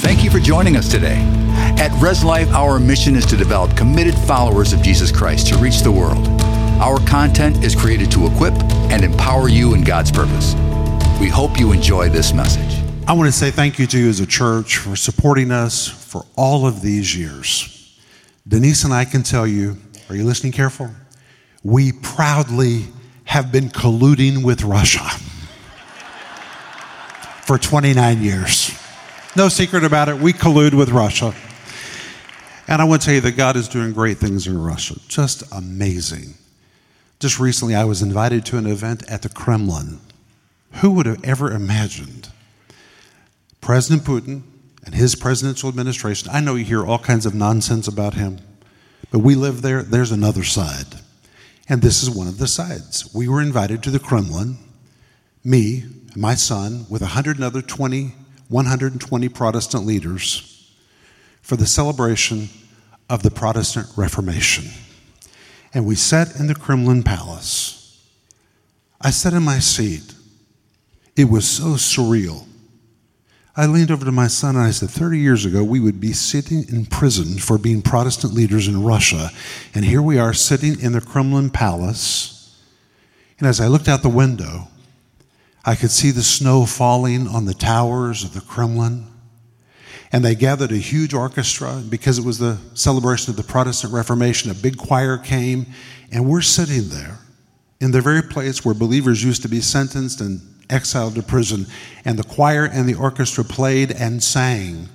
Thank 0.00 0.24
you 0.24 0.30
for 0.30 0.40
joining 0.40 0.78
us 0.78 0.88
today. 0.88 1.18
At 1.78 1.92
Res 2.00 2.24
Life, 2.24 2.48
our 2.54 2.78
mission 2.78 3.16
is 3.16 3.26
to 3.26 3.36
develop 3.36 3.76
committed 3.76 4.14
followers 4.20 4.72
of 4.72 4.80
Jesus 4.80 5.12
Christ 5.12 5.48
to 5.48 5.58
reach 5.58 5.80
the 5.80 5.92
world. 5.92 6.26
Our 6.80 6.98
content 7.06 7.62
is 7.62 7.76
created 7.76 8.10
to 8.12 8.26
equip 8.26 8.54
and 8.90 9.04
empower 9.04 9.50
you 9.50 9.74
in 9.74 9.84
God's 9.84 10.10
purpose. 10.10 10.54
We 11.20 11.28
hope 11.28 11.60
you 11.60 11.72
enjoy 11.72 12.08
this 12.08 12.32
message. 12.32 12.82
I 13.06 13.12
want 13.12 13.26
to 13.28 13.32
say 13.32 13.50
thank 13.50 13.78
you 13.78 13.86
to 13.88 13.98
you 13.98 14.08
as 14.08 14.20
a 14.20 14.26
church 14.26 14.78
for 14.78 14.96
supporting 14.96 15.50
us 15.50 15.86
for 15.86 16.24
all 16.34 16.66
of 16.66 16.80
these 16.80 17.14
years. 17.14 18.00
Denise 18.48 18.84
and 18.84 18.94
I 18.94 19.04
can 19.04 19.22
tell 19.22 19.46
you, 19.46 19.76
are 20.08 20.16
you 20.16 20.24
listening 20.24 20.52
careful? 20.52 20.90
We 21.62 21.92
proudly 21.92 22.86
have 23.24 23.52
been 23.52 23.68
colluding 23.68 24.46
with 24.46 24.62
Russia 24.62 25.00
for 27.44 27.58
29 27.58 28.22
years. 28.22 28.79
No 29.36 29.48
secret 29.48 29.84
about 29.84 30.08
it, 30.08 30.18
we 30.18 30.32
collude 30.32 30.74
with 30.74 30.90
Russia. 30.90 31.32
And 32.66 32.82
I 32.82 32.84
want 32.84 33.02
to 33.02 33.06
tell 33.06 33.14
you 33.14 33.20
that 33.20 33.36
God 33.36 33.54
is 33.56 33.68
doing 33.68 33.92
great 33.92 34.18
things 34.18 34.48
in 34.48 34.60
Russia. 34.60 34.96
Just 35.06 35.44
amazing. 35.52 36.34
Just 37.20 37.38
recently, 37.38 37.76
I 37.76 37.84
was 37.84 38.02
invited 38.02 38.44
to 38.46 38.58
an 38.58 38.66
event 38.66 39.08
at 39.08 39.22
the 39.22 39.28
Kremlin. 39.28 40.00
Who 40.74 40.90
would 40.92 41.06
have 41.06 41.22
ever 41.22 41.52
imagined 41.52 42.30
President 43.60 44.02
Putin 44.02 44.42
and 44.84 44.96
his 44.96 45.14
presidential 45.14 45.68
administration? 45.68 46.28
I 46.32 46.40
know 46.40 46.56
you 46.56 46.64
hear 46.64 46.84
all 46.84 46.98
kinds 46.98 47.24
of 47.24 47.34
nonsense 47.34 47.86
about 47.86 48.14
him, 48.14 48.40
but 49.12 49.20
we 49.20 49.36
live 49.36 49.62
there. 49.62 49.82
There's 49.82 50.12
another 50.12 50.42
side. 50.42 50.96
And 51.68 51.82
this 51.82 52.02
is 52.02 52.10
one 52.10 52.26
of 52.26 52.38
the 52.38 52.48
sides. 52.48 53.08
We 53.14 53.28
were 53.28 53.40
invited 53.40 53.80
to 53.84 53.90
the 53.90 54.00
Kremlin, 54.00 54.58
me, 55.44 55.84
my 56.16 56.34
son, 56.34 56.86
with 56.88 57.02
120, 57.02 58.14
120 58.50 59.28
Protestant 59.28 59.86
leaders 59.86 60.70
for 61.40 61.56
the 61.56 61.66
celebration 61.66 62.48
of 63.08 63.22
the 63.22 63.30
Protestant 63.30 63.86
Reformation. 63.96 64.66
And 65.72 65.86
we 65.86 65.94
sat 65.94 66.38
in 66.38 66.48
the 66.48 66.54
Kremlin 66.54 67.04
Palace. 67.04 68.06
I 69.00 69.10
sat 69.10 69.32
in 69.32 69.44
my 69.44 69.60
seat. 69.60 70.14
It 71.16 71.30
was 71.30 71.48
so 71.48 71.74
surreal. 71.74 72.46
I 73.56 73.66
leaned 73.66 73.90
over 73.90 74.04
to 74.04 74.12
my 74.12 74.26
son 74.26 74.56
and 74.56 74.64
I 74.64 74.70
said, 74.70 74.90
30 74.90 75.18
years 75.18 75.44
ago, 75.44 75.62
we 75.62 75.80
would 75.80 76.00
be 76.00 76.12
sitting 76.12 76.68
in 76.68 76.86
prison 76.86 77.38
for 77.38 77.56
being 77.56 77.82
Protestant 77.82 78.32
leaders 78.32 78.66
in 78.66 78.82
Russia. 78.82 79.30
And 79.74 79.84
here 79.84 80.02
we 80.02 80.18
are 80.18 80.32
sitting 80.32 80.80
in 80.80 80.92
the 80.92 81.00
Kremlin 81.00 81.50
Palace. 81.50 82.60
And 83.38 83.46
as 83.46 83.60
I 83.60 83.68
looked 83.68 83.88
out 83.88 84.02
the 84.02 84.08
window, 84.08 84.68
I 85.64 85.74
could 85.74 85.90
see 85.90 86.10
the 86.10 86.22
snow 86.22 86.64
falling 86.64 87.28
on 87.28 87.44
the 87.44 87.54
towers 87.54 88.24
of 88.24 88.32
the 88.32 88.40
Kremlin. 88.40 89.06
And 90.12 90.24
they 90.24 90.34
gathered 90.34 90.72
a 90.72 90.76
huge 90.76 91.14
orchestra 91.14 91.82
because 91.88 92.18
it 92.18 92.24
was 92.24 92.38
the 92.38 92.58
celebration 92.74 93.30
of 93.30 93.36
the 93.36 93.44
Protestant 93.44 93.92
Reformation. 93.92 94.50
A 94.50 94.54
big 94.54 94.76
choir 94.76 95.18
came, 95.18 95.66
and 96.10 96.28
we're 96.28 96.40
sitting 96.40 96.88
there 96.88 97.18
in 97.80 97.92
the 97.92 98.00
very 98.00 98.22
place 98.22 98.64
where 98.64 98.74
believers 98.74 99.22
used 99.22 99.42
to 99.42 99.48
be 99.48 99.60
sentenced 99.60 100.20
and 100.20 100.40
exiled 100.68 101.14
to 101.14 101.22
prison. 101.22 101.66
And 102.04 102.18
the 102.18 102.24
choir 102.24 102.64
and 102.64 102.88
the 102.88 102.94
orchestra 102.94 103.44
played 103.44 103.92
and 103.92 104.22
sang, 104.22 104.88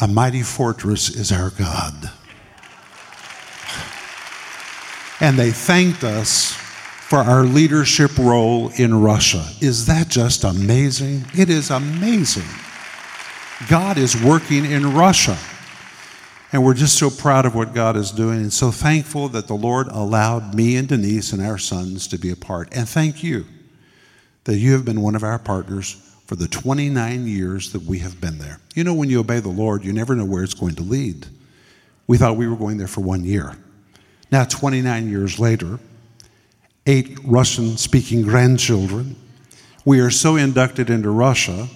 A 0.00 0.06
mighty 0.06 0.42
fortress 0.42 1.08
is 1.08 1.32
our 1.32 1.50
God. 1.50 2.10
And 5.20 5.38
they 5.38 5.50
thanked 5.50 6.04
us 6.04 6.59
for 7.10 7.18
our 7.18 7.42
leadership 7.42 8.16
role 8.18 8.70
in 8.76 8.94
Russia. 8.94 9.44
Is 9.60 9.86
that 9.86 10.06
just 10.06 10.44
amazing? 10.44 11.24
It 11.36 11.50
is 11.50 11.70
amazing. 11.70 12.46
God 13.68 13.98
is 13.98 14.22
working 14.22 14.64
in 14.64 14.94
Russia. 14.94 15.36
And 16.52 16.64
we're 16.64 16.74
just 16.74 16.96
so 16.96 17.10
proud 17.10 17.46
of 17.46 17.56
what 17.56 17.74
God 17.74 17.96
is 17.96 18.12
doing 18.12 18.38
and 18.38 18.52
so 18.52 18.70
thankful 18.70 19.28
that 19.30 19.48
the 19.48 19.54
Lord 19.54 19.88
allowed 19.88 20.54
me 20.54 20.76
and 20.76 20.86
Denise 20.86 21.32
and 21.32 21.42
our 21.42 21.58
sons 21.58 22.06
to 22.06 22.16
be 22.16 22.30
a 22.30 22.36
part. 22.36 22.68
And 22.76 22.88
thank 22.88 23.24
you 23.24 23.44
that 24.44 24.58
you 24.58 24.70
have 24.74 24.84
been 24.84 25.00
one 25.00 25.16
of 25.16 25.24
our 25.24 25.40
partners 25.40 25.94
for 26.26 26.36
the 26.36 26.46
29 26.46 27.26
years 27.26 27.72
that 27.72 27.82
we 27.82 27.98
have 27.98 28.20
been 28.20 28.38
there. 28.38 28.60
You 28.76 28.84
know, 28.84 28.94
when 28.94 29.10
you 29.10 29.18
obey 29.18 29.40
the 29.40 29.48
Lord, 29.48 29.84
you 29.84 29.92
never 29.92 30.14
know 30.14 30.24
where 30.24 30.44
it's 30.44 30.54
going 30.54 30.76
to 30.76 30.84
lead. 30.84 31.26
We 32.06 32.18
thought 32.18 32.36
we 32.36 32.46
were 32.46 32.54
going 32.54 32.78
there 32.78 32.86
for 32.86 33.00
one 33.00 33.24
year. 33.24 33.56
Now, 34.30 34.44
29 34.44 35.10
years 35.10 35.40
later, 35.40 35.80
eight 36.90 37.18
Russian 37.24 37.76
speaking 37.76 38.22
grandchildren, 38.22 39.14
we 39.84 40.00
are 40.00 40.10
so 40.10 40.34
inducted 40.34 40.90
into 40.90 41.08
Russia 41.08 41.68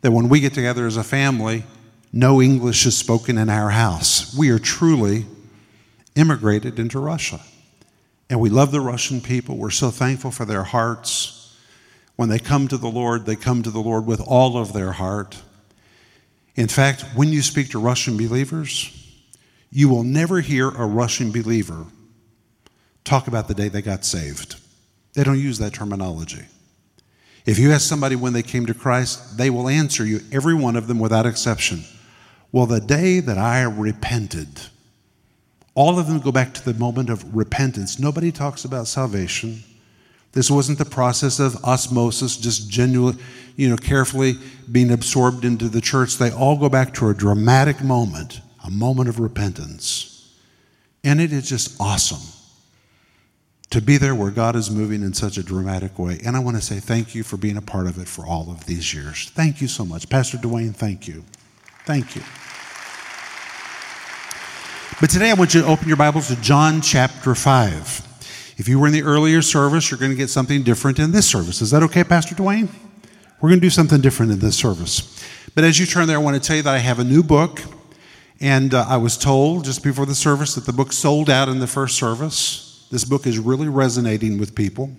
that 0.00 0.10
when 0.10 0.30
we 0.30 0.40
get 0.40 0.54
together 0.54 0.86
as 0.86 0.96
a 0.96 1.04
family, 1.04 1.64
no 2.10 2.40
English 2.40 2.86
is 2.86 2.96
spoken 2.96 3.36
in 3.36 3.50
our 3.50 3.68
house. 3.68 4.34
We 4.34 4.48
are 4.48 4.58
truly 4.58 5.26
immigrated 6.14 6.78
into 6.78 6.98
Russia. 6.98 7.40
And 8.30 8.40
we 8.40 8.48
love 8.48 8.72
the 8.72 8.80
Russian 8.80 9.20
people. 9.20 9.58
We're 9.58 9.70
so 9.70 9.90
thankful 9.90 10.30
for 10.30 10.46
their 10.46 10.64
hearts. 10.64 11.54
When 12.16 12.30
they 12.30 12.38
come 12.38 12.66
to 12.68 12.78
the 12.78 12.88
Lord, 12.88 13.26
they 13.26 13.36
come 13.36 13.62
to 13.62 13.70
the 13.70 13.80
Lord 13.80 14.06
with 14.06 14.22
all 14.26 14.56
of 14.56 14.72
their 14.72 14.92
heart. 14.92 15.36
In 16.54 16.68
fact, 16.68 17.04
when 17.14 17.28
you 17.28 17.42
speak 17.42 17.70
to 17.72 17.78
Russian 17.78 18.16
believers, 18.16 18.90
you 19.70 19.90
will 19.90 20.02
never 20.02 20.40
hear 20.40 20.70
a 20.70 20.86
Russian 20.86 21.30
believer 21.30 21.84
talk 23.06 23.28
about 23.28 23.48
the 23.48 23.54
day 23.54 23.68
they 23.68 23.80
got 23.80 24.04
saved. 24.04 24.56
They 25.14 25.24
don't 25.24 25.40
use 25.40 25.58
that 25.58 25.72
terminology. 25.72 26.44
If 27.46 27.58
you 27.58 27.70
ask 27.70 27.88
somebody 27.88 28.16
when 28.16 28.32
they 28.32 28.42
came 28.42 28.66
to 28.66 28.74
Christ, 28.74 29.38
they 29.38 29.48
will 29.48 29.68
answer 29.68 30.04
you, 30.04 30.20
every 30.32 30.54
one 30.54 30.76
of 30.76 30.88
them 30.88 30.98
without 30.98 31.24
exception. 31.24 31.84
Well, 32.50 32.66
the 32.66 32.80
day 32.80 33.20
that 33.20 33.38
I 33.38 33.62
repented, 33.62 34.48
all 35.74 35.98
of 35.98 36.08
them 36.08 36.18
go 36.18 36.32
back 36.32 36.52
to 36.54 36.64
the 36.64 36.78
moment 36.78 37.08
of 37.08 37.34
repentance. 37.34 37.98
Nobody 37.98 38.32
talks 38.32 38.64
about 38.64 38.88
salvation. 38.88 39.62
This 40.32 40.50
wasn't 40.50 40.78
the 40.78 40.84
process 40.84 41.38
of 41.38 41.64
osmosis, 41.64 42.36
just 42.36 42.68
genuinely, 42.68 43.22
you 43.54 43.68
know, 43.68 43.76
carefully 43.76 44.34
being 44.70 44.90
absorbed 44.90 45.44
into 45.44 45.68
the 45.68 45.80
church. 45.80 46.16
They 46.16 46.32
all 46.32 46.58
go 46.58 46.68
back 46.68 46.92
to 46.94 47.08
a 47.08 47.14
dramatic 47.14 47.82
moment, 47.82 48.40
a 48.64 48.70
moment 48.70 49.08
of 49.08 49.20
repentance. 49.20 50.34
And 51.04 51.20
it 51.20 51.32
is 51.32 51.48
just 51.48 51.80
awesome 51.80 52.35
to 53.70 53.80
be 53.80 53.96
there 53.96 54.14
where 54.14 54.30
God 54.30 54.56
is 54.56 54.70
moving 54.70 55.02
in 55.02 55.12
such 55.12 55.38
a 55.38 55.42
dramatic 55.42 55.98
way. 55.98 56.20
And 56.24 56.36
I 56.36 56.38
want 56.38 56.56
to 56.56 56.62
say 56.62 56.78
thank 56.78 57.14
you 57.14 57.22
for 57.22 57.36
being 57.36 57.56
a 57.56 57.62
part 57.62 57.86
of 57.86 57.98
it 57.98 58.08
for 58.08 58.26
all 58.26 58.50
of 58.50 58.66
these 58.66 58.94
years. 58.94 59.30
Thank 59.30 59.60
you 59.60 59.68
so 59.68 59.84
much. 59.84 60.08
Pastor 60.08 60.38
Duane, 60.38 60.72
thank 60.72 61.08
you. 61.08 61.24
Thank 61.84 62.14
you. 62.14 62.22
But 65.00 65.10
today 65.10 65.30
I 65.30 65.34
want 65.34 65.52
you 65.52 65.62
to 65.62 65.66
open 65.66 65.88
your 65.88 65.96
Bibles 65.96 66.28
to 66.28 66.36
John 66.36 66.80
chapter 66.80 67.34
5. 67.34 68.54
If 68.56 68.68
you 68.68 68.78
were 68.78 68.86
in 68.86 68.92
the 68.92 69.02
earlier 69.02 69.42
service, 69.42 69.90
you're 69.90 70.00
going 70.00 70.12
to 70.12 70.16
get 70.16 70.30
something 70.30 70.62
different 70.62 70.98
in 70.98 71.12
this 71.12 71.28
service. 71.28 71.60
Is 71.60 71.70
that 71.72 71.82
okay, 71.82 72.02
Pastor 72.02 72.34
Duane? 72.34 72.68
We're 73.40 73.50
going 73.50 73.60
to 73.60 73.66
do 73.66 73.70
something 73.70 74.00
different 74.00 74.32
in 74.32 74.38
this 74.38 74.56
service. 74.56 75.22
But 75.54 75.64
as 75.64 75.78
you 75.78 75.84
turn 75.84 76.06
there, 76.06 76.16
I 76.16 76.20
want 76.20 76.42
to 76.42 76.46
tell 76.46 76.56
you 76.56 76.62
that 76.62 76.74
I 76.74 76.78
have 76.78 76.98
a 76.98 77.04
new 77.04 77.22
book. 77.22 77.60
And 78.40 78.72
uh, 78.72 78.86
I 78.88 78.96
was 78.96 79.18
told 79.18 79.64
just 79.64 79.82
before 79.82 80.06
the 80.06 80.14
service 80.14 80.54
that 80.54 80.64
the 80.64 80.72
book 80.72 80.92
sold 80.92 81.28
out 81.28 81.48
in 81.48 81.58
the 81.58 81.66
first 81.66 81.96
service. 81.96 82.65
This 82.90 83.04
book 83.04 83.26
is 83.26 83.38
really 83.38 83.68
resonating 83.68 84.38
with 84.38 84.54
people. 84.54 84.90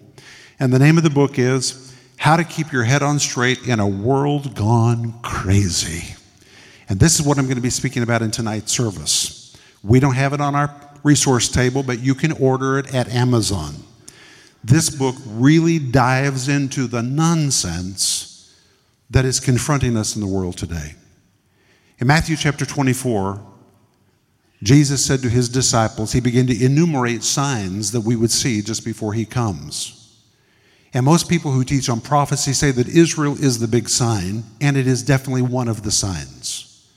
And 0.60 0.74
the 0.74 0.80
name 0.80 0.98
of 0.98 1.04
the 1.04 1.10
book 1.10 1.40
is 1.40 1.96
How 2.18 2.36
to 2.36 2.44
Keep 2.44 2.74
Your 2.74 2.84
Head 2.84 3.02
on 3.02 3.18
Straight 3.18 3.66
in 3.66 3.80
a 3.80 3.88
World 3.88 4.56
Gone 4.56 5.14
Crazy. 5.22 6.16
And 6.90 7.00
this 7.00 7.18
is 7.18 7.26
what 7.26 7.38
I'm 7.38 7.46
going 7.46 7.56
to 7.56 7.62
be 7.62 7.70
speaking 7.70 8.04
about 8.04 8.22
in 8.22 8.30
tonight's 8.32 8.74
service. 8.74 9.56
We 9.84 10.02
don't 10.02 10.16
have 10.16 10.34
it 10.34 10.42
on 10.42 10.54
our 10.54 10.74
resource 11.04 11.48
table, 11.48 11.82
but 11.82 12.00
you 12.00 12.14
can 12.14 12.34
order 12.34 12.78
it 12.78 12.94
at 12.94 13.08
Amazon. 13.08 13.76
This 14.64 14.90
book 14.90 15.16
really 15.26 15.80
dives 15.80 16.50
into 16.50 16.88
the 16.88 17.02
nonsense 17.02 18.54
that 19.10 19.24
is 19.24 19.40
confronting 19.40 19.96
us 19.96 20.16
in 20.16 20.22
the 20.22 20.28
world 20.28 20.58
today. 20.58 20.96
In 22.00 22.08
Matthew 22.08 22.36
chapter 22.36 22.66
24, 22.66 23.42
Jesus 24.64 25.06
said 25.06 25.22
to 25.22 25.30
his 25.30 25.50
disciples, 25.50 26.14
he 26.14 26.20
began 26.20 26.48
to 26.48 26.66
enumerate 26.66 27.24
signs 27.24 27.92
that 27.92 28.02
we 28.02 28.16
would 28.16 28.32
see 28.32 28.62
just 28.62 28.84
before 28.84 29.14
he 29.14 29.26
comes. 29.26 29.94
And 30.94 31.06
most 31.06 31.30
people 31.30 31.52
who 31.52 31.64
teach 31.64 31.90
on 31.90 32.02
prophecy 32.02 32.54
say 32.54 32.72
that 32.72 32.88
Israel 32.88 33.34
is 33.34 33.60
the 33.60 33.68
big 33.68 33.88
sign, 33.88 34.44
and 34.60 34.76
it 34.76 34.88
is 34.88 35.04
definitely 35.04 35.44
one 35.44 35.68
of 35.68 35.84
the 35.84 35.92
signs. 35.92 36.90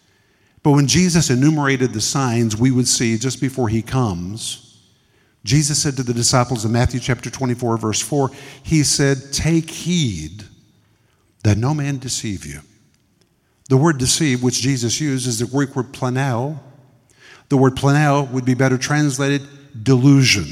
But 0.62 0.72
when 0.72 0.86
Jesus 0.86 1.30
enumerated 1.30 1.92
the 1.92 2.00
signs 2.00 2.56
we 2.56 2.70
would 2.70 2.88
see 2.88 3.18
just 3.18 3.40
before 3.40 3.68
he 3.68 3.82
comes, 3.82 4.78
Jesus 5.44 5.82
said 5.82 5.96
to 5.96 6.02
the 6.02 6.14
disciples 6.14 6.64
in 6.64 6.72
Matthew 6.72 7.00
chapter 7.00 7.30
24, 7.30 7.78
verse 7.78 8.00
4, 8.00 8.30
He 8.62 8.82
said, 8.82 9.32
Take 9.32 9.70
heed 9.70 10.44
that 11.44 11.56
no 11.56 11.74
man 11.74 11.98
deceive 11.98 12.44
you. 12.44 12.60
The 13.68 13.76
word 13.76 13.98
deceive, 13.98 14.42
which 14.42 14.60
Jesus 14.60 15.00
used, 15.00 15.26
is 15.26 15.38
the 15.38 15.46
Greek 15.46 15.74
word 15.74 15.92
planao. 15.92 16.58
The 17.50 17.56
word 17.56 17.76
planao 17.76 18.30
would 18.30 18.44
be 18.44 18.54
better 18.54 18.78
translated 18.78 19.42
delusion. 19.82 20.46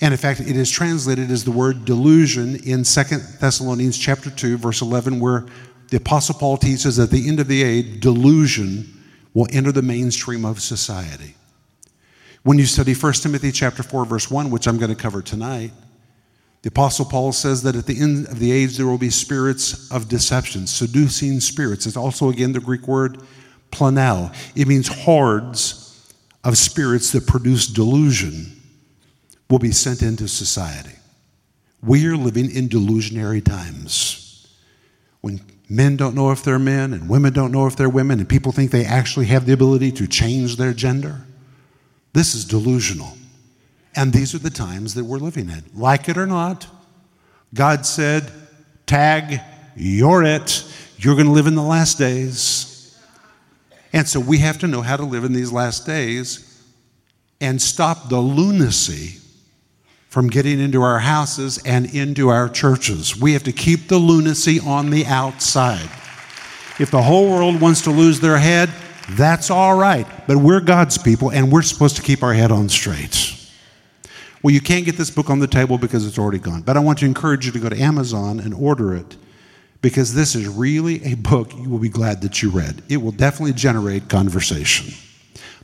And 0.00 0.12
in 0.12 0.18
fact, 0.18 0.40
it 0.40 0.56
is 0.56 0.68
translated 0.68 1.30
as 1.30 1.44
the 1.44 1.52
word 1.52 1.84
delusion 1.84 2.56
in 2.56 2.82
2 2.82 3.02
Thessalonians 3.40 3.96
chapter 3.96 4.28
2, 4.28 4.58
verse 4.58 4.82
11, 4.82 5.20
where 5.20 5.46
the 5.90 5.98
Apostle 5.98 6.34
Paul 6.34 6.56
teaches 6.56 6.96
that 6.96 7.04
at 7.04 7.10
the 7.10 7.28
end 7.28 7.38
of 7.38 7.46
the 7.46 7.62
age, 7.62 8.00
delusion 8.00 9.00
will 9.32 9.46
enter 9.52 9.70
the 9.70 9.82
mainstream 9.82 10.44
of 10.44 10.60
society. 10.60 11.36
When 12.42 12.58
you 12.58 12.66
study 12.66 12.94
1 12.94 13.12
Timothy 13.14 13.52
chapter 13.52 13.84
4 13.84 14.04
verse 14.04 14.28
1, 14.28 14.50
which 14.50 14.66
I'm 14.66 14.78
going 14.78 14.90
to 14.90 15.00
cover 15.00 15.22
tonight, 15.22 15.70
the 16.62 16.68
apostle 16.68 17.04
Paul 17.04 17.32
says 17.32 17.62
that 17.62 17.76
at 17.76 17.86
the 17.86 18.00
end 18.00 18.26
of 18.26 18.40
the 18.40 18.50
age 18.50 18.76
there 18.76 18.86
will 18.86 18.98
be 18.98 19.10
spirits 19.10 19.90
of 19.92 20.08
deception, 20.08 20.66
seducing 20.66 21.38
spirits. 21.38 21.86
It's 21.86 21.96
also 21.96 22.28
again 22.30 22.52
the 22.52 22.60
Greek 22.60 22.88
word 22.88 23.18
planao. 23.70 24.34
It 24.56 24.66
means 24.66 24.88
hordes 24.88 25.81
of 26.44 26.58
spirits 26.58 27.12
that 27.12 27.26
produce 27.26 27.66
delusion 27.66 28.60
will 29.48 29.58
be 29.58 29.70
sent 29.70 30.02
into 30.02 30.26
society. 30.26 30.96
We 31.82 32.06
are 32.06 32.16
living 32.16 32.54
in 32.54 32.68
delusionary 32.68 33.44
times. 33.44 34.48
When 35.20 35.40
men 35.68 35.96
don't 35.96 36.14
know 36.14 36.30
if 36.30 36.42
they're 36.42 36.58
men 36.58 36.92
and 36.92 37.08
women 37.08 37.32
don't 37.32 37.52
know 37.52 37.66
if 37.66 37.76
they're 37.76 37.88
women 37.88 38.18
and 38.18 38.28
people 38.28 38.52
think 38.52 38.70
they 38.70 38.84
actually 38.84 39.26
have 39.26 39.46
the 39.46 39.52
ability 39.52 39.92
to 39.92 40.06
change 40.06 40.56
their 40.56 40.72
gender. 40.72 41.20
This 42.12 42.34
is 42.34 42.44
delusional. 42.44 43.16
And 43.94 44.12
these 44.12 44.34
are 44.34 44.38
the 44.38 44.50
times 44.50 44.94
that 44.94 45.04
we're 45.04 45.18
living 45.18 45.48
in. 45.48 45.64
Like 45.74 46.08
it 46.08 46.16
or 46.16 46.26
not, 46.26 46.66
God 47.54 47.84
said, 47.84 48.32
tag, 48.86 49.40
you're 49.76 50.22
it. 50.22 50.64
You're 50.96 51.14
going 51.14 51.26
to 51.26 51.32
live 51.32 51.46
in 51.46 51.54
the 51.54 51.62
last 51.62 51.98
days. 51.98 52.71
And 53.92 54.08
so 54.08 54.20
we 54.20 54.38
have 54.38 54.58
to 54.58 54.66
know 54.66 54.80
how 54.82 54.96
to 54.96 55.04
live 55.04 55.24
in 55.24 55.32
these 55.32 55.52
last 55.52 55.86
days 55.86 56.48
and 57.40 57.60
stop 57.60 58.08
the 58.08 58.20
lunacy 58.20 59.18
from 60.08 60.28
getting 60.28 60.60
into 60.60 60.82
our 60.82 60.98
houses 60.98 61.60
and 61.64 61.92
into 61.94 62.28
our 62.28 62.48
churches. 62.48 63.18
We 63.18 63.32
have 63.32 63.42
to 63.44 63.52
keep 63.52 63.88
the 63.88 63.98
lunacy 63.98 64.60
on 64.60 64.90
the 64.90 65.06
outside. 65.06 65.88
If 66.78 66.90
the 66.90 67.02
whole 67.02 67.30
world 67.30 67.60
wants 67.60 67.82
to 67.82 67.90
lose 67.90 68.20
their 68.20 68.38
head, 68.38 68.70
that's 69.10 69.50
all 69.50 69.76
right. 69.76 70.06
But 70.26 70.38
we're 70.38 70.60
God's 70.60 70.96
people 70.98 71.30
and 71.30 71.50
we're 71.50 71.62
supposed 71.62 71.96
to 71.96 72.02
keep 72.02 72.22
our 72.22 72.32
head 72.32 72.52
on 72.52 72.68
straight. 72.68 73.38
Well, 74.42 74.52
you 74.52 74.60
can't 74.60 74.84
get 74.84 74.96
this 74.96 75.10
book 75.10 75.30
on 75.30 75.38
the 75.38 75.46
table 75.46 75.78
because 75.78 76.06
it's 76.06 76.18
already 76.18 76.38
gone. 76.38 76.62
But 76.62 76.76
I 76.76 76.80
want 76.80 76.98
to 77.00 77.06
encourage 77.06 77.46
you 77.46 77.52
to 77.52 77.58
go 77.58 77.68
to 77.68 77.80
Amazon 77.80 78.40
and 78.40 78.54
order 78.54 78.94
it 78.94 79.16
because 79.82 80.14
this 80.14 80.34
is 80.34 80.48
really 80.48 81.04
a 81.04 81.14
book 81.16 81.52
you 81.54 81.68
will 81.68 81.80
be 81.80 81.88
glad 81.88 82.22
that 82.22 82.40
you 82.40 82.50
read. 82.50 82.82
It 82.88 82.98
will 82.98 83.10
definitely 83.10 83.52
generate 83.52 84.08
conversation. 84.08 84.94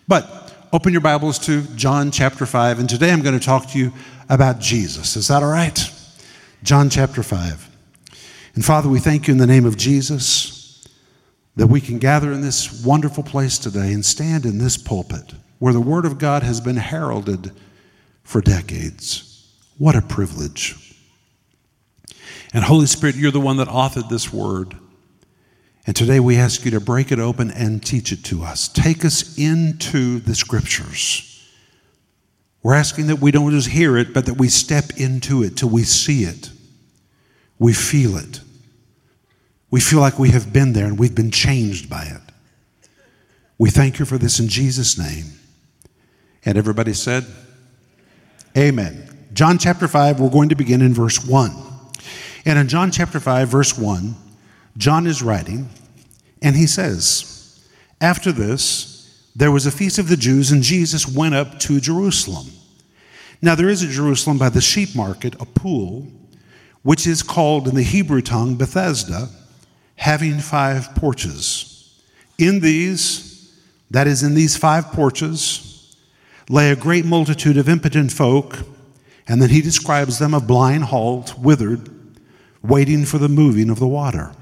But 0.06 0.52
open 0.72 0.92
your 0.92 1.00
Bibles 1.00 1.38
to 1.40 1.62
John 1.76 2.10
chapter 2.10 2.44
5, 2.44 2.80
and 2.80 2.88
today 2.90 3.12
I'm 3.12 3.22
going 3.22 3.38
to 3.38 3.44
talk 3.44 3.70
to 3.70 3.78
you 3.78 3.92
about 4.28 4.58
Jesus. 4.58 5.16
Is 5.16 5.28
that 5.28 5.42
all 5.42 5.50
right? 5.50 5.78
John 6.64 6.90
chapter 6.90 7.22
5. 7.22 7.70
And 8.56 8.64
Father, 8.64 8.88
we 8.88 8.98
thank 8.98 9.28
you 9.28 9.32
in 9.32 9.38
the 9.38 9.46
name 9.46 9.64
of 9.64 9.76
Jesus 9.76 10.84
that 11.54 11.68
we 11.68 11.80
can 11.80 11.98
gather 11.98 12.32
in 12.32 12.40
this 12.40 12.84
wonderful 12.84 13.22
place 13.22 13.58
today 13.58 13.92
and 13.92 14.04
stand 14.04 14.44
in 14.44 14.58
this 14.58 14.76
pulpit 14.76 15.34
where 15.60 15.72
the 15.72 15.80
Word 15.80 16.04
of 16.04 16.18
God 16.18 16.42
has 16.42 16.60
been 16.60 16.76
heralded 16.76 17.52
for 18.24 18.40
decades. 18.40 19.48
What 19.76 19.94
a 19.94 20.02
privilege. 20.02 20.87
And 22.52 22.64
Holy 22.64 22.86
Spirit, 22.86 23.16
you're 23.16 23.30
the 23.30 23.40
one 23.40 23.58
that 23.58 23.68
authored 23.68 24.08
this 24.08 24.32
Word. 24.32 24.76
And 25.86 25.94
today 25.94 26.20
we 26.20 26.36
ask 26.36 26.64
you 26.64 26.70
to 26.72 26.80
break 26.80 27.12
it 27.12 27.18
open 27.18 27.50
and 27.50 27.84
teach 27.84 28.12
it 28.12 28.24
to 28.24 28.42
us. 28.42 28.68
Take 28.68 29.04
us 29.04 29.38
into 29.38 30.18
the 30.20 30.34
Scriptures. 30.34 31.24
We're 32.62 32.74
asking 32.74 33.06
that 33.06 33.16
we 33.16 33.30
don't 33.30 33.50
just 33.50 33.68
hear 33.68 33.96
it, 33.96 34.12
but 34.12 34.26
that 34.26 34.34
we 34.34 34.48
step 34.48 34.84
into 34.96 35.42
it 35.42 35.56
till 35.56 35.70
we 35.70 35.84
see 35.84 36.24
it, 36.24 36.50
we 37.58 37.72
feel 37.72 38.16
it 38.16 38.40
we 39.70 39.80
feel 39.80 40.00
like 40.00 40.18
we 40.18 40.30
have 40.30 40.52
been 40.52 40.72
there 40.72 40.86
and 40.86 40.98
we've 40.98 41.14
been 41.14 41.30
changed 41.30 41.90
by 41.90 42.04
it. 42.04 42.22
We 43.58 43.70
thank 43.70 43.98
you 43.98 44.04
for 44.04 44.16
this 44.16 44.40
in 44.40 44.48
Jesus' 44.48 44.98
name. 44.98 45.26
And 46.44 46.56
everybody 46.56 46.94
said, 46.94 47.26
Amen. 48.56 49.26
John 49.34 49.58
chapter 49.58 49.86
5, 49.86 50.20
we're 50.20 50.30
going 50.30 50.48
to 50.48 50.54
begin 50.54 50.80
in 50.80 50.94
verse 50.94 51.24
1. 51.24 51.67
And 52.48 52.58
in 52.58 52.66
John 52.66 52.90
chapter 52.90 53.20
5, 53.20 53.46
verse 53.46 53.76
1, 53.76 54.14
John 54.78 55.06
is 55.06 55.22
writing, 55.22 55.68
and 56.40 56.56
he 56.56 56.66
says, 56.66 57.62
After 58.00 58.32
this, 58.32 59.28
there 59.36 59.52
was 59.52 59.66
a 59.66 59.70
feast 59.70 59.98
of 59.98 60.08
the 60.08 60.16
Jews, 60.16 60.50
and 60.50 60.62
Jesus 60.62 61.06
went 61.06 61.34
up 61.34 61.60
to 61.60 61.78
Jerusalem. 61.78 62.46
Now, 63.42 63.54
there 63.54 63.68
is 63.68 63.82
at 63.82 63.90
Jerusalem 63.90 64.38
by 64.38 64.48
the 64.48 64.62
sheep 64.62 64.96
market 64.96 65.34
a 65.38 65.44
pool, 65.44 66.06
which 66.80 67.06
is 67.06 67.22
called 67.22 67.68
in 67.68 67.74
the 67.74 67.82
Hebrew 67.82 68.22
tongue 68.22 68.56
Bethesda 68.56 69.28
having 69.96 70.38
five 70.38 70.94
porches. 70.94 72.02
In 72.38 72.60
these, 72.60 73.54
that 73.90 74.06
is, 74.06 74.22
in 74.22 74.34
these 74.34 74.56
five 74.56 74.86
porches, 74.86 75.94
lay 76.48 76.70
a 76.70 76.76
great 76.76 77.04
multitude 77.04 77.58
of 77.58 77.68
impotent 77.68 78.10
folk, 78.10 78.60
and 79.26 79.42
then 79.42 79.50
he 79.50 79.60
describes 79.60 80.18
them 80.18 80.32
of 80.32 80.46
blind, 80.46 80.84
halt, 80.84 81.38
withered, 81.38 81.97
waiting 82.62 83.04
for 83.04 83.18
the 83.18 83.28
moving 83.28 83.70
of 83.70 83.78
the 83.78 83.86
water. 83.86 84.32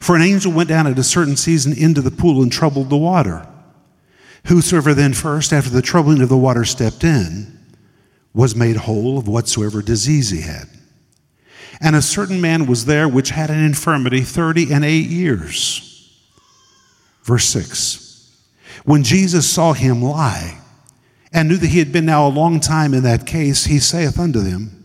For 0.00 0.16
an 0.16 0.22
angel 0.22 0.52
went 0.52 0.68
down 0.68 0.86
at 0.86 0.98
a 0.98 1.04
certain 1.04 1.36
season 1.36 1.72
into 1.72 2.00
the 2.00 2.10
pool 2.10 2.42
and 2.42 2.50
troubled 2.50 2.90
the 2.90 2.96
water. 2.96 3.46
Whosoever 4.46 4.94
then 4.94 5.14
first, 5.14 5.52
after 5.52 5.70
the 5.70 5.82
troubling 5.82 6.20
of 6.20 6.28
the 6.28 6.36
water, 6.36 6.64
stepped 6.64 7.04
in, 7.04 7.58
was 8.34 8.56
made 8.56 8.76
whole 8.76 9.18
of 9.18 9.28
whatsoever 9.28 9.82
disease 9.82 10.30
he 10.30 10.40
had. 10.40 10.68
And 11.80 11.94
a 11.94 12.02
certain 12.02 12.40
man 12.40 12.66
was 12.66 12.86
there 12.86 13.08
which 13.08 13.30
had 13.30 13.50
an 13.50 13.64
infirmity 13.64 14.22
thirty 14.22 14.72
and 14.72 14.84
eight 14.84 15.08
years. 15.08 15.88
Verse 17.22 17.44
6 17.46 18.30
When 18.84 19.04
Jesus 19.04 19.50
saw 19.50 19.72
him 19.72 20.02
lie, 20.02 20.58
and 21.32 21.48
knew 21.48 21.56
that 21.56 21.68
he 21.68 21.78
had 21.78 21.92
been 21.92 22.04
now 22.04 22.26
a 22.26 22.28
long 22.28 22.60
time 22.60 22.92
in 22.92 23.02
that 23.04 23.26
case, 23.26 23.64
he 23.64 23.78
saith 23.78 24.18
unto 24.18 24.42
him, 24.42 24.81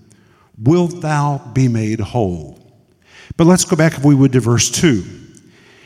Wilt 0.58 1.02
thou 1.02 1.52
be 1.54 1.68
made 1.68 2.00
whole? 2.00 2.60
But 3.36 3.46
let's 3.46 3.66
go 3.66 3.76
back, 3.76 3.94
if 3.94 4.04
we 4.04 4.16
would, 4.16 4.34
to 4.34 4.40
verse 4.40 4.70
2. 4.70 5.04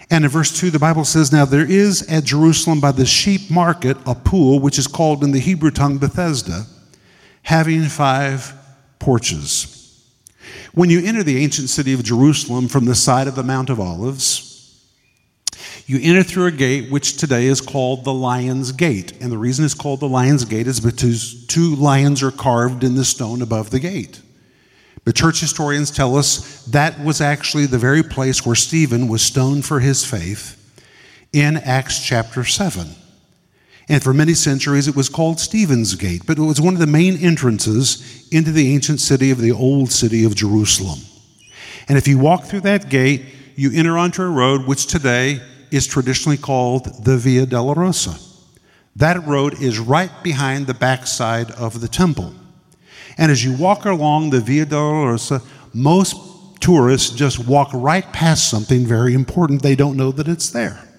And 0.10 0.26
in 0.26 0.30
verse 0.30 0.58
2, 0.58 0.70
the 0.72 0.80
Bible 0.80 1.06
says, 1.06 1.32
Now 1.32 1.46
there 1.46 1.70
is 1.70 2.08
at 2.10 2.26
Jerusalem 2.26 2.80
by 2.80 2.92
the 2.92 3.06
sheep 3.06 3.50
market 3.50 3.98
a 4.06 4.16
pool, 4.16 4.60
which 4.60 4.78
is 4.78 4.88
called 4.88 5.24
in 5.24 5.32
the 5.32 5.40
Hebrew 5.40 5.72
tongue 5.72 5.98
Bethesda, 5.98 6.66
having 7.44 7.84
five 7.84 8.54
porches. 9.00 9.78
When 10.74 10.90
you 10.90 11.04
enter 11.04 11.24
the 11.24 11.44
ancient 11.44 11.70
city 11.70 11.94
of 11.94 12.04
Jerusalem 12.04 12.68
from 12.68 12.86
the 12.86 12.96
side 12.96 13.28
of 13.28 13.36
the 13.36 13.44
Mount 13.44 13.70
of 13.70 13.80
Olives, 13.80 14.52
you 15.86 16.00
enter 16.02 16.24
through 16.24 16.46
a 16.46 16.52
gate 16.52 16.92
which 16.92 17.18
today 17.18 17.46
is 17.46 17.60
called 17.60 18.06
the 18.06 18.14
Lion's 18.14 18.72
Gate. 18.72 19.14
And 19.22 19.32
the 19.32 19.38
reason 19.38 19.66
it's 19.66 19.74
called 19.74 20.00
the 20.00 20.08
Lion's 20.08 20.46
Gate 20.46 20.68
is 20.68 20.80
because 20.80 21.46
two 21.48 21.76
lions 21.76 22.24
are 22.24 22.32
carved 22.32 22.84
in 22.84 22.96
the 22.96 23.04
stone 23.04 23.42
above 23.42 23.70
the 23.70 23.80
gate. 23.80 24.22
But 25.04 25.16
church 25.16 25.40
historians 25.40 25.90
tell 25.90 26.16
us 26.16 26.64
that 26.66 27.00
was 27.00 27.22
actually 27.22 27.66
the 27.66 27.80
very 27.80 28.04
place 28.04 28.46
where 28.46 28.56
Stephen 28.56 29.08
was 29.08 29.22
stoned 29.22 29.66
for 29.66 29.80
his 29.80 30.06
faith 30.06 30.58
in 31.34 31.58
Acts 31.58 32.04
chapter 32.04 32.44
7. 32.44 32.88
And 33.90 34.04
for 34.04 34.14
many 34.14 34.34
centuries, 34.36 34.88
it 34.88 34.96
was 34.96 35.10
called 35.10 35.40
Stephen's 35.40 35.96
Gate, 35.96 36.22
but 36.26 36.38
it 36.38 36.44
was 36.44 36.62
one 36.62 36.76
of 36.76 36.80
the 36.80 36.88
main 36.88 37.18
entrances 37.18 38.28
into 38.32 38.52
the 38.52 38.74
ancient 38.74 39.00
city 39.00 39.32
of 39.32 39.40
the 39.40 39.52
old 39.52 39.92
city 39.92 40.24
of 40.24 40.36
Jerusalem. 40.36 41.00
And 41.90 41.98
if 41.98 42.08
you 42.08 42.20
walk 42.20 42.46
through 42.46 42.62
that 42.62 42.90
gate, 42.90 43.26
you 43.56 43.72
enter 43.74 43.98
onto 43.98 44.22
a 44.22 44.30
road 44.30 44.66
which 44.66 44.86
today 44.86 45.42
is 45.72 45.88
traditionally 45.88 46.38
called 46.38 47.04
the 47.04 47.18
Via 47.18 47.46
Dolorosa. 47.46 48.22
That 48.96 49.26
road 49.26 49.62
is 49.62 49.80
right 49.80 50.12
behind 50.24 50.68
the 50.68 50.74
backside 50.74 51.52
of 51.52 51.82
the 51.82 51.88
temple. 51.88 52.36
And 53.22 53.32
as 53.32 53.46
you 53.46 53.54
walk 53.54 53.86
along 53.86 54.32
the 54.32 54.42
Via 54.42 54.66
Dolorosa, 54.66 55.44
most 55.76 56.60
tourists 56.60 57.12
just 57.12 57.38
walk 57.38 57.70
right 57.72 58.12
past 58.12 58.50
something 58.50 58.84
very 58.84 59.14
important. 59.14 59.62
They 59.62 59.76
don't 59.76 59.96
know 59.96 60.12
that 60.12 60.28
it's 60.28 60.50
there. 60.50 60.90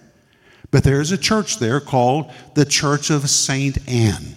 But 0.70 0.84
there 0.84 1.00
is 1.00 1.10
a 1.10 1.18
church 1.18 1.58
there 1.58 1.80
called 1.80 2.30
the 2.54 2.64
Church 2.64 3.10
of 3.10 3.28
St. 3.28 3.76
Anne. 3.88 4.36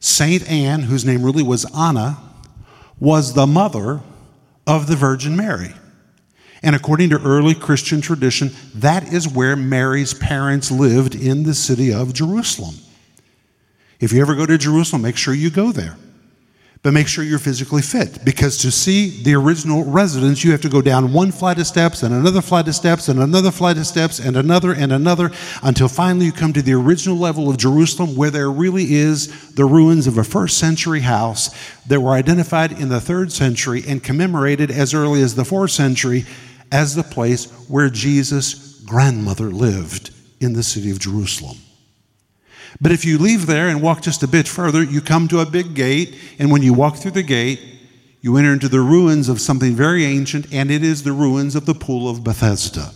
St. 0.00 0.50
Anne, 0.50 0.82
whose 0.82 1.04
name 1.04 1.22
really 1.22 1.44
was 1.44 1.64
Anna, 1.72 2.18
was 2.98 3.34
the 3.34 3.46
mother 3.46 4.00
of 4.66 4.88
the 4.88 4.96
Virgin 4.96 5.36
Mary. 5.36 5.72
And 6.60 6.74
according 6.74 7.10
to 7.10 7.22
early 7.22 7.54
Christian 7.54 8.00
tradition, 8.00 8.50
that 8.74 9.12
is 9.12 9.28
where 9.28 9.54
Mary's 9.54 10.12
parents 10.12 10.72
lived 10.72 11.14
in 11.14 11.44
the 11.44 11.54
city 11.54 11.92
of 11.92 12.12
Jerusalem. 12.12 12.74
If 14.00 14.12
you 14.12 14.20
ever 14.20 14.34
go 14.34 14.44
to 14.44 14.58
Jerusalem, 14.58 15.02
make 15.02 15.16
sure 15.16 15.32
you 15.32 15.50
go 15.50 15.70
there. 15.70 15.96
But 16.82 16.94
make 16.94 17.08
sure 17.08 17.22
you're 17.22 17.38
physically 17.38 17.82
fit 17.82 18.24
because 18.24 18.56
to 18.58 18.70
see 18.70 19.22
the 19.22 19.34
original 19.34 19.84
residence, 19.84 20.42
you 20.42 20.52
have 20.52 20.62
to 20.62 20.70
go 20.70 20.80
down 20.80 21.12
one 21.12 21.30
flight 21.30 21.58
of 21.58 21.66
steps 21.66 22.02
and 22.02 22.14
another 22.14 22.40
flight 22.40 22.68
of 22.68 22.74
steps 22.74 23.08
and 23.08 23.20
another 23.20 23.50
flight 23.50 23.76
of 23.76 23.86
steps 23.86 24.18
and 24.18 24.34
another 24.34 24.72
and 24.72 24.90
another 24.90 25.30
until 25.62 25.88
finally 25.88 26.24
you 26.24 26.32
come 26.32 26.54
to 26.54 26.62
the 26.62 26.72
original 26.72 27.18
level 27.18 27.50
of 27.50 27.58
Jerusalem 27.58 28.16
where 28.16 28.30
there 28.30 28.50
really 28.50 28.94
is 28.94 29.52
the 29.56 29.66
ruins 29.66 30.06
of 30.06 30.16
a 30.16 30.24
first 30.24 30.56
century 30.56 31.00
house 31.00 31.50
that 31.86 32.00
were 32.00 32.12
identified 32.12 32.72
in 32.72 32.88
the 32.88 33.00
third 33.00 33.30
century 33.30 33.82
and 33.86 34.02
commemorated 34.02 34.70
as 34.70 34.94
early 34.94 35.20
as 35.20 35.34
the 35.34 35.44
fourth 35.44 35.72
century 35.72 36.24
as 36.72 36.94
the 36.94 37.02
place 37.02 37.50
where 37.68 37.90
Jesus' 37.90 38.80
grandmother 38.86 39.50
lived 39.50 40.12
in 40.40 40.54
the 40.54 40.62
city 40.62 40.90
of 40.90 40.98
Jerusalem. 40.98 41.58
But 42.80 42.92
if 42.92 43.04
you 43.04 43.18
leave 43.18 43.46
there 43.46 43.68
and 43.68 43.82
walk 43.82 44.02
just 44.02 44.22
a 44.22 44.28
bit 44.28 44.46
further, 44.46 44.82
you 44.82 45.00
come 45.00 45.28
to 45.28 45.40
a 45.40 45.46
big 45.46 45.74
gate, 45.74 46.16
and 46.38 46.50
when 46.50 46.62
you 46.62 46.72
walk 46.72 46.96
through 46.96 47.12
the 47.12 47.22
gate, 47.22 47.60
you 48.20 48.36
enter 48.36 48.52
into 48.52 48.68
the 48.68 48.80
ruins 48.80 49.28
of 49.28 49.40
something 49.40 49.74
very 49.74 50.04
ancient, 50.04 50.52
and 50.52 50.70
it 50.70 50.84
is 50.84 51.02
the 51.02 51.12
ruins 51.12 51.54
of 51.56 51.66
the 51.66 51.74
Pool 51.74 52.08
of 52.08 52.22
Bethesda. 52.22 52.92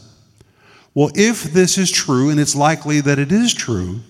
Well, 0.95 1.11
if 1.15 1.43
this 1.45 1.77
is 1.79 1.91
true, 1.91 2.31
and 2.31 2.39
it's 2.39 2.55
likely 2.55 3.01
that 3.01 3.19
it 3.19 3.33
is 3.33 3.55
true, 3.55 4.01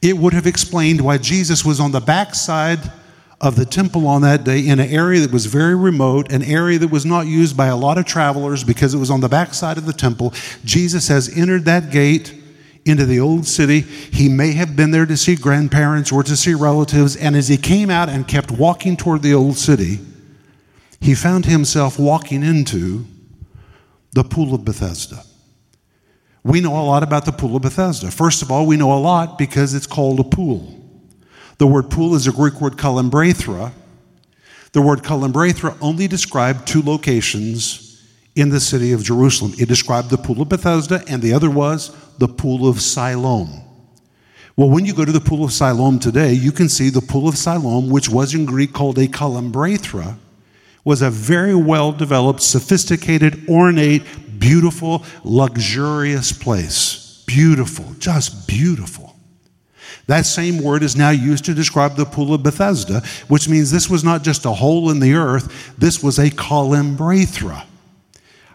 it 0.00 0.16
would 0.16 0.32
have 0.32 0.46
explained 0.46 1.00
why 1.00 1.18
Jesus 1.18 1.64
was 1.64 1.80
on 1.80 1.92
the 1.92 2.00
backside 2.00 2.78
of 3.40 3.56
the 3.56 3.64
temple 3.64 4.06
on 4.06 4.22
that 4.22 4.44
day 4.44 4.66
in 4.66 4.78
an 4.78 4.88
area 4.88 5.20
that 5.20 5.32
was 5.32 5.46
very 5.46 5.74
remote, 5.74 6.32
an 6.32 6.42
area 6.42 6.78
that 6.78 6.90
was 6.90 7.04
not 7.04 7.26
used 7.26 7.56
by 7.56 7.66
a 7.66 7.76
lot 7.76 7.98
of 7.98 8.04
travelers 8.06 8.64
because 8.64 8.94
it 8.94 8.98
was 8.98 9.10
on 9.10 9.20
the 9.20 9.28
backside 9.28 9.76
of 9.76 9.84
the 9.84 9.92
temple. 9.92 10.32
Jesus 10.64 11.08
has 11.08 11.36
entered 11.36 11.64
that 11.64 11.90
gate 11.90 12.34
into 12.84 13.06
the 13.06 13.20
old 13.20 13.46
city. 13.46 13.80
He 13.80 14.28
may 14.28 14.52
have 14.52 14.76
been 14.76 14.90
there 14.90 15.06
to 15.06 15.16
see 15.16 15.36
grandparents 15.36 16.12
or 16.12 16.22
to 16.22 16.36
see 16.36 16.54
relatives, 16.54 17.16
and 17.16 17.34
as 17.36 17.48
he 17.48 17.56
came 17.56 17.90
out 17.90 18.08
and 18.08 18.26
kept 18.28 18.50
walking 18.50 18.96
toward 18.96 19.22
the 19.22 19.34
old 19.34 19.56
city, 19.56 20.00
he 21.00 21.14
found 21.14 21.46
himself 21.46 21.98
walking 21.98 22.42
into 22.42 23.04
the 24.12 24.24
Pool 24.24 24.54
of 24.54 24.64
Bethesda. 24.64 25.22
We 26.42 26.60
know 26.60 26.78
a 26.78 26.84
lot 26.84 27.02
about 27.02 27.24
the 27.24 27.32
Pool 27.32 27.56
of 27.56 27.62
Bethesda. 27.62 28.10
First 28.10 28.42
of 28.42 28.50
all, 28.50 28.66
we 28.66 28.76
know 28.76 28.92
a 28.92 29.00
lot 29.00 29.38
because 29.38 29.74
it's 29.74 29.86
called 29.86 30.20
a 30.20 30.24
pool. 30.24 30.80
The 31.58 31.66
word 31.66 31.90
pool 31.90 32.14
is 32.14 32.26
a 32.26 32.32
Greek 32.32 32.60
word 32.60 32.76
kalimbrathra. 32.76 33.72
The 34.72 34.82
word 34.82 35.02
kalimbrathra 35.02 35.76
only 35.80 36.08
described 36.08 36.66
two 36.66 36.82
locations 36.82 37.83
in 38.36 38.48
the 38.48 38.60
city 38.60 38.92
of 38.92 39.02
Jerusalem. 39.02 39.54
It 39.58 39.68
described 39.68 40.10
the 40.10 40.18
Pool 40.18 40.42
of 40.42 40.48
Bethesda, 40.48 41.02
and 41.06 41.22
the 41.22 41.32
other 41.32 41.50
was 41.50 41.94
the 42.18 42.28
Pool 42.28 42.68
of 42.68 42.80
Siloam. 42.80 43.62
Well, 44.56 44.70
when 44.70 44.84
you 44.84 44.94
go 44.94 45.04
to 45.04 45.12
the 45.12 45.20
Pool 45.20 45.44
of 45.44 45.52
Siloam 45.52 45.98
today, 45.98 46.32
you 46.32 46.52
can 46.52 46.68
see 46.68 46.88
the 46.88 47.00
Pool 47.00 47.28
of 47.28 47.36
Siloam, 47.36 47.88
which 47.88 48.08
was 48.08 48.34
in 48.34 48.44
Greek 48.44 48.72
called 48.72 48.98
a 48.98 49.08
kalimbrathra, 49.08 50.16
was 50.84 51.02
a 51.02 51.10
very 51.10 51.54
well 51.54 51.92
developed, 51.92 52.42
sophisticated, 52.42 53.48
ornate, 53.48 54.02
beautiful, 54.38 55.04
luxurious 55.24 56.32
place. 56.32 57.24
Beautiful, 57.26 57.86
just 57.98 58.46
beautiful. 58.46 59.16
That 60.06 60.26
same 60.26 60.62
word 60.62 60.82
is 60.82 60.94
now 60.94 61.10
used 61.10 61.46
to 61.46 61.54
describe 61.54 61.96
the 61.96 62.04
Pool 62.04 62.34
of 62.34 62.42
Bethesda, 62.42 63.00
which 63.28 63.48
means 63.48 63.70
this 63.70 63.88
was 63.88 64.04
not 64.04 64.22
just 64.22 64.44
a 64.44 64.52
hole 64.52 64.90
in 64.90 65.00
the 65.00 65.14
earth, 65.14 65.74
this 65.78 66.02
was 66.02 66.18
a 66.18 66.30
kalimbrathra. 66.30 67.64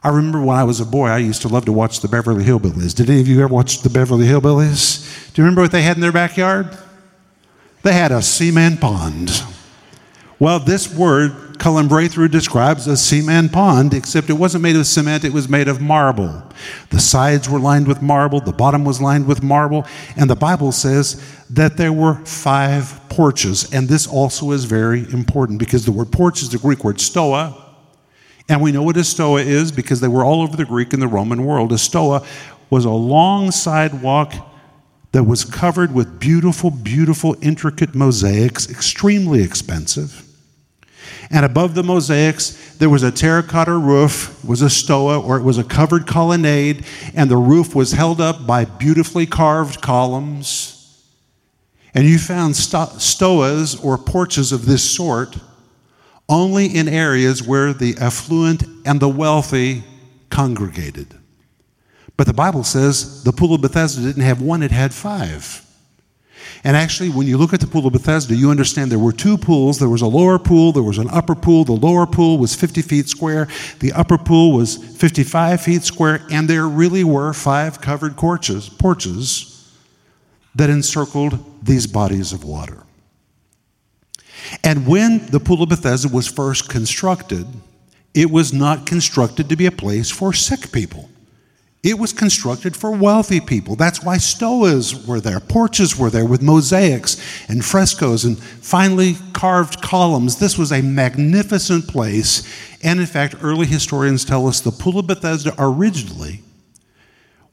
I 0.02 0.10
remember 0.10 0.42
when 0.42 0.56
I 0.56 0.64
was 0.64 0.80
a 0.80 0.86
boy, 0.86 1.08
I 1.08 1.18
used 1.18 1.42
to 1.42 1.50
love 1.50 1.66
to 1.66 1.74
watch 1.74 2.00
the 2.00 2.08
Beverly 2.08 2.46
Hillbillies. 2.46 2.96
Did 2.96 3.10
any 3.10 3.20
of 3.20 3.28
you 3.28 3.44
ever 3.44 3.54
watch 3.54 3.82
the 3.82 3.90
Beverly 3.90 4.28
Hillbillies? 4.28 5.34
Do 5.34 5.42
you 5.42 5.44
remember 5.44 5.62
what 5.62 5.72
they 5.72 5.82
had 5.82 5.98
in 5.98 6.02
their 6.02 6.14
backyard? 6.14 6.78
They 7.84 7.94
had 7.94 8.12
a 8.12 8.22
cement 8.22 8.80
pond. 8.80 9.32
Well, 10.40 10.60
this 10.62 10.94
word, 10.94 11.32
kalimbrathra, 11.60 12.32
describes 12.32 12.88
a 12.88 12.96
cement 12.96 13.52
pond, 13.52 13.94
except 13.94 14.30
it 14.30 14.34
wasn't 14.34 14.64
made 14.64 14.78
of 14.78 14.88
cement, 14.88 15.26
it 15.26 15.34
was 15.34 15.50
made 15.50 15.68
of 15.68 15.82
marble. 15.82 16.44
The 16.92 17.02
sides 17.02 17.50
were 17.50 17.60
lined 17.60 17.86
with 17.86 18.02
marble, 18.02 18.40
the 18.40 18.54
bottom 18.54 18.86
was 18.86 19.02
lined 19.02 19.28
with 19.28 19.44
marble, 19.44 19.86
and 20.16 20.30
the 20.30 20.38
Bible 20.38 20.72
says 20.72 21.22
that 21.50 21.76
there 21.76 21.92
were 21.92 22.24
five 22.26 23.02
porches. 23.10 23.74
And 23.74 23.90
this 23.90 24.08
also 24.08 24.52
is 24.52 24.64
very 24.64 25.02
important 25.12 25.60
because 25.60 25.84
the 25.84 25.92
word 25.92 26.10
porch 26.10 26.42
is 26.42 26.50
the 26.50 26.58
Greek 26.58 26.86
word 26.86 27.02
stoa, 27.02 27.59
and 28.50 28.62
we 28.62 28.72
know 28.72 28.82
what 28.82 28.98
a 28.98 29.04
stoa 29.04 29.42
is 29.42 29.72
because 29.72 30.02
they 30.02 30.08
were 30.08 30.26
all 30.26 30.42
over 30.42 30.58
the 30.58 30.66
Greek 30.66 30.92
and 30.92 31.02
the 31.02 31.08
Roman 31.08 31.46
world. 31.46 31.72
A 31.72 31.78
stoa 31.78 32.26
was 32.72 32.84
a 32.84 32.90
long 32.90 33.52
sidewalk 33.52 34.34
that 35.12 35.24
was 35.24 35.46
covered 35.46 35.94
with 35.94 36.20
beautiful, 36.20 36.72
beautiful, 36.72 37.36
intricate 37.42 37.96
mosaics, 37.96 38.70
extremely 38.70 39.44
expensive. 39.44 40.26
And 41.32 41.46
above 41.46 41.76
the 41.76 41.84
mosaics, 41.84 42.76
there 42.78 42.90
was 42.90 43.04
a 43.04 43.12
terracotta 43.12 43.74
roof, 43.74 44.44
was 44.44 44.64
a 44.64 44.70
stoa, 44.70 45.20
or 45.20 45.38
it 45.38 45.44
was 45.44 45.60
a 45.60 45.64
covered 45.64 46.08
colonnade, 46.08 46.86
and 47.14 47.30
the 47.30 47.38
roof 47.38 47.76
was 47.76 47.92
held 47.92 48.20
up 48.20 48.48
by 48.48 48.66
beautifully 48.66 49.28
carved 49.28 49.80
columns. 49.82 50.76
And 51.94 52.06
you 52.06 52.18
found 52.18 52.56
stoas 52.56 53.84
or 53.84 53.98
porches 53.98 54.52
of 54.52 54.66
this 54.66 54.90
sort 54.90 55.38
only 56.30 56.68
in 56.68 56.88
areas 56.88 57.42
where 57.42 57.74
the 57.74 57.98
affluent 57.98 58.64
and 58.86 59.00
the 59.00 59.10
wealthy 59.10 59.84
congregated. 60.30 61.16
But 62.16 62.28
the 62.28 62.34
Bible 62.34 62.64
says 62.64 63.24
the 63.24 63.32
Pool 63.32 63.56
of 63.56 63.62
Bethesda 63.62 64.02
didn't 64.02 64.24
have 64.24 64.42
one, 64.42 64.62
it 64.62 64.72
had 64.72 64.94
five. 64.94 65.66
And 66.64 66.76
actually, 66.76 67.10
when 67.10 67.28
you 67.28 67.38
look 67.38 67.54
at 67.54 67.62
the 67.62 67.68
Pool 67.68 67.88
of 67.88 67.94
Bethesda, 67.94 68.36
you 68.36 68.52
understand 68.52 68.92
there 68.92 69.00
were 69.00 69.14
two 69.14 69.38
pools. 69.38 69.80
There 69.80 69.90
was 69.90 70.02
a 70.02 70.08
lower 70.08 70.38
pool, 70.38 70.72
there 70.72 70.84
was 70.84 70.98
an 70.98 71.10
upper 71.10 71.36
pool. 71.36 71.64
The 71.64 71.72
lower 71.72 72.06
pool 72.06 72.38
was 72.38 72.54
50 72.56 72.82
feet 72.82 73.08
square, 73.08 73.48
the 73.80 73.94
upper 73.94 74.18
pool 74.18 74.54
was 74.54 74.76
55 74.76 75.62
feet 75.62 75.84
square, 75.84 76.26
and 76.30 76.50
there 76.50 76.68
really 76.68 77.04
were 77.04 77.34
five 77.34 77.80
covered 77.80 78.18
porches, 78.18 78.68
porches 78.68 79.74
that 80.56 80.70
encircled 80.70 81.40
these 81.64 81.88
bodies 81.88 82.34
of 82.34 82.44
water. 82.44 82.84
And 84.64 84.88
when 84.88 85.26
the 85.28 85.40
Pool 85.40 85.64
of 85.64 85.70
Bethesda 85.70 86.10
was 86.10 86.28
first 86.28 86.70
constructed, 86.70 87.48
it 88.14 88.30
was 88.30 88.54
not 88.54 88.86
constructed 88.86 89.50
to 89.50 89.56
be 89.56 89.66
a 89.66 89.72
place 89.72 90.10
for 90.10 90.34
sick 90.34 90.72
people. 90.72 91.10
It 91.82 91.98
was 91.98 92.12
constructed 92.12 92.76
for 92.76 92.92
wealthy 92.92 93.40
people. 93.40 93.78
That's 93.78 94.04
why 94.04 94.18
stoas 94.18 95.08
were 95.08 95.22
there, 95.22 95.40
porches 95.40 95.98
were 95.98 96.10
there 96.10 96.26
with 96.26 96.42
mosaics 96.42 97.16
and 97.48 97.64
frescoes 97.64 98.26
and 98.26 98.38
finely 98.38 99.16
carved 99.32 99.82
columns. 99.82 100.38
This 100.38 100.58
was 100.58 100.74
a 100.74 100.82
magnificent 100.82 101.88
place. 101.88 102.44
And 102.84 103.00
in 103.00 103.06
fact, 103.06 103.36
early 103.42 103.66
historians 103.66 104.26
tell 104.26 104.48
us 104.48 104.60
the 104.60 104.72
Pool 104.72 105.00
of 105.00 105.08
Bethesda 105.08 105.54
originally 105.58 106.42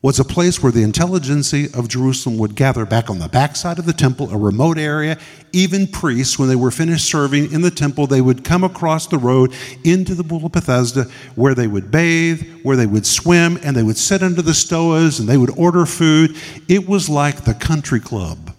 was 0.06 0.20
a 0.20 0.24
place 0.24 0.62
where 0.62 0.70
the 0.70 0.84
intelligentsia 0.84 1.66
of 1.74 1.88
Jerusalem 1.88 2.38
would 2.38 2.54
gather 2.54 2.86
back 2.86 3.10
on 3.10 3.18
the 3.18 3.28
backside 3.28 3.76
of 3.80 3.86
the 3.86 3.92
temple, 3.92 4.30
a 4.30 4.38
remote 4.38 4.78
area. 4.78 5.18
Even 5.52 5.88
priests, 5.88 6.38
when 6.38 6.48
they 6.48 6.54
were 6.54 6.70
finished 6.70 7.10
serving 7.10 7.50
in 7.50 7.60
the 7.60 7.72
temple, 7.72 8.06
they 8.06 8.20
would 8.20 8.44
come 8.44 8.62
across 8.62 9.08
the 9.08 9.18
road 9.18 9.52
into 9.82 10.14
the 10.14 10.22
pool 10.22 10.46
of 10.46 10.52
Bethesda 10.52 11.06
where 11.34 11.56
they 11.56 11.66
would 11.66 11.90
bathe, 11.90 12.62
where 12.62 12.76
they 12.76 12.86
would 12.86 13.04
swim, 13.04 13.58
and 13.64 13.74
they 13.74 13.82
would 13.82 13.96
sit 13.96 14.22
under 14.22 14.42
the 14.42 14.54
stoas 14.54 15.18
and 15.18 15.28
they 15.28 15.36
would 15.36 15.50
order 15.58 15.84
food. 15.84 16.36
It 16.68 16.88
was 16.88 17.08
like 17.08 17.42
the 17.42 17.54
country 17.54 17.98
club 17.98 18.54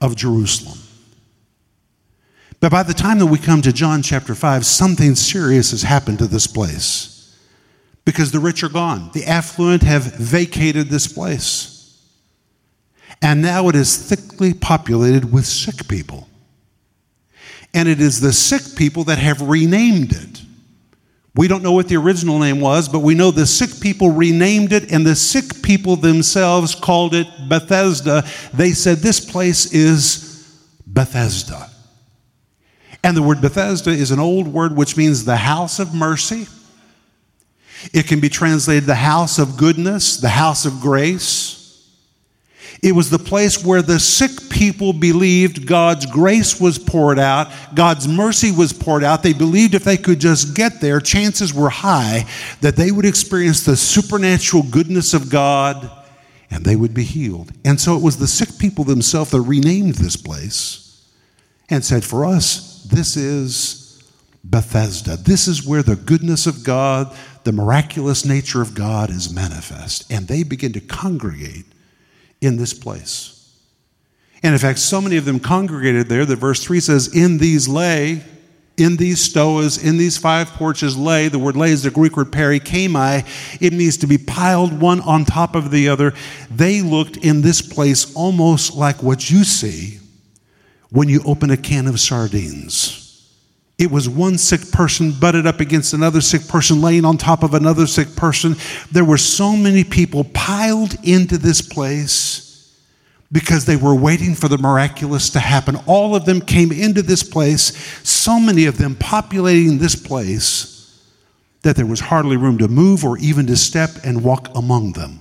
of 0.00 0.14
Jerusalem. 0.14 0.78
But 2.60 2.70
by 2.70 2.84
the 2.84 2.94
time 2.94 3.18
that 3.18 3.26
we 3.26 3.38
come 3.38 3.62
to 3.62 3.72
John 3.72 4.00
chapter 4.00 4.36
5, 4.36 4.64
something 4.64 5.16
serious 5.16 5.72
has 5.72 5.82
happened 5.82 6.20
to 6.20 6.28
this 6.28 6.46
place 6.46 7.19
because 8.10 8.32
the 8.32 8.40
rich 8.40 8.64
are 8.64 8.68
gone. 8.68 9.08
The 9.12 9.24
affluent 9.24 9.84
have 9.84 10.16
vacated 10.16 10.88
this 10.88 11.06
place. 11.06 11.96
And 13.22 13.40
now 13.40 13.68
it 13.68 13.76
is 13.76 13.96
thickly 13.96 14.52
populated 14.52 15.32
with 15.32 15.46
sick 15.46 15.86
people. 15.86 16.26
And 17.72 17.88
it 17.88 18.00
is 18.00 18.20
the 18.20 18.32
sick 18.32 18.76
people 18.76 19.04
that 19.04 19.18
have 19.18 19.40
renamed 19.40 20.10
it. 20.10 20.42
We 21.36 21.46
don't 21.46 21.62
know 21.62 21.70
what 21.70 21.86
the 21.86 21.98
original 21.98 22.40
name 22.40 22.60
was, 22.60 22.88
but 22.88 22.98
we 22.98 23.14
know 23.14 23.30
the 23.30 23.46
sick 23.46 23.80
people 23.80 24.10
renamed 24.10 24.72
it, 24.72 24.90
and 24.90 25.06
the 25.06 25.14
sick 25.14 25.62
people 25.62 25.94
themselves 25.94 26.74
called 26.74 27.14
it 27.14 27.28
Bethesda. 27.48 28.24
They 28.52 28.72
said, 28.72 28.98
This 28.98 29.20
place 29.20 29.72
is 29.72 30.58
Bethesda. 30.84 31.70
And 33.04 33.16
the 33.16 33.22
word 33.22 33.40
Bethesda 33.40 33.90
is 33.90 34.10
an 34.10 34.18
old 34.18 34.48
word 34.48 34.76
which 34.76 34.96
means 34.96 35.24
the 35.24 35.36
house 35.36 35.78
of 35.78 35.94
mercy 35.94 36.48
it 37.92 38.06
can 38.06 38.20
be 38.20 38.28
translated 38.28 38.84
the 38.84 38.94
house 38.94 39.38
of 39.38 39.56
goodness, 39.56 40.18
the 40.18 40.28
house 40.28 40.66
of 40.66 40.80
grace. 40.80 41.56
It 42.82 42.92
was 42.92 43.10
the 43.10 43.18
place 43.18 43.62
where 43.62 43.82
the 43.82 43.98
sick 43.98 44.30
people 44.48 44.92
believed 44.92 45.66
God's 45.66 46.06
grace 46.06 46.58
was 46.58 46.78
poured 46.78 47.18
out, 47.18 47.52
God's 47.74 48.08
mercy 48.08 48.52
was 48.52 48.72
poured 48.72 49.04
out. 49.04 49.22
They 49.22 49.34
believed 49.34 49.74
if 49.74 49.84
they 49.84 49.98
could 49.98 50.18
just 50.18 50.54
get 50.54 50.80
there, 50.80 51.00
chances 51.00 51.52
were 51.52 51.68
high 51.68 52.26
that 52.62 52.76
they 52.76 52.90
would 52.90 53.04
experience 53.04 53.64
the 53.64 53.76
supernatural 53.76 54.62
goodness 54.62 55.12
of 55.12 55.30
God 55.30 55.90
and 56.50 56.64
they 56.64 56.76
would 56.76 56.94
be 56.94 57.04
healed. 57.04 57.52
And 57.64 57.80
so 57.80 57.96
it 57.96 58.02
was 58.02 58.16
the 58.16 58.26
sick 58.26 58.58
people 58.58 58.84
themselves 58.84 59.30
that 59.30 59.40
renamed 59.42 59.96
this 59.96 60.16
place 60.16 61.06
and 61.68 61.84
said, 61.84 62.04
For 62.04 62.24
us, 62.24 62.82
this 62.84 63.16
is 63.16 63.79
Bethesda. 64.42 65.16
This 65.16 65.46
is 65.46 65.66
where 65.66 65.82
the 65.82 65.96
goodness 65.96 66.46
of 66.46 66.64
God, 66.64 67.14
the 67.44 67.52
miraculous 67.52 68.24
nature 68.24 68.62
of 68.62 68.74
God 68.74 69.10
is 69.10 69.32
manifest. 69.32 70.10
And 70.10 70.28
they 70.28 70.42
begin 70.42 70.72
to 70.72 70.80
congregate 70.80 71.66
in 72.40 72.56
this 72.56 72.72
place. 72.72 73.36
And 74.42 74.54
in 74.54 74.58
fact, 74.58 74.78
so 74.78 75.00
many 75.00 75.16
of 75.16 75.26
them 75.26 75.38
congregated 75.38 76.08
there 76.08 76.24
that 76.24 76.36
verse 76.36 76.64
3 76.64 76.80
says, 76.80 77.14
In 77.14 77.38
these 77.38 77.68
lay, 77.68 78.22
in 78.78 78.96
these 78.96 79.28
stoas, 79.28 79.82
in 79.84 79.98
these 79.98 80.16
five 80.16 80.48
porches 80.52 80.96
lay, 80.96 81.28
the 81.28 81.38
word 81.38 81.56
lay 81.56 81.70
is 81.70 81.82
the 81.82 81.90
Greek 81.90 82.16
word 82.16 82.32
perikami. 82.32 83.26
It 83.60 83.74
means 83.74 83.98
to 83.98 84.06
be 84.06 84.16
piled 84.16 84.80
one 84.80 85.00
on 85.02 85.26
top 85.26 85.54
of 85.54 85.70
the 85.70 85.90
other. 85.90 86.14
They 86.50 86.80
looked 86.80 87.18
in 87.18 87.42
this 87.42 87.60
place 87.60 88.14
almost 88.14 88.74
like 88.74 89.02
what 89.02 89.30
you 89.30 89.44
see 89.44 89.98
when 90.88 91.08
you 91.08 91.22
open 91.26 91.50
a 91.50 91.58
can 91.58 91.86
of 91.86 92.00
sardines. 92.00 92.99
It 93.80 93.90
was 93.90 94.10
one 94.10 94.36
sick 94.36 94.70
person 94.72 95.10
butted 95.10 95.46
up 95.46 95.58
against 95.58 95.94
another 95.94 96.20
sick 96.20 96.46
person, 96.46 96.82
laying 96.82 97.06
on 97.06 97.16
top 97.16 97.42
of 97.42 97.54
another 97.54 97.86
sick 97.86 98.14
person. 98.14 98.56
There 98.92 99.06
were 99.06 99.16
so 99.16 99.56
many 99.56 99.84
people 99.84 100.24
piled 100.34 100.96
into 101.02 101.38
this 101.38 101.62
place 101.62 102.76
because 103.32 103.64
they 103.64 103.76
were 103.76 103.94
waiting 103.94 104.34
for 104.34 104.48
the 104.48 104.58
miraculous 104.58 105.30
to 105.30 105.40
happen. 105.40 105.76
All 105.86 106.14
of 106.14 106.26
them 106.26 106.42
came 106.42 106.72
into 106.72 107.00
this 107.00 107.22
place, 107.22 107.74
so 108.06 108.38
many 108.38 108.66
of 108.66 108.76
them 108.76 108.96
populating 108.96 109.78
this 109.78 109.96
place 109.96 111.00
that 111.62 111.74
there 111.74 111.86
was 111.86 112.00
hardly 112.00 112.36
room 112.36 112.58
to 112.58 112.68
move 112.68 113.02
or 113.02 113.16
even 113.16 113.46
to 113.46 113.56
step 113.56 113.92
and 114.04 114.22
walk 114.22 114.50
among 114.54 114.92
them. 114.92 115.20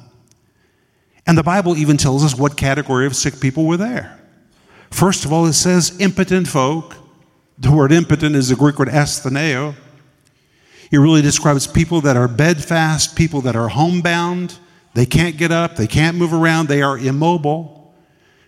And 1.25 1.37
the 1.37 1.43
Bible 1.43 1.77
even 1.77 1.95
tells 1.95 2.25
us 2.25 2.37
what 2.37 2.57
category 2.57 3.05
of 3.05 3.15
sick 3.15 3.39
people 3.39 3.65
were 3.65 3.77
there. 3.77 4.19
First 4.91 5.23
of 5.23 5.31
all, 5.31 5.45
it 5.45 5.53
says 5.53 5.97
impotent 6.01 6.49
folk. 6.49 6.97
The 7.59 7.71
word 7.71 7.91
impotent 7.91 8.37
is 8.37 8.49
the 8.49 8.55
Greek 8.55 8.79
word 8.79 8.87
astheneo. 8.87 9.75
It 10.91 10.97
really 10.97 11.21
describes 11.21 11.67
people 11.67 11.99
that 12.01 12.15
are 12.15 12.29
bedfast, 12.29 13.17
people 13.17 13.41
that 13.41 13.55
are 13.57 13.67
homebound. 13.67 14.57
They 14.93 15.05
can't 15.05 15.37
get 15.37 15.51
up, 15.51 15.75
they 15.75 15.85
can't 15.85 16.15
move 16.15 16.33
around, 16.33 16.69
they 16.69 16.81
are 16.81 16.97
immobile. 16.97 17.93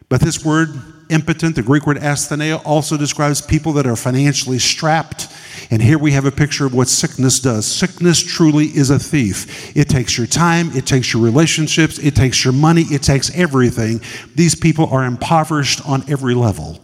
But 0.08 0.22
this 0.22 0.46
word, 0.46 0.70
impotent, 1.10 1.56
the 1.56 1.62
Greek 1.62 1.86
word 1.86 1.98
astheneo, 1.98 2.62
also 2.66 2.96
describes 2.96 3.42
people 3.42 3.74
that 3.74 3.86
are 3.86 3.98
financially 3.98 4.60
strapped. 4.60 5.28
And 5.70 5.82
here 5.82 5.98
we 5.98 6.14
have 6.14 6.26
a 6.26 6.32
picture 6.32 6.66
of 6.66 6.74
what 6.74 6.88
sickness 6.88 7.42
does. 7.42 7.66
Sickness 7.68 8.24
truly 8.24 8.68
is 8.68 8.90
a 8.90 9.00
thief. 9.00 9.76
It 9.76 9.90
takes 9.90 10.18
your 10.18 10.28
time, 10.28 10.72
it 10.72 10.86
takes 10.86 11.14
your 11.14 11.22
relationships, 11.22 12.00
it 12.00 12.16
takes 12.16 12.46
your 12.46 12.54
money, 12.54 12.84
it 12.84 13.04
takes 13.04 13.30
everything. 13.36 14.00
These 14.36 14.56
people 14.56 14.88
are 14.88 15.04
impoverished 15.04 15.86
on 15.86 16.10
every 16.10 16.34
level 16.34 16.80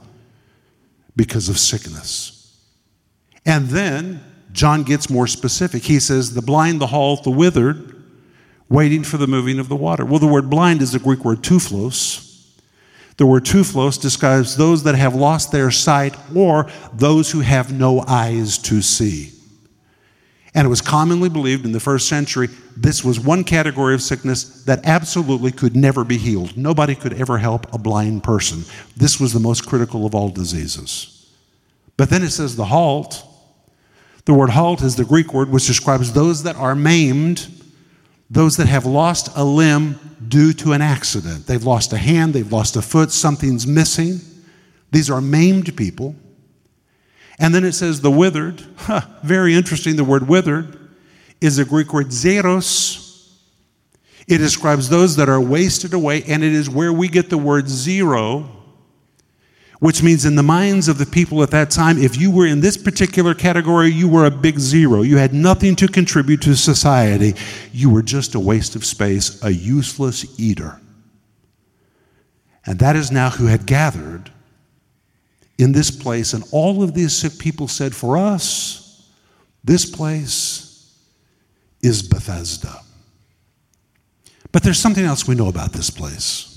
because 1.17 1.49
of 1.49 1.57
sickness. 1.57 2.57
And 3.45 3.67
then 3.67 4.23
John 4.53 4.83
gets 4.83 5.09
more 5.09 5.27
specific. 5.27 5.83
He 5.83 5.99
says, 5.99 6.33
The 6.33 6.41
blind, 6.41 6.79
the 6.79 6.87
halt, 6.87 7.23
the 7.23 7.31
withered, 7.31 7.95
waiting 8.69 9.03
for 9.03 9.17
the 9.17 9.27
moving 9.27 9.59
of 9.59 9.67
the 9.67 9.75
water. 9.75 10.05
Well, 10.05 10.19
the 10.19 10.27
word 10.27 10.49
blind 10.49 10.81
is 10.81 10.93
the 10.93 10.99
Greek 10.99 11.25
word 11.25 11.41
tuplos. 11.41 12.23
The 13.17 13.25
word 13.25 13.45
tuplos 13.45 13.99
describes 13.99 14.55
those 14.55 14.83
that 14.83 14.95
have 14.95 15.15
lost 15.15 15.51
their 15.51 15.71
sight 15.71 16.15
or 16.35 16.69
those 16.93 17.31
who 17.31 17.41
have 17.41 17.73
no 17.73 18.03
eyes 18.07 18.57
to 18.59 18.81
see. 18.81 19.31
And 20.57 20.65
it 20.65 20.69
was 20.69 20.81
commonly 20.81 21.29
believed 21.29 21.65
in 21.65 21.71
the 21.71 21.79
first 21.79 22.09
century 22.09 22.49
this 22.75 23.03
was 23.03 23.19
one 23.19 23.45
category 23.45 23.93
of 23.93 24.01
sickness 24.01 24.63
that 24.63 24.85
absolutely 24.85 25.51
could 25.51 25.75
never 25.75 26.03
be 26.03 26.17
healed. 26.17 26.57
Nobody 26.57 26.95
could 26.95 27.13
ever 27.13 27.37
help 27.37 27.71
a 27.73 27.77
blind 27.77 28.23
person. 28.23 28.63
This 28.97 29.19
was 29.19 29.31
the 29.31 29.39
most 29.39 29.65
critical 29.65 30.05
of 30.05 30.13
all 30.13 30.29
diseases. 30.29 31.31
But 31.95 32.09
then 32.09 32.23
it 32.23 32.31
says 32.31 32.55
the 32.55 32.65
halt. 32.65 33.23
The 34.25 34.33
word 34.33 34.49
halt 34.49 34.81
is 34.81 34.97
the 34.97 35.05
Greek 35.05 35.33
word 35.33 35.49
which 35.49 35.67
describes 35.67 36.11
those 36.11 36.43
that 36.43 36.57
are 36.57 36.75
maimed 36.75 37.47
those 38.29 38.57
that 38.57 38.67
have 38.67 38.85
lost 38.85 39.29
a 39.35 39.43
limb 39.43 39.99
due 40.27 40.51
to 40.53 40.73
an 40.73 40.81
accident. 40.81 41.47
They've 41.47 41.63
lost 41.63 41.93
a 41.93 41.97
hand, 41.97 42.33
they've 42.33 42.51
lost 42.51 42.75
a 42.75 42.81
foot, 42.81 43.11
something's 43.11 43.65
missing. 43.65 44.19
These 44.91 45.09
are 45.09 45.21
maimed 45.21 45.75
people. 45.77 46.15
And 47.39 47.53
then 47.53 47.63
it 47.63 47.73
says 47.73 48.01
the 48.01 48.11
withered. 48.11 48.63
Huh, 48.77 49.01
very 49.23 49.55
interesting. 49.55 49.95
The 49.95 50.03
word 50.03 50.27
withered 50.27 50.77
is 51.39 51.59
a 51.59 51.65
Greek 51.65 51.93
word 51.93 52.07
xeros. 52.07 53.03
It 54.27 54.39
describes 54.39 54.89
those 54.89 55.15
that 55.17 55.29
are 55.29 55.39
wasted 55.39 55.93
away, 55.93 56.23
and 56.23 56.43
it 56.43 56.53
is 56.53 56.69
where 56.69 56.91
we 56.91 57.07
get 57.07 57.29
the 57.29 57.37
word 57.37 57.69
zero 57.69 58.57
which 59.79 60.01
means, 60.01 60.25
in 60.25 60.35
the 60.35 60.43
minds 60.43 60.87
of 60.87 60.97
the 60.97 61.05
people 61.05 61.43
at 61.43 61.51
that 61.51 61.69
time, 61.69 61.99
if 61.99 62.17
you 62.17 62.31
were 62.31 62.47
in 62.47 62.61
this 62.61 62.77
particular 62.77 63.35
category, 63.35 63.91
you 63.91 64.09
were 64.09 64.25
a 64.25 64.31
big 64.31 64.57
zero. 64.57 65.03
You 65.03 65.17
had 65.17 65.33
nothing 65.33 65.75
to 65.75 65.87
contribute 65.87 66.41
to 66.41 66.55
society. 66.55 67.35
You 67.71 67.91
were 67.91 68.01
just 68.01 68.33
a 68.33 68.39
waste 68.39 68.75
of 68.75 68.83
space, 68.83 69.43
a 69.43 69.53
useless 69.53 70.39
eater. 70.39 70.81
And 72.65 72.79
that 72.79 72.95
is 72.95 73.11
now 73.11 73.29
who 73.29 73.45
had 73.45 73.67
gathered 73.67 74.31
in 75.57 75.71
this 75.71 75.91
place. 75.91 76.33
And 76.33 76.43
all 76.51 76.83
of 76.83 76.93
these 76.93 77.15
sick 77.15 77.37
people 77.39 77.67
said, 77.67 77.95
For 77.95 78.17
us, 78.17 79.09
this 79.63 79.85
place 79.85 80.97
is 81.81 82.01
Bethesda. 82.01 82.81
But 84.51 84.63
there's 84.63 84.79
something 84.79 85.05
else 85.05 85.27
we 85.27 85.35
know 85.35 85.49
about 85.49 85.73
this 85.73 85.89
place. 85.89 86.53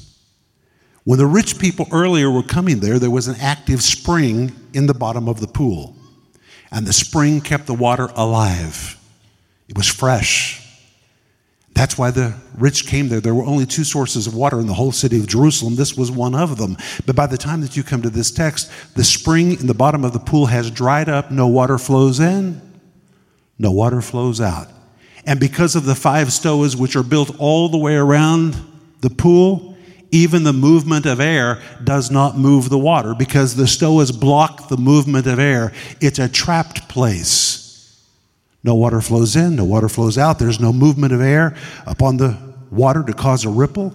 When 1.05 1.19
the 1.19 1.27
rich 1.27 1.59
people 1.59 1.87
earlier 1.93 2.31
were 2.31 2.43
coming 2.43 2.81
there, 2.81 2.99
there 2.99 3.11
was 3.11 3.27
an 3.27 3.37
active 3.41 3.83
spring 3.83 4.53
in 4.75 4.87
the 4.87 4.95
bottom 4.95 5.29
of 5.29 5.41
the 5.41 5.49
pool. 5.49 5.97
And 6.71 6.87
the 6.87 6.93
spring 6.93 7.41
kept 7.41 7.67
the 7.67 7.75
water 7.75 8.11
alive. 8.15 8.97
It 9.69 9.77
was 9.77 9.89
fresh. 9.89 10.60
That's 11.81 11.97
why 11.97 12.11
the 12.11 12.35
rich 12.59 12.87
came 12.87 13.09
there. 13.09 13.23
There 13.23 13.35
were 13.35 13.47
only 13.47 13.64
two 13.64 13.85
sources 13.85 14.27
of 14.27 14.35
water 14.35 14.61
in 14.61 14.66
the 14.66 14.75
whole 14.75 14.93
city 14.93 15.19
of 15.19 15.27
Jerusalem. 15.27 15.77
This 15.77 15.97
was 15.97 16.11
one 16.11 16.35
of 16.35 16.59
them. 16.59 16.77
But 17.07 17.16
by 17.16 17.27
the 17.27 17.38
time 17.38 17.62
that 17.62 17.75
you 17.75 17.83
come 17.83 18.03
to 18.03 18.11
this 18.11 18.31
text, 18.31 18.71
the 18.97 19.03
spring 19.03 19.53
in 19.59 19.66
the 19.66 19.73
bottom 19.73 20.05
of 20.05 20.12
the 20.12 20.19
pool 20.19 20.45
has 20.45 20.71
dried 20.71 21.09
up. 21.09 21.31
No 21.31 21.47
water 21.47 21.79
flows 21.79 22.21
in, 22.21 22.61
no 23.59 23.73
water 23.73 24.03
flows 24.03 24.43
out. 24.43 24.69
And 25.25 25.40
because 25.40 25.75
of 25.75 25.87
the 25.87 25.95
five 25.95 26.27
stoas, 26.29 26.77
which 26.77 26.97
are 26.97 27.03
built 27.03 27.35
all 27.38 27.71
the 27.71 27.79
way 27.79 27.97
around 27.97 28.59
the 29.01 29.09
pool, 29.09 29.75
even 30.11 30.43
the 30.43 30.53
movement 30.53 31.07
of 31.07 31.19
air 31.19 31.62
does 31.83 32.11
not 32.11 32.37
move 32.37 32.69
the 32.69 32.77
water 32.77 33.14
because 33.14 33.57
the 33.57 33.66
stoas 33.66 34.12
block 34.12 34.69
the 34.69 34.77
movement 34.77 35.27
of 35.27 35.38
air. 35.38 35.73
It's 35.99 36.19
a 36.19 36.29
trapped 36.29 36.90
place. 36.90 37.60
No 38.62 38.75
water 38.75 39.01
flows 39.01 39.37
in, 39.37 39.57
no 39.57 39.64
water 39.64 39.88
flows 39.88 40.18
out. 40.18 40.38
There's 40.38 40.61
no 40.61 40.73
movement 40.73 41.12
of 41.12 41.20
air 41.20 41.57
upon 41.87 42.18
the 42.18 42.37
water 42.70 43.03
to 43.03 43.12
cause 43.12 43.44
a 43.44 43.49
ripple. 43.49 43.94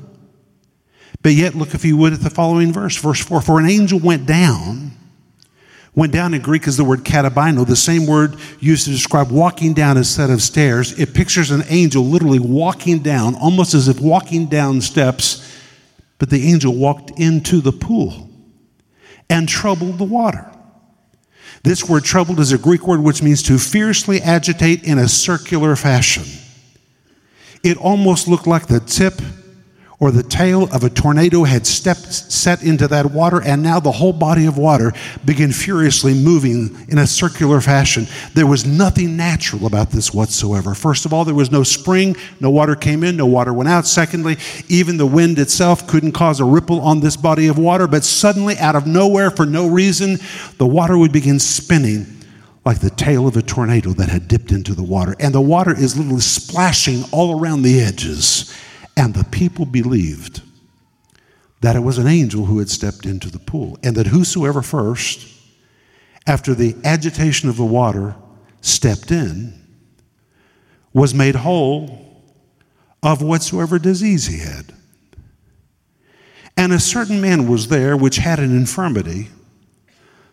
But 1.21 1.33
yet, 1.33 1.55
look 1.55 1.73
if 1.73 1.85
you 1.85 1.97
would 1.97 2.13
at 2.13 2.21
the 2.21 2.29
following 2.29 2.73
verse, 2.73 2.97
verse 2.97 3.23
4 3.23 3.41
For 3.41 3.59
an 3.59 3.67
angel 3.67 3.99
went 3.99 4.25
down. 4.25 4.91
Went 5.93 6.11
down 6.11 6.33
in 6.33 6.41
Greek 6.41 6.67
is 6.67 6.75
the 6.75 6.83
word 6.83 7.05
katabino, 7.05 7.65
the 7.65 7.75
same 7.75 8.05
word 8.05 8.35
used 8.59 8.83
to 8.83 8.89
describe 8.89 9.31
walking 9.31 9.73
down 9.73 9.95
a 9.95 10.03
set 10.03 10.29
of 10.29 10.41
stairs. 10.41 10.99
It 10.99 11.13
pictures 11.13 11.51
an 11.51 11.63
angel 11.69 12.03
literally 12.03 12.39
walking 12.39 12.99
down, 12.99 13.35
almost 13.35 13.73
as 13.73 13.87
if 13.87 14.01
walking 14.01 14.47
down 14.47 14.81
steps 14.81 15.55
but 16.17 16.29
the 16.29 16.49
angel 16.49 16.73
walked 16.73 17.11
into 17.19 17.61
the 17.61 17.71
pool 17.71 18.29
and 19.29 19.49
troubled 19.49 19.97
the 19.97 20.05
water. 20.05 20.51
This 21.65 21.89
word 21.89 22.03
troubled 22.03 22.39
is 22.39 22.51
a 22.51 22.59
Greek 22.59 22.85
word 22.85 22.99
which 23.01 23.23
means 23.23 23.41
to 23.41 23.57
fiercely 23.57 24.21
agitate 24.21 24.83
in 24.83 24.99
a 24.99 25.07
circular 25.07 25.75
fashion. 25.75 26.23
It 27.63 27.75
almost 27.77 28.27
looked 28.27 28.45
like 28.45 28.67
the 28.67 28.79
tip 28.79 29.19
or 29.99 30.11
the 30.11 30.23
tail 30.23 30.63
of 30.73 30.83
a 30.83 30.89
tornado 30.89 31.43
had 31.43 31.65
stepped 31.65 32.13
set 32.13 32.63
into 32.63 32.87
that 32.87 33.11
water 33.11 33.41
and 33.41 33.63
now 33.63 33.79
the 33.79 33.91
whole 33.91 34.13
body 34.13 34.45
of 34.45 34.57
water 34.57 34.93
began 35.23 35.51
furiously 35.51 36.13
moving 36.13 36.75
in 36.89 36.97
a 36.97 37.07
circular 37.07 37.61
fashion. 37.61 38.05
There 38.33 38.47
was 38.47 38.65
nothing 38.65 39.15
natural 39.15 39.65
about 39.65 39.91
this 39.91 40.13
whatsoever. 40.13 40.75
First 40.75 41.05
of 41.05 41.13
all 41.13 41.23
there 41.23 41.35
was 41.35 41.51
no 41.51 41.63
spring 41.63 42.15
no 42.39 42.49
water 42.49 42.75
came 42.75 43.03
in 43.03 43.17
no 43.17 43.25
water 43.25 43.53
went 43.53 43.69
out. 43.69 43.85
Secondly 43.85 44.37
even 44.67 44.97
the 44.97 45.05
wind 45.05 45.39
itself 45.39 45.87
couldn't 45.87 46.11
cause 46.11 46.39
a 46.39 46.45
ripple 46.45 46.81
on 46.81 46.99
this 46.99 47.15
body 47.15 47.47
of 47.47 47.57
water 47.57 47.87
but 47.87 48.03
suddenly 48.03 48.57
out 48.57 48.75
of 48.75 48.85
nowhere 48.85 49.31
for 49.31 49.45
no 49.45 49.67
reason 49.67 50.17
the 50.57 50.67
water 50.67 50.97
would 50.97 51.13
begin 51.13 51.39
spinning 51.39 52.05
like 52.65 52.79
the 52.79 52.89
tail 52.89 53.27
of 53.27 53.37
a 53.37 53.43
tornado 53.43 53.91
that 53.91 54.09
had 54.09 54.27
dipped 54.27 54.51
into 54.51 54.73
the 54.73 54.83
water. 54.83 55.15
And 55.19 55.35
the 55.35 55.41
water 55.41 55.71
is 55.71 55.95
literally 55.95 56.21
splashing 56.21 57.03
all 57.11 57.39
around 57.39 57.61
the 57.61 57.79
edges 57.79 58.51
and 58.97 59.13
the 59.13 59.25
people 59.25 59.65
believed 59.65 60.41
that 61.61 61.75
it 61.75 61.79
was 61.79 61.97
an 61.97 62.07
angel 62.07 62.45
who 62.45 62.59
had 62.59 62.69
stepped 62.69 63.05
into 63.05 63.29
the 63.29 63.39
pool, 63.39 63.77
and 63.83 63.95
that 63.95 64.07
whosoever 64.07 64.61
first, 64.61 65.27
after 66.27 66.53
the 66.53 66.75
agitation 66.83 67.49
of 67.49 67.57
the 67.57 67.65
water, 67.65 68.15
stepped 68.61 69.11
in, 69.11 69.53
was 70.93 71.13
made 71.13 71.35
whole 71.35 72.23
of 73.03 73.21
whatsoever 73.21 73.77
disease 73.79 74.27
he 74.27 74.39
had. 74.39 74.73
And 76.57 76.71
a 76.71 76.79
certain 76.79 77.19
man 77.19 77.49
was 77.49 77.67
there 77.67 77.97
which 77.97 78.17
had 78.17 78.39
an 78.39 78.55
infirmity 78.55 79.29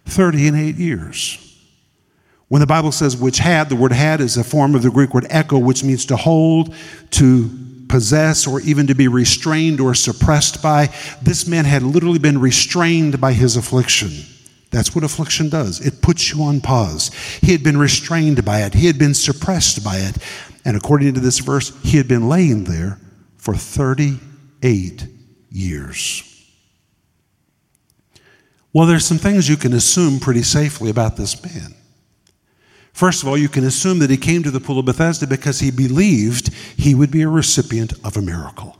thirty 0.05 0.46
and 0.46 0.57
eight 0.57 0.77
years. 0.77 1.38
When 2.48 2.61
the 2.61 2.66
Bible 2.66 2.92
says 2.92 3.16
which 3.16 3.38
had, 3.38 3.68
the 3.68 3.77
word 3.77 3.92
had 3.92 4.20
is 4.20 4.37
a 4.37 4.44
form 4.44 4.75
of 4.75 4.83
the 4.83 4.90
Greek 4.90 5.14
word 5.14 5.27
echo, 5.31 5.59
which 5.59 5.83
means 5.83 6.05
to 6.07 6.16
hold, 6.16 6.75
to 7.12 7.51
possess 7.93 8.47
or 8.47 8.59
even 8.63 8.87
to 8.87 8.95
be 8.95 9.07
restrained 9.07 9.79
or 9.79 9.93
suppressed 9.93 10.63
by. 10.63 10.89
This 11.21 11.47
man 11.47 11.67
had 11.67 11.83
literally 11.83 12.19
been 12.19 12.41
restrained 12.41 13.21
by 13.21 13.35
his 13.35 13.55
affliction 13.55 14.11
That's 14.71 14.95
what 14.95 15.05
affliction 15.05 15.51
does. 15.51 15.79
It 15.87 16.01
puts 16.01 16.33
you 16.33 16.43
on 16.43 16.63
pause. 16.63 17.11
He 17.43 17.53
had 17.53 17.63
been 17.63 17.77
restrained 17.77 18.43
by 18.47 18.63
it, 18.63 18.73
he 18.73 18.87
had 18.87 18.99
been 18.99 19.13
suppressed 19.13 19.85
by 19.85 19.99
it. 19.99 20.17
And 20.65 20.75
according 20.75 21.13
to 21.13 21.21
this 21.21 21.41
verse, 21.41 21.79
he 21.83 21.99
had 21.99 22.09
been 22.09 22.31
laying 22.31 22.65
there 22.65 22.99
for 23.37 23.55
38 23.55 25.07
years. 25.51 26.23
Well, 28.73 28.87
there's 28.87 29.05
some 29.05 29.19
things 29.19 29.51
you 29.51 29.59
can 29.59 29.75
assume 29.75 30.19
pretty 30.19 30.45
safely 30.45 30.89
about 30.89 31.19
this 31.19 31.45
man. 31.45 31.75
First 32.93 33.23
of 33.23 33.29
all, 33.29 33.39
you 33.39 33.49
can 33.49 33.65
assume 33.65 33.99
that 34.01 34.11
he 34.11 34.17
came 34.17 34.43
to 34.43 34.51
the 34.51 34.61
pool 34.61 34.79
of 34.79 34.85
Bethesda 34.85 35.27
because 35.27 35.61
he 35.61 35.71
believed 35.71 36.53
he 36.77 36.95
would 36.95 37.11
be 37.11 37.23
a 37.23 37.29
recipient 37.29 37.95
of 38.05 38.17
a 38.17 38.23
miracle. 38.23 38.77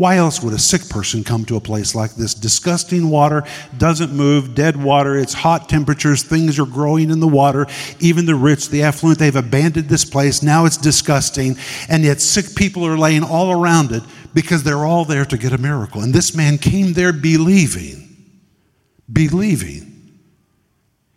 Why 0.00 0.16
else 0.16 0.42
would 0.42 0.54
a 0.54 0.58
sick 0.58 0.88
person 0.88 1.24
come 1.24 1.44
to 1.44 1.56
a 1.56 1.60
place 1.60 1.94
like 1.94 2.14
this? 2.14 2.32
Disgusting 2.32 3.10
water 3.10 3.44
doesn't 3.76 4.14
move, 4.14 4.54
dead 4.54 4.82
water, 4.82 5.14
it's 5.14 5.34
hot 5.34 5.68
temperatures, 5.68 6.22
things 6.22 6.58
are 6.58 6.64
growing 6.64 7.10
in 7.10 7.20
the 7.20 7.28
water. 7.28 7.66
Even 7.98 8.24
the 8.24 8.34
rich, 8.34 8.70
the 8.70 8.82
affluent, 8.82 9.18
they've 9.18 9.36
abandoned 9.36 9.90
this 9.90 10.06
place. 10.06 10.42
Now 10.42 10.64
it's 10.64 10.78
disgusting. 10.78 11.56
And 11.90 12.02
yet, 12.02 12.22
sick 12.22 12.56
people 12.56 12.86
are 12.86 12.96
laying 12.96 13.22
all 13.22 13.52
around 13.52 13.92
it 13.92 14.02
because 14.32 14.62
they're 14.62 14.86
all 14.86 15.04
there 15.04 15.26
to 15.26 15.36
get 15.36 15.52
a 15.52 15.58
miracle. 15.58 16.00
And 16.00 16.14
this 16.14 16.34
man 16.34 16.56
came 16.56 16.94
there 16.94 17.12
believing, 17.12 18.16
believing 19.12 20.16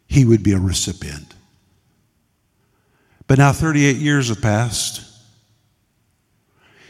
he 0.08 0.26
would 0.26 0.44
be 0.44 0.52
a 0.52 0.60
recipient. 0.60 1.33
But 3.28 3.38
now 3.38 3.52
38 3.52 3.98
years 3.98 4.30
have 4.30 4.42
passed. 4.42 5.10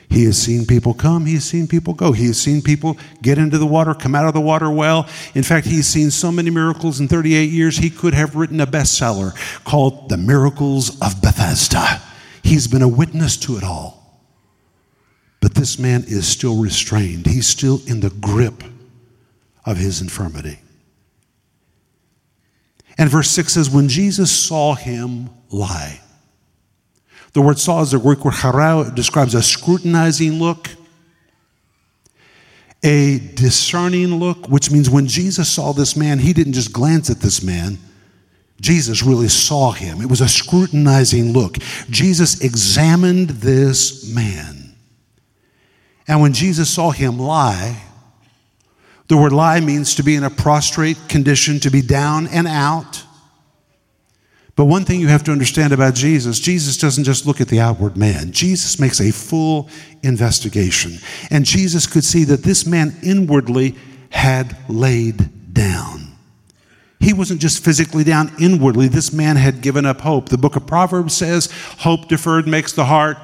He 0.09 0.25
has 0.25 0.39
seen 0.39 0.67
people 0.67 0.93
come, 0.93 1.25
he 1.25 1.33
has 1.33 1.43
seen 1.43 1.67
people 1.67 1.95
go. 1.95 2.11
He 2.11 2.27
has 2.27 2.39
seen 2.39 2.61
people 2.61 2.97
get 3.23 3.39
into 3.39 3.57
the 3.57 3.65
water, 3.65 3.95
come 3.95 4.13
out 4.13 4.27
of 4.27 4.35
the 4.35 4.41
water 4.41 4.69
well. 4.69 5.09
In 5.33 5.41
fact, 5.41 5.65
he's 5.65 5.87
seen 5.87 6.11
so 6.11 6.31
many 6.31 6.51
miracles 6.51 6.99
in 6.99 7.07
38 7.07 7.49
years, 7.49 7.77
he 7.77 7.89
could 7.89 8.13
have 8.13 8.35
written 8.35 8.61
a 8.61 8.67
bestseller 8.67 9.33
called 9.63 10.09
The 10.09 10.17
Miracles 10.17 11.01
of 11.01 11.19
Bethesda. 11.19 11.99
He's 12.43 12.67
been 12.67 12.83
a 12.83 12.87
witness 12.87 13.37
to 13.37 13.57
it 13.57 13.63
all. 13.63 14.21
But 15.41 15.55
this 15.55 15.79
man 15.79 16.03
is 16.03 16.27
still 16.27 16.61
restrained, 16.61 17.25
he's 17.25 17.47
still 17.47 17.81
in 17.87 17.99
the 17.99 18.11
grip 18.11 18.63
of 19.65 19.77
his 19.77 19.99
infirmity. 19.99 20.59
And 22.99 23.09
verse 23.09 23.31
6 23.31 23.53
says, 23.53 23.69
When 23.69 23.87
Jesus 23.89 24.31
saw 24.31 24.75
him 24.75 25.31
lie, 25.49 26.01
the 27.33 27.41
word 27.41 27.59
saw 27.59 27.81
is 27.81 27.91
the 27.91 27.99
Greek 27.99 28.23
word 28.23 28.35
harao. 28.35 28.87
It 28.87 28.95
describes 28.95 29.33
a 29.33 29.41
scrutinizing 29.41 30.33
look, 30.33 30.69
a 32.83 33.19
discerning 33.35 34.15
look, 34.15 34.47
which 34.47 34.71
means 34.71 34.89
when 34.89 35.07
Jesus 35.07 35.49
saw 35.49 35.73
this 35.73 35.95
man, 35.95 36.19
he 36.19 36.33
didn't 36.33 36.53
just 36.53 36.71
glance 36.71 37.09
at 37.09 37.19
this 37.19 37.43
man. 37.43 37.79
Jesus 38.61 39.03
really 39.03 39.27
saw 39.27 39.71
him. 39.71 39.99
It 39.99 40.09
was 40.09 40.21
a 40.21 40.27
scrutinizing 40.29 41.33
look. 41.33 41.57
Jesus 41.89 42.41
examined 42.41 43.29
this 43.29 44.13
man. 44.13 44.75
And 46.07 46.21
when 46.21 46.33
Jesus 46.33 46.69
saw 46.69 46.91
him 46.91 47.17
lie, 47.19 47.81
the 49.07 49.17
word 49.17 49.33
lie 49.33 49.59
means 49.59 49.95
to 49.95 50.03
be 50.03 50.15
in 50.15 50.23
a 50.23 50.29
prostrate 50.29 50.97
condition, 51.09 51.59
to 51.61 51.69
be 51.69 51.81
down 51.81 52.27
and 52.27 52.47
out. 52.47 53.02
But 54.55 54.65
one 54.65 54.85
thing 54.85 54.99
you 54.99 55.07
have 55.07 55.23
to 55.23 55.31
understand 55.31 55.73
about 55.73 55.95
Jesus 55.95 56.39
Jesus 56.39 56.77
doesn't 56.77 57.05
just 57.05 57.25
look 57.25 57.41
at 57.41 57.47
the 57.47 57.59
outward 57.59 57.97
man, 57.97 58.31
Jesus 58.31 58.79
makes 58.79 58.99
a 59.01 59.11
full 59.11 59.69
investigation. 60.03 60.99
And 61.31 61.45
Jesus 61.45 61.87
could 61.87 62.03
see 62.03 62.23
that 62.25 62.43
this 62.43 62.65
man 62.65 62.95
inwardly 63.03 63.75
had 64.09 64.55
laid 64.69 65.53
down. 65.53 66.13
He 66.99 67.11
wasn't 67.11 67.41
just 67.41 67.63
physically 67.63 68.05
down, 68.05 68.31
inwardly, 68.39 68.87
this 68.87 69.11
man 69.11 69.35
had 69.35 69.61
given 69.61 69.85
up 69.85 69.99
hope. 70.01 70.29
The 70.29 70.37
book 70.37 70.55
of 70.55 70.65
Proverbs 70.65 71.13
says, 71.13 71.51
Hope 71.79 72.07
deferred 72.07 72.47
makes 72.47 72.71
the 72.71 72.85
heart 72.85 73.17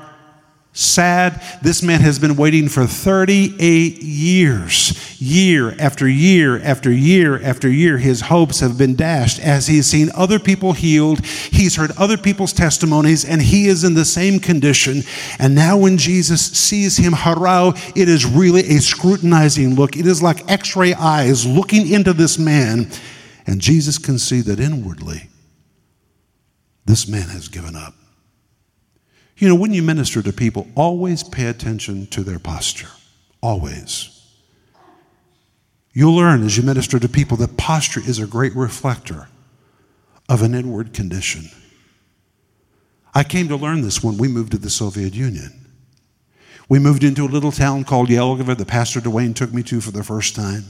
sad. 0.73 1.41
This 1.61 1.81
man 1.81 1.99
has 2.01 2.19
been 2.19 2.35
waiting 2.35 2.69
for 2.69 2.85
38 2.85 4.01
years. 4.01 5.21
Year 5.21 5.75
after 5.79 6.07
year 6.07 6.61
after 6.61 6.91
year 6.91 7.41
after 7.41 7.69
year, 7.69 7.97
his 7.97 8.21
hopes 8.21 8.59
have 8.61 8.77
been 8.77 8.95
dashed 8.95 9.39
as 9.39 9.67
he's 9.67 9.87
seen 9.87 10.09
other 10.15 10.39
people 10.39 10.73
healed. 10.73 11.25
He's 11.25 11.75
heard 11.75 11.91
other 11.97 12.17
people's 12.17 12.53
testimonies, 12.53 13.25
and 13.25 13.41
he 13.41 13.67
is 13.67 13.83
in 13.83 13.95
the 13.95 14.05
same 14.05 14.39
condition. 14.39 15.01
And 15.39 15.55
now, 15.55 15.77
when 15.77 15.97
Jesus 15.97 16.41
sees 16.41 16.97
him, 16.97 17.13
harao, 17.13 17.75
it 17.97 18.07
is 18.07 18.25
really 18.25 18.61
a 18.61 18.79
scrutinizing 18.79 19.75
look. 19.75 19.97
It 19.97 20.07
is 20.07 20.21
like 20.21 20.49
x 20.49 20.75
ray 20.75 20.93
eyes 20.93 21.45
looking 21.45 21.89
into 21.89 22.13
this 22.13 22.39
man. 22.39 22.89
And 23.45 23.59
Jesus 23.59 23.97
can 23.97 24.19
see 24.19 24.41
that 24.41 24.59
inwardly, 24.59 25.29
this 26.85 27.07
man 27.07 27.27
has 27.29 27.47
given 27.47 27.75
up. 27.75 27.93
You 29.39 29.47
know, 29.47 29.55
when 29.55 29.73
you 29.73 29.81
minister 29.81 30.21
to 30.21 30.33
people, 30.33 30.67
always 30.75 31.23
pay 31.23 31.45
attention 31.45 32.07
to 32.07 32.23
their 32.23 32.39
posture. 32.39 32.89
Always. 33.41 34.15
You'll 35.93 36.15
learn 36.15 36.43
as 36.43 36.57
you 36.57 36.63
minister 36.63 36.99
to 36.99 37.07
people 37.07 37.37
that 37.37 37.55
posture 37.55 38.01
is 38.01 38.19
a 38.19 38.27
great 38.27 38.53
reflector 38.53 39.29
of 40.27 40.41
an 40.41 40.53
inward 40.53 40.93
condition. 40.93 41.45
I 43.15 43.23
came 43.23 43.47
to 43.47 43.55
learn 43.55 43.81
this 43.81 44.03
when 44.03 44.17
we 44.17 44.27
moved 44.27 44.51
to 44.51 44.57
the 44.57 44.69
Soviet 44.69 45.15
Union. 45.15 45.65
We 46.67 46.77
moved 46.77 47.03
into 47.03 47.23
a 47.23 47.27
little 47.27 47.51
town 47.51 47.85
called 47.85 48.09
Jelgava 48.09 48.55
that 48.57 48.67
Pastor 48.67 48.99
Duane 48.99 49.33
took 49.33 49.53
me 49.53 49.63
to 49.63 49.81
for 49.81 49.91
the 49.91 50.03
first 50.03 50.35
time. 50.35 50.65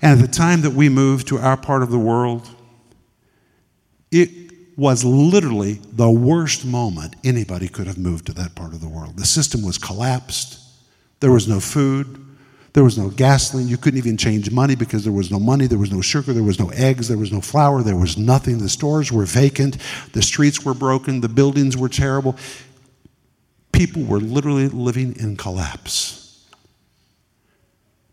And 0.00 0.18
at 0.18 0.26
the 0.26 0.32
time 0.32 0.62
that 0.62 0.72
we 0.72 0.88
moved 0.88 1.28
to 1.28 1.38
our 1.38 1.56
part 1.56 1.82
of 1.82 1.90
the 1.90 1.98
world, 1.98 2.48
it 4.10 4.47
was 4.78 5.04
literally 5.04 5.74
the 5.92 6.08
worst 6.08 6.64
moment 6.64 7.16
anybody 7.24 7.66
could 7.66 7.88
have 7.88 7.98
moved 7.98 8.26
to 8.26 8.32
that 8.32 8.54
part 8.54 8.72
of 8.72 8.80
the 8.80 8.88
world. 8.88 9.16
The 9.16 9.26
system 9.26 9.62
was 9.62 9.76
collapsed. 9.76 10.60
There 11.18 11.32
was 11.32 11.48
no 11.48 11.58
food. 11.58 12.24
There 12.74 12.84
was 12.84 12.96
no 12.96 13.10
gasoline. 13.10 13.66
You 13.66 13.76
couldn't 13.76 13.98
even 13.98 14.16
change 14.16 14.52
money 14.52 14.76
because 14.76 15.02
there 15.02 15.12
was 15.12 15.32
no 15.32 15.40
money. 15.40 15.66
There 15.66 15.80
was 15.80 15.90
no 15.90 16.00
sugar. 16.00 16.32
There 16.32 16.44
was 16.44 16.60
no 16.60 16.68
eggs. 16.68 17.08
There 17.08 17.18
was 17.18 17.32
no 17.32 17.40
flour. 17.40 17.82
There 17.82 17.96
was 17.96 18.16
nothing. 18.16 18.58
The 18.58 18.68
stores 18.68 19.10
were 19.10 19.24
vacant. 19.24 19.78
The 20.12 20.22
streets 20.22 20.64
were 20.64 20.74
broken. 20.74 21.22
The 21.22 21.28
buildings 21.28 21.76
were 21.76 21.88
terrible. 21.88 22.36
People 23.72 24.04
were 24.04 24.20
literally 24.20 24.68
living 24.68 25.16
in 25.18 25.36
collapse. 25.36 26.46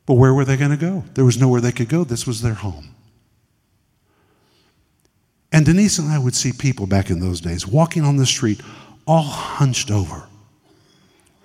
But 0.08 0.15
where 0.15 0.34
were 0.34 0.45
they 0.45 0.58
going 0.58 0.71
to 0.71 0.78
go? 0.78 1.04
There 1.13 1.25
was 1.25 1.39
nowhere 1.39 1.62
they 1.62 1.71
could 1.71 1.89
go. 1.89 2.04
This 2.04 2.25
was 2.25 2.41
their 2.41 2.56
home. 2.56 2.95
And 5.56 5.65
Denise 5.65 6.00
and 6.00 6.12
I 6.12 6.20
would 6.20 6.36
see 6.36 6.52
people 6.52 6.86
back 6.86 7.10
in 7.10 7.22
those 7.22 7.39
days 7.39 7.65
walking 7.65 8.04
on 8.04 8.18
the 8.18 8.26
street, 8.26 8.60
all 9.08 9.24
hunched 9.24 9.89
over. 9.89 10.28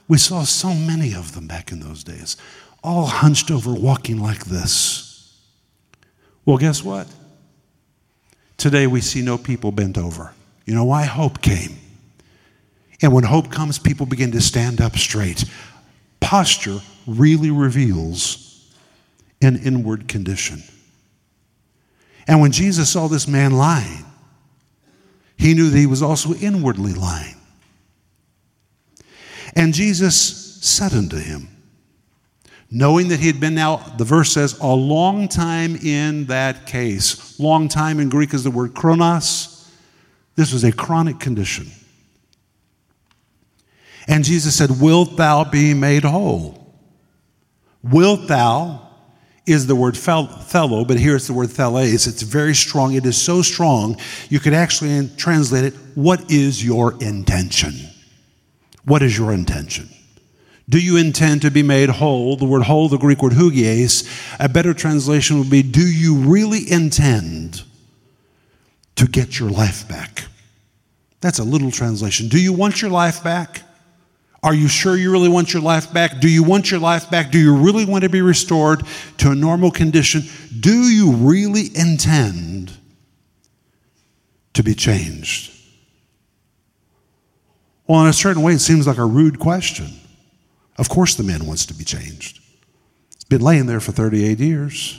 We 0.09 0.19
saw 0.19 0.43
so 0.43 0.75
many 0.75 1.15
of 1.15 1.33
them 1.37 1.47
back 1.47 1.71
in 1.71 1.79
those 1.79 2.03
days, 2.03 2.37
all 2.83 3.07
hunched 3.07 3.53
over, 3.53 3.73
walking 3.73 4.19
like 4.19 4.47
this. 4.47 5.39
Well, 6.45 6.59
guess 6.59 6.83
what? 6.83 7.07
Today 8.57 8.89
we 8.89 9.01
see 9.01 9.23
no 9.23 9.39
people 9.39 9.71
bent 9.71 9.97
over. 9.97 10.33
You 10.67 10.75
know 10.75 10.87
why? 10.87 11.05
Hope 11.05 11.41
came. 11.41 11.79
And 13.01 13.15
when 13.15 13.23
hope 13.23 13.53
comes, 13.53 13.79
people 13.79 14.07
begin 14.07 14.33
to 14.33 14.41
stand 14.41 14.81
up 14.81 14.97
straight. 14.97 15.45
Posture 16.19 16.81
really 17.07 17.53
reveals 17.53 18.75
an 19.41 19.57
inward 19.57 20.09
condition. 20.09 20.65
And 22.31 22.41
when 22.41 22.53
Jesus 22.53 22.89
saw 22.89 23.09
this 23.09 23.27
man 23.27 23.57
lying, 23.57 24.05
he 25.37 25.53
knew 25.53 25.69
that 25.69 25.77
he 25.77 25.87
was 25.87 26.01
also 26.01 26.33
inwardly 26.35 26.95
lying. 26.95 27.35
And 29.57 29.75
Jesus 29.75 30.63
said 30.63 30.93
unto 30.93 31.17
him, 31.17 31.49
knowing 32.71 33.09
that 33.09 33.19
he 33.19 33.27
had 33.27 33.41
been 33.41 33.57
now, 33.57 33.79
the 33.99 34.05
verse 34.05 34.31
says, 34.31 34.57
a 34.61 34.69
long 34.69 35.27
time 35.27 35.75
in 35.75 36.27
that 36.27 36.67
case. 36.67 37.41
Long 37.41 37.67
time 37.67 37.99
in 37.99 38.09
Greek 38.09 38.33
is 38.33 38.45
the 38.45 38.51
word 38.53 38.75
chronos. 38.75 39.69
This 40.37 40.53
was 40.53 40.63
a 40.63 40.71
chronic 40.71 41.19
condition. 41.19 41.67
And 44.07 44.23
Jesus 44.23 44.55
said, 44.55 44.81
Wilt 44.81 45.17
thou 45.17 45.43
be 45.43 45.75
made 45.75 46.05
whole? 46.05 46.77
Wilt 47.83 48.29
thou 48.29 48.90
is 49.51 49.67
the 49.67 49.77
word 49.77 49.97
fellow, 49.97 50.85
but 50.85 50.99
here 50.99 51.17
it's 51.17 51.27
the 51.27 51.33
word 51.33 51.51
theles. 51.51 52.07
It's 52.07 52.23
very 52.23 52.55
strong. 52.55 52.95
It 52.95 53.05
is 53.07 53.21
so 53.21 53.43
strong, 53.43 53.97
you 54.29 54.41
could 54.41 54.55
actually 54.55 55.09
translate 55.17 55.65
it 55.65 55.75
What 55.95 56.31
is 56.31 56.65
your 56.65 56.95
intention? 57.03 57.75
What 58.85 59.03
is 59.03 59.17
your 59.17 59.33
intention? 59.33 59.89
Do 60.69 60.79
you 60.79 60.97
intend 60.97 61.43
to 61.43 61.51
be 61.51 61.63
made 61.63 61.89
whole? 61.89 62.37
The 62.37 62.45
word 62.45 62.63
whole, 62.63 62.89
the 62.89 62.97
Greek 62.97 63.23
word 63.23 63.33
hugies, 63.33 64.09
a 64.39 64.49
better 64.49 64.73
translation 64.73 65.39
would 65.39 65.51
be 65.51 65.63
Do 65.63 65.81
you 65.87 66.15
really 66.15 66.71
intend 66.71 67.63
to 68.95 69.07
get 69.07 69.39
your 69.39 69.51
life 69.51 69.89
back? 69.89 70.25
That's 71.21 71.39
a 71.39 71.45
little 71.45 71.71
translation. 71.71 72.29
Do 72.29 72.41
you 72.41 72.53
want 72.53 72.81
your 72.81 72.91
life 72.91 73.23
back? 73.23 73.63
Are 74.43 74.55
you 74.55 74.69
sure 74.69 74.97
you 74.97 75.13
really 75.13 75.29
want 75.29 75.53
your 75.53 75.63
life 75.63 75.93
back? 75.93 76.21
Do 76.21 76.29
you 76.29 76.43
want 76.43 76.71
your 76.71 76.81
life 76.81 77.11
back? 77.11 77.31
Do 77.31 77.39
you 77.39 77.55
really 77.55 77.85
want 77.85 78.05
to 78.05 78.11
be 78.11 78.23
restored 78.23 78.83
to 79.19 79.31
a 79.31 79.35
normal 79.35 79.71
condition? 79.71 80.23
Do 80.61 80.89
you 80.89 81.13
really 81.13 81.71
intend 81.75 82.73
to 84.55 84.63
be 84.63 84.75
changed? 84.75 85.53
Well, 87.87 88.03
in 88.03 88.07
a 88.07 88.15
certain 88.15 88.43
way, 88.43 88.55
it 88.55 88.61
seems 88.61 88.87
like 88.87 88.99
a 88.99 89.05
rude 89.05 89.39
question. 89.39 89.89
Of 90.79 90.89
course, 90.89 91.17
the 91.17 91.23
man 91.23 91.45
wants 91.45 91.67
to 91.67 91.75
be 91.75 91.85
changed. 91.85 92.41
He's 93.15 93.25
been 93.25 93.43
laying 93.43 93.67
there 93.67 93.81
for 93.81 93.93
38 93.93 94.39
years. 94.39 94.97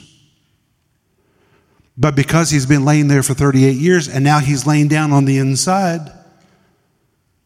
But 1.96 2.14
because 2.14 2.50
he's 2.50 2.66
been 2.66 2.84
laying 2.84 3.08
there 3.08 3.22
for 3.22 3.34
38 3.34 3.76
years 3.76 4.08
and 4.08 4.24
now 4.24 4.38
he's 4.38 4.66
laying 4.66 4.88
down 4.88 5.12
on 5.12 5.24
the 5.24 5.38
inside, 5.38 6.12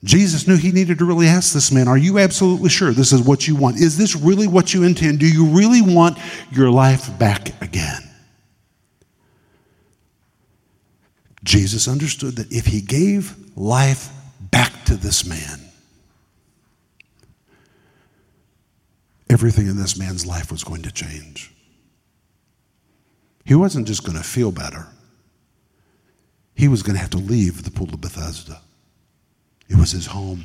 Jesus 0.05 0.47
knew 0.47 0.57
he 0.57 0.73
needed 0.73 0.99
to 0.99 1.05
really 1.05 1.27
ask 1.27 1.53
this 1.53 1.73
man, 1.73 1.89
Are 1.89 1.97
you 1.97 2.19
absolutely 2.19 2.69
sure 2.69 2.93
this 2.93 3.13
is 3.13 3.23
what 3.23 3.49
you 3.49 3.57
want? 3.57 3.77
Is 3.77 3.97
this 3.97 4.15
really 4.15 4.47
what 4.47 4.75
you 4.75 4.85
intend? 4.85 5.19
Do 5.19 5.29
you 5.29 5.47
really 5.47 5.83
want 5.83 6.19
your 6.53 6.71
life 6.71 7.19
back 7.19 7.61
again? 7.63 8.03
Jesus 11.43 11.89
understood 11.89 12.37
that 12.37 12.53
if 12.53 12.67
he 12.67 12.81
gave 12.81 13.37
life 13.57 14.11
back 14.41 14.85
to 14.87 14.97
this 14.97 15.25
man, 15.25 15.61
everything 19.31 19.67
in 19.67 19.77
this 19.77 19.97
man's 19.97 20.27
life 20.27 20.51
was 20.51 20.65
going 20.65 20.83
to 20.83 20.93
change. 20.93 21.53
He 23.45 23.55
wasn't 23.55 23.87
just 23.87 24.05
going 24.05 24.19
to 24.19 24.25
feel 24.25 24.51
better, 24.51 24.89
he 26.55 26.69
was 26.69 26.83
going 26.83 26.97
to 26.97 27.01
have 27.01 27.11
to 27.11 27.19
leave 27.19 27.63
the 27.63 27.71
pool 27.71 27.89
of 27.93 28.01
Bethesda. 28.01 28.61
It 29.69 29.77
was 29.77 29.93
his 29.93 30.07
home. 30.07 30.45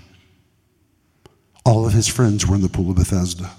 All 1.64 1.86
of 1.86 1.94
his 1.94 2.08
friends 2.08 2.46
were 2.46 2.56
in 2.56 2.62
the 2.62 2.70
pool 2.70 2.90
of 2.90 2.98
Bethesda. 2.98 3.52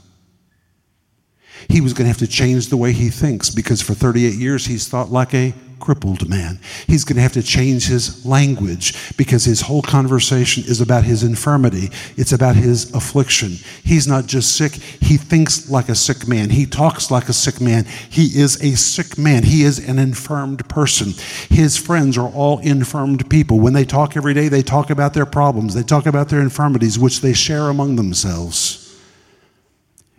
He 1.68 1.81
was 1.81 1.92
going 1.92 2.05
to 2.05 2.09
have 2.09 2.18
to 2.18 2.27
change 2.27 2.68
the 2.68 2.77
way 2.77 2.92
he 2.92 3.09
thinks 3.09 3.51
because 3.51 3.81
for 3.81 3.94
38 3.94 4.35
years 4.35 4.66
he's 4.66 4.88
thought 4.88 5.11
like 5.11 5.33
a 5.35 5.55
crippled 5.83 6.29
man. 6.29 6.61
He's 6.87 7.03
going 7.03 7.16
to 7.16 7.23
have 7.23 7.33
to 7.33 7.42
change 7.42 7.88
his 7.88 8.25
language 8.25 9.16
because 9.16 9.45
his 9.45 9.62
whole 9.62 9.83
conversation 9.83 10.62
is 10.64 10.81
about 10.81 11.03
his 11.03 11.25
infirmity. 11.25 11.90
It's 12.16 12.33
about 12.33 12.55
his 12.55 12.95
affliction. 12.95 13.57
He's 13.83 14.07
not 14.07 14.27
just 14.27 14.57
sick, 14.57 14.75
he 14.75 15.16
thinks 15.16 15.68
like 15.68 15.88
a 15.88 15.97
sick 15.97 16.29
man. 16.29 16.51
He 16.51 16.66
talks 16.66 17.11
like 17.11 17.29
a 17.29 17.33
sick 17.33 17.61
man. 17.61 17.85
He 18.09 18.27
is 18.27 18.62
a 18.62 18.77
sick 18.77 19.18
man. 19.18 19.42
He 19.42 19.64
is 19.64 19.81
an 19.81 19.99
infirmed 19.99 20.68
person. 20.68 21.14
His 21.51 21.77
friends 21.77 22.16
are 22.16 22.31
all 22.31 22.61
infirmed 22.61 23.29
people. 23.29 23.59
When 23.59 23.73
they 23.73 23.85
talk 23.85 24.16
every 24.16 24.35
day, 24.35 24.49
they 24.49 24.62
talk 24.62 24.88
about 24.90 25.14
their 25.14 25.27
problems, 25.27 25.75
they 25.75 25.83
talk 25.83 26.07
about 26.07 26.29
their 26.29 26.40
infirmities, 26.40 26.97
which 26.97 27.21
they 27.21 27.33
share 27.33 27.68
among 27.68 27.97
themselves. 27.97 28.79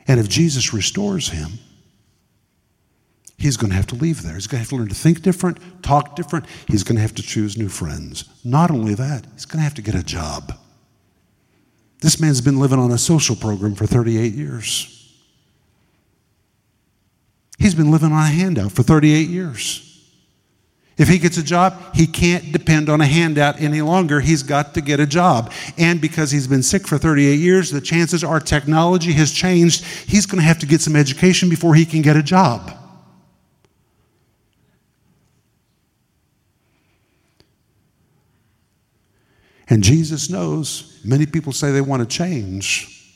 And 0.10 0.20
if 0.20 0.28
Jesus 0.28 0.74
restores 0.74 1.30
him, 1.30 1.60
he's 3.44 3.58
going 3.58 3.70
to 3.70 3.76
have 3.76 3.88
to 3.88 3.96
leave 3.96 4.24
there. 4.24 4.36
He's 4.36 4.48
going 4.48 4.60
to 4.60 4.62
have 4.62 4.70
to 4.70 4.78
learn 4.78 4.88
to 4.88 4.96
think 4.96 5.22
different, 5.22 5.58
talk 5.84 6.16
different. 6.16 6.46
He's 6.70 6.84
going 6.84 6.96
to 6.96 7.02
have 7.02 7.14
to 7.16 7.22
choose 7.22 7.58
new 7.58 7.68
friends. 7.68 8.24
Not 8.46 8.72
only 8.72 8.96
that, 8.96 9.28
he's 9.34 9.46
going 9.46 9.60
to 9.60 9.64
have 9.64 9.74
to 9.74 9.82
get 9.82 9.96
a 9.96 10.04
job. 10.04 10.58
This 12.00 12.22
man's 12.22 12.40
been 12.40 12.58
living 12.58 12.80
on 12.80 12.92
a 12.92 12.98
social 12.98 13.36
program 13.36 13.76
for 13.76 13.86
38 13.86 14.34
years. 14.34 14.90
He's 17.60 17.76
been 17.76 17.92
living 17.92 18.14
on 18.14 18.24
a 18.24 18.28
handout 18.28 18.72
for 18.72 18.82
38 18.82 19.28
years. 19.28 19.90
If 20.98 21.10
he 21.10 21.18
gets 21.18 21.38
a 21.38 21.44
job, 21.44 21.96
he 21.96 22.08
can't 22.08 22.54
depend 22.54 22.88
on 22.88 23.02
a 23.02 23.06
handout 23.06 23.60
any 23.60 23.82
longer. 23.82 24.22
He's 24.22 24.44
got 24.44 24.74
to 24.76 24.82
get 24.82 25.02
a 25.02 25.08
job. 25.08 25.52
And 25.78 26.00
because 26.00 26.32
he's 26.32 26.48
been 26.48 26.64
sick 26.64 26.88
for 26.88 26.98
38 26.98 27.36
years, 27.36 27.72
the 27.72 27.82
chances 27.82 28.24
are 28.24 28.40
technology 28.40 29.12
has 29.14 29.32
changed. 29.32 29.84
He's 29.84 30.26
going 30.26 30.40
to 30.40 30.46
have 30.46 30.60
to 30.60 30.66
get 30.66 30.80
some 30.80 30.96
education 30.96 31.50
before 31.50 31.76
he 31.76 31.86
can 31.86 32.02
get 32.02 32.16
a 32.16 32.24
job. 32.24 32.78
And 39.74 39.84
Jesus 39.84 40.30
knows 40.30 41.02
many 41.04 41.26
people 41.26 41.52
say 41.52 41.72
they 41.72 41.82
want 41.82 42.08
to 42.08 42.18
change, 42.18 43.12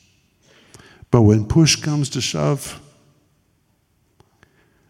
but 1.12 1.22
when 1.22 1.46
push 1.46 1.76
comes 1.76 2.10
to 2.10 2.20
shove, 2.20 2.82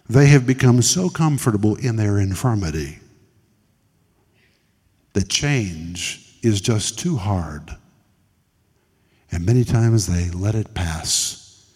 they 0.07 0.27
have 0.27 0.47
become 0.47 0.81
so 0.81 1.09
comfortable 1.09 1.75
in 1.75 1.97
their 1.97 2.19
infirmity 2.19 2.99
that 5.11 5.27
change 5.27 6.37
is 6.41 6.61
just 6.61 6.97
too 6.97 7.17
hard. 7.17 7.75
And 9.29 9.45
many 9.45 9.65
times 9.65 10.07
they 10.07 10.29
let 10.29 10.55
it 10.55 10.73
pass 10.73 11.69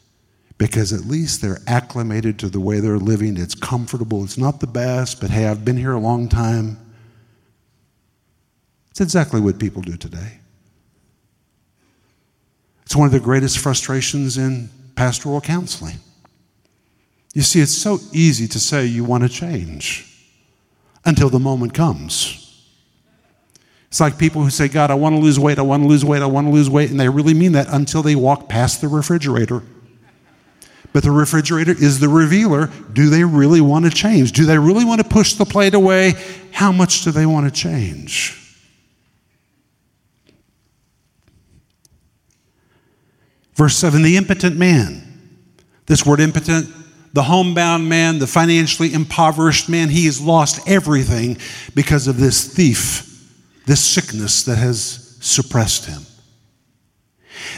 because 0.57 0.93
at 0.93 1.01
least 1.01 1.41
they're 1.41 1.59
acclimated 1.67 2.39
to 2.39 2.47
the 2.47 2.61
way 2.61 2.79
they're 2.79 2.97
living. 2.97 3.35
It's 3.35 3.55
comfortable. 3.55 4.23
It's 4.23 4.37
not 4.37 4.61
the 4.61 4.67
best, 4.67 5.19
but 5.19 5.31
hey, 5.31 5.47
I've 5.47 5.65
been 5.65 5.75
here 5.75 5.91
a 5.91 5.99
long 5.99 6.29
time. 6.29 6.77
It's 8.91 9.01
exactly 9.01 9.41
what 9.41 9.57
people 9.57 9.81
do 9.81 9.95
today. 9.95 10.39
It's 12.83 12.95
one 12.95 13.05
of 13.05 13.13
the 13.13 13.19
greatest 13.21 13.59
frustrations 13.59 14.37
in 14.37 14.69
pastoral 14.95 15.39
counseling. 15.39 15.97
You 17.33 17.41
see, 17.41 17.61
it's 17.61 17.71
so 17.71 17.99
easy 18.11 18.47
to 18.49 18.59
say 18.59 18.85
you 18.85 19.05
want 19.05 19.23
to 19.23 19.29
change 19.29 20.07
until 21.05 21.29
the 21.29 21.39
moment 21.39 21.73
comes. 21.73 22.37
It's 23.87 24.01
like 24.01 24.17
people 24.17 24.41
who 24.41 24.49
say, 24.49 24.67
God, 24.67 24.91
I 24.91 24.95
want 24.95 25.15
to 25.15 25.21
lose 25.21 25.39
weight, 25.39 25.57
I 25.57 25.61
want 25.61 25.83
to 25.83 25.87
lose 25.87 26.03
weight, 26.03 26.21
I 26.21 26.25
want 26.25 26.47
to 26.47 26.51
lose 26.51 26.69
weight, 26.69 26.91
and 26.91 26.99
they 26.99 27.07
really 27.07 27.33
mean 27.33 27.53
that 27.53 27.67
until 27.69 28.01
they 28.01 28.15
walk 28.15 28.49
past 28.49 28.81
the 28.81 28.89
refrigerator. 28.89 29.63
But 30.93 31.03
the 31.03 31.11
refrigerator 31.11 31.71
is 31.71 32.01
the 32.01 32.09
revealer. 32.09 32.69
Do 32.91 33.09
they 33.09 33.23
really 33.23 33.61
want 33.61 33.85
to 33.85 33.91
change? 33.91 34.33
Do 34.33 34.45
they 34.45 34.57
really 34.57 34.83
want 34.83 35.01
to 35.01 35.07
push 35.07 35.35
the 35.35 35.45
plate 35.45 35.73
away? 35.73 36.13
How 36.51 36.73
much 36.73 37.03
do 37.03 37.11
they 37.11 37.25
want 37.25 37.45
to 37.45 37.51
change? 37.51 38.40
Verse 43.61 43.77
7 43.77 44.01
the 44.01 44.17
impotent 44.17 44.57
man. 44.57 45.03
This 45.85 46.03
word 46.03 46.19
impotent, 46.19 46.67
the 47.13 47.21
homebound 47.21 47.87
man, 47.87 48.17
the 48.17 48.25
financially 48.25 48.91
impoverished 48.91 49.69
man, 49.69 49.89
he 49.89 50.07
has 50.07 50.19
lost 50.19 50.67
everything 50.67 51.37
because 51.75 52.07
of 52.07 52.17
this 52.17 52.51
thief, 52.51 53.29
this 53.67 53.85
sickness 53.85 54.41
that 54.45 54.57
has 54.57 55.15
suppressed 55.21 55.85
him. 55.85 56.01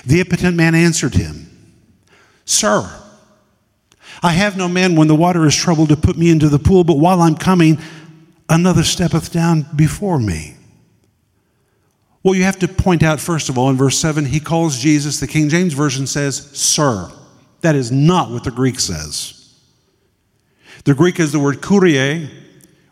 The 0.06 0.20
impotent 0.20 0.58
man 0.58 0.76
answered 0.76 1.16
him, 1.16 1.50
Sir, 2.44 2.92
I 4.22 4.34
have 4.34 4.58
no 4.58 4.68
man 4.68 4.98
when 4.98 5.08
the 5.08 5.16
water 5.16 5.46
is 5.46 5.56
troubled 5.56 5.88
to 5.88 5.96
put 5.96 6.18
me 6.18 6.30
into 6.30 6.50
the 6.50 6.60
pool, 6.60 6.84
but 6.84 6.98
while 6.98 7.22
I'm 7.22 7.38
coming, 7.38 7.80
another 8.50 8.84
steppeth 8.84 9.32
down 9.32 9.68
before 9.74 10.20
me. 10.20 10.53
Well, 12.24 12.36
you 12.36 12.44
have 12.44 12.60
to 12.60 12.70
point 12.70 13.04
out, 13.04 13.20
first 13.20 13.50
of 13.50 13.58
all, 13.58 13.70
in 13.70 13.76
verse 13.76 13.98
7, 13.98 14.26
he 14.26 14.40
calls 14.40 14.80
Jesus, 14.80 15.20
the 15.20 15.28
King 15.28 15.50
James 15.50 15.74
Version 15.74 16.08
says, 16.08 16.38
Sir. 16.58 17.12
That 17.62 17.76
is 17.76 17.92
not 17.92 18.30
what 18.30 18.44
the 18.44 18.52
Greek 18.52 18.80
says. 18.80 19.58
The 20.86 20.94
Greek 20.94 21.20
is 21.20 21.32
the 21.32 21.40
word 21.40 21.62
kurie, 21.62 22.30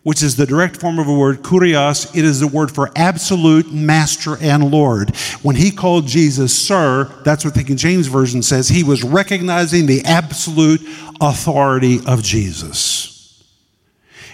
which 0.03 0.23
is 0.23 0.35
the 0.35 0.45
direct 0.45 0.77
form 0.77 0.97
of 0.97 1.07
a 1.07 1.13
word 1.13 1.43
kurios. 1.43 2.15
It 2.15 2.25
is 2.25 2.39
the 2.39 2.47
word 2.47 2.71
for 2.71 2.89
absolute 2.95 3.71
master 3.71 4.37
and 4.41 4.71
Lord. 4.71 5.15
When 5.43 5.55
he 5.55 5.71
called 5.71 6.07
Jesus 6.07 6.57
Sir, 6.57 7.11
that's 7.23 7.45
what 7.45 7.53
the 7.53 7.63
King 7.63 7.77
James 7.77 8.07
Version 8.07 8.41
says. 8.41 8.69
He 8.69 8.83
was 8.83 9.03
recognizing 9.03 9.85
the 9.85 10.03
absolute 10.05 10.81
authority 11.19 11.99
of 12.07 12.23
Jesus. 12.23 13.10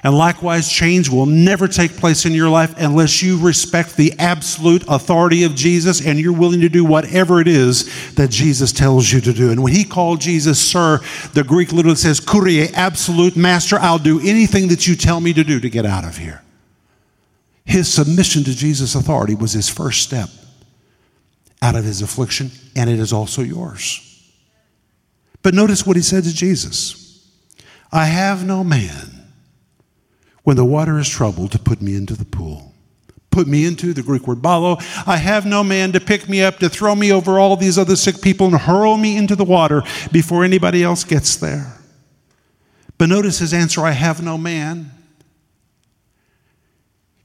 And 0.04 0.16
likewise, 0.16 0.72
change 0.72 1.10
will 1.10 1.26
never 1.26 1.68
take 1.68 1.98
place 1.98 2.26
in 2.26 2.34
your 2.34 2.50
life 2.50 2.74
unless 2.78 3.24
you 3.24 3.40
respect 3.40 3.96
the 3.96 4.14
absolute 4.20 4.84
authority 4.88 5.44
of 5.44 5.56
Jesus 5.56 6.06
and 6.06 6.20
you're 6.20 6.34
willing 6.34 6.62
to 6.62 6.70
do 6.70 6.86
whatever 6.86 7.42
it 7.42 7.48
is 7.48 8.14
that 8.14 8.30
Jesus 8.30 8.72
tells 8.72 9.12
you 9.12 9.20
to 9.22 9.34
do. 9.34 9.52
And 9.52 9.64
when 9.64 9.74
he 9.74 9.84
called 9.84 10.22
Jesus 10.22 10.60
Sir, 10.60 11.00
the 11.34 11.44
Greek 11.44 11.72
literally 11.72 11.96
says, 11.96 12.20
Kurie, 12.20 12.72
absolute 12.74 13.36
master, 13.36 13.78
I'll 13.80 13.98
do 13.98 14.20
anything 14.20 14.68
that 14.68 14.88
you 14.88 14.96
tell 14.96 15.20
me 15.20 15.34
to 15.34 15.44
do 15.44 15.60
to 15.60 15.70
get 15.70 15.86
out 15.86 16.04
of 16.04 16.18
here. 16.18 16.44
His 17.66 17.92
submission 17.92 18.44
to 18.46 18.56
Jesus' 18.56 18.96
authority 18.96 19.36
was 19.36 19.52
his 19.52 19.68
first 19.68 20.04
step 20.04 20.30
out 21.62 21.76
of 21.76 21.84
his 21.84 22.02
affliction, 22.02 22.52
and 22.76 22.90
it 22.90 23.00
is 23.00 23.12
also 23.12 23.42
yours. 23.42 24.04
But 25.42 25.54
notice 25.54 25.86
what 25.86 25.96
he 25.96 26.02
said 26.02 26.24
to 26.24 26.34
Jesus 26.34 27.28
I 27.92 28.06
have 28.06 28.46
no 28.46 28.64
man 28.64 29.17
when 30.48 30.56
the 30.56 30.64
water 30.64 30.98
is 30.98 31.10
troubled 31.10 31.52
to 31.52 31.60
put 31.60 31.82
me 31.82 31.94
into 31.94 32.16
the 32.16 32.24
pool. 32.24 32.74
Put 33.32 33.48
me 33.48 33.66
into, 33.66 33.92
the 33.92 34.02
Greek 34.02 34.28
word 34.28 34.38
balo. 34.38 34.82
I 35.06 35.18
have 35.18 35.46
no 35.46 35.62
man 35.62 35.92
to 35.92 36.00
pick 36.00 36.30
me 36.30 36.42
up, 36.42 36.60
to 36.60 36.70
throw 36.70 36.96
me 36.96 37.12
over 37.12 37.38
all 37.38 37.58
these 37.58 37.78
other 37.78 37.98
sick 37.98 38.22
people 38.22 38.48
and 38.48 38.56
hurl 38.56 38.96
me 38.96 39.18
into 39.18 39.36
the 39.36 39.44
water 39.44 39.84
before 40.10 40.46
anybody 40.46 40.84
else 40.84 41.04
gets 41.04 41.36
there. 41.36 41.74
But 42.98 43.10
notice 43.10 43.40
his 43.40 43.54
answer 43.54 43.82
I 43.82 43.92
have 43.92 44.24
no 44.24 44.38
man. 44.38 44.92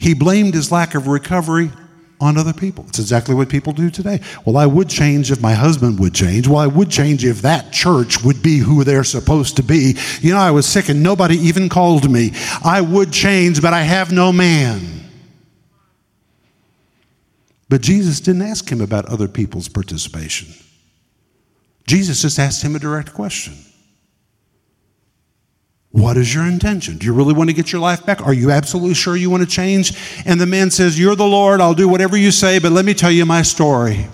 He 0.01 0.15
blamed 0.15 0.55
his 0.55 0.73
lack 0.73 0.97
of 0.97 1.07
recovery 1.07 1.71
on 2.23 2.39
other 2.39 2.53
people. 2.53 2.85
It's 2.89 3.01
exactly 3.01 3.35
what 3.35 3.49
people 3.49 3.73
do 3.73 3.91
today. 3.91 4.21
Well, 4.47 4.57
I 4.57 4.65
would 4.65 4.89
change 4.89 5.33
if 5.33 5.41
my 5.41 5.55
husband 5.55 5.99
would 5.99 6.15
change. 6.15 6.47
Well, 6.47 6.59
I 6.59 6.69
would 6.69 6.89
change 6.89 7.25
if 7.25 7.43
that 7.43 7.73
church 7.73 8.23
would 8.23 8.41
be 8.43 8.59
who 8.59 8.85
they're 8.85 9.03
supposed 9.03 9.57
to 9.57 9.65
be. 9.65 9.97
You 10.21 10.33
know, 10.33 10.39
I 10.39 10.53
was 10.53 10.65
sick 10.65 10.89
and 10.89 11.03
nobody 11.03 11.35
even 11.37 11.69
called 11.69 12.09
me. 12.09 12.31
I 12.65 12.81
would 12.81 13.13
change, 13.13 13.61
but 13.61 13.75
I 13.75 13.83
have 13.83 14.13
no 14.13 14.33
man. 14.33 15.01
But 17.69 17.81
Jesus 17.81 18.21
didn't 18.21 18.43
ask 18.43 18.71
him 18.71 18.81
about 18.81 19.07
other 19.07 19.27
people's 19.27 19.69
participation. 19.69 20.55
Jesus 21.89 22.23
just 22.23 22.39
asked 22.39 22.63
him 22.63 22.77
a 22.77 22.79
direct 22.79 23.13
question. 23.15 23.55
What 25.93 26.17
is 26.17 26.35
your 26.35 26.47
intention? 26.47 26.97
Do 26.97 27.07
you 27.07 27.13
really 27.13 27.35
want 27.35 27.51
to 27.51 27.55
get 27.55 27.71
your 27.71 27.81
life 27.81 28.05
back? 28.07 28.27
Are 28.27 28.33
you 28.33 28.51
absolutely 28.51 28.95
sure 28.95 29.15
you 29.15 29.29
want 29.29 29.43
to 29.43 29.49
change? 29.49 29.93
And 30.25 30.41
the 30.41 30.47
man 30.47 30.71
says, 30.71 30.99
You're 30.99 31.17
the 31.17 31.27
Lord, 31.27 31.61
I'll 31.61 31.75
do 31.75 31.87
whatever 31.87 32.17
you 32.17 32.31
say, 32.31 32.59
but 32.59 32.73
let 32.73 32.87
me 32.87 32.95
tell 32.95 33.11
you 33.11 33.27
my 33.27 33.43
story. 33.43 34.09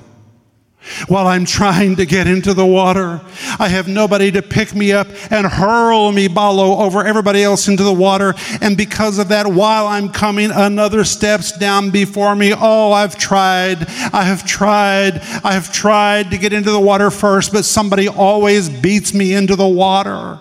While 1.06 1.26
I'm 1.26 1.44
trying 1.44 1.96
to 1.96 2.06
get 2.06 2.26
into 2.26 2.54
the 2.54 2.66
water, 2.66 3.20
I 3.58 3.68
have 3.68 3.88
nobody 3.88 4.30
to 4.32 4.42
pick 4.42 4.74
me 4.74 4.90
up 4.90 5.06
and 5.30 5.46
hurl 5.46 6.10
me, 6.10 6.28
ballo, 6.28 6.78
over 6.78 7.04
everybody 7.04 7.42
else 7.42 7.68
into 7.68 7.84
the 7.84 7.92
water. 7.92 8.34
And 8.60 8.76
because 8.76 9.18
of 9.18 9.28
that, 9.28 9.46
while 9.46 9.86
I'm 9.86 10.08
coming, 10.08 10.50
another 10.50 11.04
steps 11.04 11.56
down 11.56 11.90
before 11.90 12.34
me. 12.34 12.54
Oh, 12.56 12.92
I've 12.92 13.16
tried, 13.16 13.86
I 14.12 14.24
have 14.24 14.46
tried, 14.46 15.20
I 15.44 15.52
have 15.52 15.72
tried 15.72 16.30
to 16.30 16.38
get 16.38 16.52
into 16.52 16.70
the 16.70 16.80
water 16.80 17.10
first, 17.10 17.52
but 17.52 17.64
somebody 17.64 18.08
always 18.08 18.68
beats 18.68 19.12
me 19.12 19.34
into 19.34 19.56
the 19.56 19.68
water. 19.68 20.40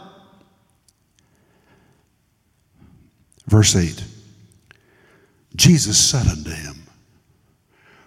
Verse 3.47 3.75
8 3.75 4.03
Jesus 5.55 5.97
said 5.97 6.27
unto 6.27 6.51
him, 6.51 6.83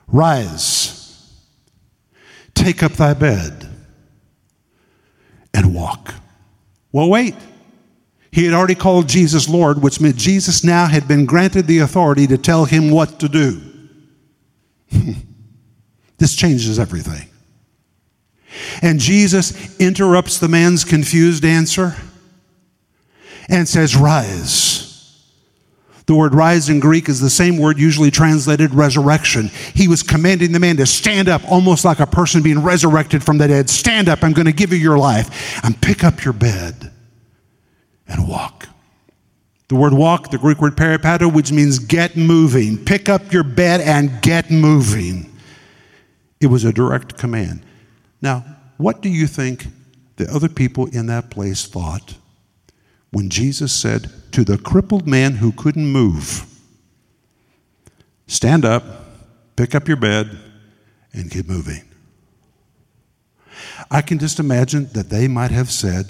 Rise, 0.07 1.35
take 2.55 2.83
up 2.83 2.93
thy 2.93 3.15
bed, 3.15 3.69
and 5.53 5.75
walk. 5.75 6.15
Well, 6.93 7.09
wait. 7.09 7.35
He 8.33 8.45
had 8.45 8.55
already 8.55 8.77
called 8.77 9.09
Jesus 9.09 9.49
Lord, 9.49 9.83
which 9.83 10.01
meant 10.01 10.17
Jesus 10.17 10.63
now 10.63 10.87
had 10.87 11.09
been 11.09 11.27
granted 11.27 11.67
the 11.67 11.79
authority 11.79 12.29
to 12.29 12.39
tell 12.39 12.65
him 12.65 12.91
what 12.91 13.19
to 13.21 13.29
do. 13.29 13.61
this 16.19 16.37
changes 16.37 16.79
everything. 16.79 17.29
And 18.83 19.01
Jesus 19.01 19.77
interrupts 19.81 20.39
the 20.39 20.49
man's 20.49 20.85
confused 20.85 21.45
answer 21.45 21.97
and 23.49 23.69
says, 23.69 23.97
Rise. 23.97 24.90
The 26.11 26.17
word 26.17 26.35
rise 26.35 26.69
in 26.69 26.81
Greek 26.81 27.09
is 27.09 27.21
the 27.21 27.31
same 27.31 27.57
word 27.57 27.79
usually 27.79 28.11
translated 28.11 28.75
resurrection. 28.75 29.49
He 29.77 29.87
was 29.87 30.03
commanding 30.03 30.51
the 30.51 30.59
man 30.59 30.77
to 30.79 30.85
stand 30.85 31.29
up, 31.29 31.49
almost 31.49 31.85
like 31.85 32.01
a 32.01 32.07
person 32.07 32.43
being 32.43 32.65
resurrected 32.65 33.23
from 33.23 33.39
the 33.39 33.47
dead. 33.47 33.71
Stand 33.71 34.09
up, 34.09 34.25
I'm 34.25 34.33
going 34.33 34.47
to 34.47 34.53
give 34.53 34.73
you 34.73 34.79
your 34.81 34.99
life. 34.99 35.65
And 35.65 35.81
pick 35.81 36.03
up 36.03 36.25
your 36.25 36.33
bed 36.33 36.91
and 38.09 38.29
walk. 38.29 38.67
The 39.69 39.77
word 39.77 39.93
walk, 39.93 40.33
the 40.33 40.39
Greek 40.39 40.61
word 40.61 40.75
peripateo, 40.75 41.33
which 41.33 41.53
means 41.53 41.79
get 41.79 42.17
moving. 42.17 42.85
Pick 42.85 43.09
up 43.09 43.33
your 43.33 43.45
bed 43.45 43.81
and 43.81 44.21
get 44.21 44.51
moving. 44.51 45.33
It 46.41 46.49
was 46.49 46.65
a 46.65 46.73
direct 46.73 47.19
command. 47.19 47.65
Now, 48.21 48.45
what 48.79 49.01
do 49.01 49.09
you 49.09 49.29
think 49.29 49.69
the 50.17 50.29
other 50.29 50.49
people 50.49 50.87
in 50.87 51.07
that 51.07 51.31
place 51.31 51.67
thought 51.67 52.17
when 53.13 53.31
Jesus 53.31 53.73
said 53.73 54.11
to 54.33 54.45
the 54.45 54.59
crippled 54.59 55.07
man 55.07 55.35
who 55.35 55.53
couldn't 55.53 55.87
move, 55.87 56.47
Stand 58.31 58.65
up, 58.65 58.85
pick 59.57 59.75
up 59.75 59.89
your 59.89 59.97
bed, 59.97 60.39
and 61.13 61.29
get 61.29 61.49
moving. 61.49 61.83
I 63.91 64.03
can 64.03 64.21
just 64.21 64.39
imagine 64.39 64.87
that 64.93 65.11
they 65.11 65.27
might 65.27 65.51
have 65.51 65.69
said, 65.69 66.07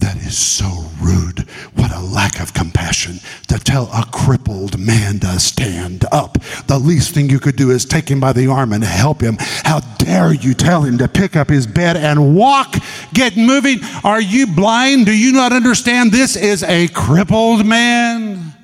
that 0.00 0.16
is 0.16 0.36
so 0.36 0.86
rude. 1.00 1.40
What 1.74 1.94
a 1.94 2.00
lack 2.00 2.40
of 2.40 2.52
compassion 2.52 3.20
to 3.48 3.58
tell 3.58 3.84
a 3.92 4.04
crippled 4.10 4.78
man 4.78 5.18
to 5.20 5.38
stand 5.38 6.04
up. 6.10 6.38
The 6.66 6.78
least 6.78 7.14
thing 7.14 7.30
you 7.30 7.38
could 7.38 7.56
do 7.56 7.70
is 7.70 7.84
take 7.84 8.10
him 8.10 8.20
by 8.20 8.32
the 8.32 8.46
arm 8.48 8.72
and 8.72 8.82
help 8.82 9.20
him. 9.20 9.36
How 9.38 9.80
dare 9.98 10.32
you 10.32 10.54
tell 10.54 10.82
him 10.82 10.98
to 10.98 11.08
pick 11.08 11.36
up 11.36 11.48
his 11.48 11.66
bed 11.66 11.96
and 11.96 12.34
walk? 12.34 12.74
Get 13.14 13.36
moving. 13.36 13.80
Are 14.04 14.20
you 14.20 14.46
blind? 14.46 15.06
Do 15.06 15.16
you 15.16 15.32
not 15.32 15.52
understand? 15.52 16.12
This 16.12 16.36
is 16.36 16.62
a 16.62 16.88
crippled 16.88 17.64
man. 17.64 18.54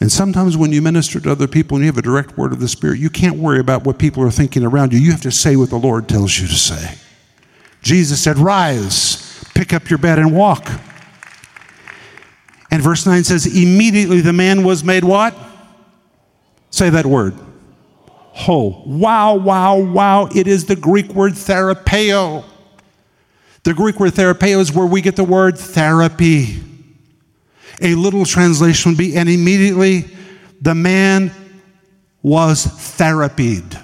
And 0.00 0.10
sometimes 0.10 0.56
when 0.56 0.72
you 0.72 0.80
minister 0.80 1.20
to 1.20 1.30
other 1.30 1.46
people 1.46 1.76
and 1.76 1.84
you 1.84 1.92
have 1.92 1.98
a 1.98 2.02
direct 2.02 2.38
word 2.38 2.52
of 2.52 2.60
the 2.60 2.68
Spirit, 2.68 2.98
you 2.98 3.10
can't 3.10 3.36
worry 3.36 3.60
about 3.60 3.84
what 3.84 3.98
people 3.98 4.22
are 4.22 4.30
thinking 4.30 4.64
around 4.64 4.94
you. 4.94 4.98
You 4.98 5.12
have 5.12 5.20
to 5.22 5.30
say 5.30 5.56
what 5.56 5.68
the 5.68 5.76
Lord 5.76 6.08
tells 6.08 6.38
you 6.38 6.48
to 6.48 6.54
say. 6.54 6.96
Jesus 7.82 8.22
said, 8.22 8.38
Rise, 8.38 9.44
pick 9.54 9.74
up 9.74 9.90
your 9.90 9.98
bed, 9.98 10.18
and 10.18 10.34
walk. 10.34 10.70
And 12.70 12.82
verse 12.82 13.04
9 13.04 13.24
says, 13.24 13.46
Immediately 13.46 14.22
the 14.22 14.32
man 14.32 14.64
was 14.64 14.82
made 14.82 15.04
what? 15.04 15.34
Say 16.70 16.88
that 16.88 17.04
word. 17.04 17.34
Whole. 18.06 18.82
Wow, 18.86 19.34
wow, 19.34 19.76
wow. 19.78 20.28
It 20.34 20.46
is 20.46 20.64
the 20.64 20.76
Greek 20.76 21.08
word 21.12 21.32
therapeo. 21.32 22.44
The 23.64 23.74
Greek 23.74 24.00
word 24.00 24.14
therapeo 24.14 24.60
is 24.60 24.72
where 24.72 24.86
we 24.86 25.02
get 25.02 25.16
the 25.16 25.24
word 25.24 25.58
therapy. 25.58 26.69
A 27.80 27.94
little 27.94 28.24
translation 28.24 28.92
would 28.92 28.98
be, 28.98 29.16
and 29.16 29.28
immediately 29.28 30.04
the 30.60 30.74
man 30.74 31.32
was 32.22 32.66
therapied. 32.66 33.82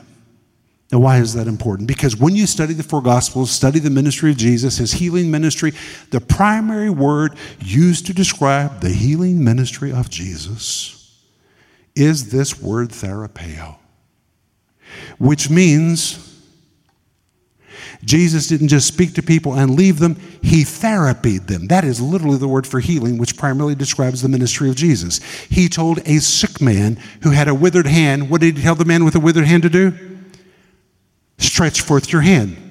Now, 0.92 1.00
why 1.00 1.18
is 1.18 1.34
that 1.34 1.48
important? 1.48 1.88
Because 1.88 2.16
when 2.16 2.36
you 2.36 2.46
study 2.46 2.72
the 2.72 2.82
four 2.82 3.02
Gospels, 3.02 3.50
study 3.50 3.80
the 3.80 3.90
ministry 3.90 4.30
of 4.30 4.36
Jesus, 4.36 4.76
his 4.76 4.92
healing 4.92 5.30
ministry, 5.30 5.72
the 6.10 6.20
primary 6.20 6.90
word 6.90 7.36
used 7.58 8.06
to 8.06 8.14
describe 8.14 8.80
the 8.80 8.90
healing 8.90 9.42
ministry 9.42 9.92
of 9.92 10.08
Jesus 10.10 10.96
is 11.96 12.30
this 12.30 12.60
word 12.60 12.90
therapeo, 12.90 13.78
which 15.18 15.50
means 15.50 16.35
Jesus 18.06 18.46
didn't 18.46 18.68
just 18.68 18.86
speak 18.86 19.14
to 19.14 19.22
people 19.22 19.54
and 19.54 19.74
leave 19.74 19.98
them, 19.98 20.14
he 20.40 20.62
therapied 20.62 21.48
them. 21.48 21.66
That 21.66 21.84
is 21.84 22.00
literally 22.00 22.38
the 22.38 22.48
word 22.48 22.66
for 22.66 22.78
healing, 22.78 23.18
which 23.18 23.36
primarily 23.36 23.74
describes 23.74 24.22
the 24.22 24.28
ministry 24.28 24.70
of 24.70 24.76
Jesus. 24.76 25.20
He 25.44 25.68
told 25.68 25.98
a 26.06 26.20
sick 26.20 26.60
man 26.60 26.98
who 27.22 27.32
had 27.32 27.48
a 27.48 27.54
withered 27.54 27.86
hand, 27.86 28.30
what 28.30 28.40
did 28.40 28.56
he 28.56 28.62
tell 28.62 28.76
the 28.76 28.84
man 28.84 29.04
with 29.04 29.16
a 29.16 29.20
withered 29.20 29.46
hand 29.46 29.64
to 29.64 29.68
do? 29.68 29.92
Stretch 31.38 31.82
forth 31.82 32.12
your 32.12 32.22
hand. 32.22 32.65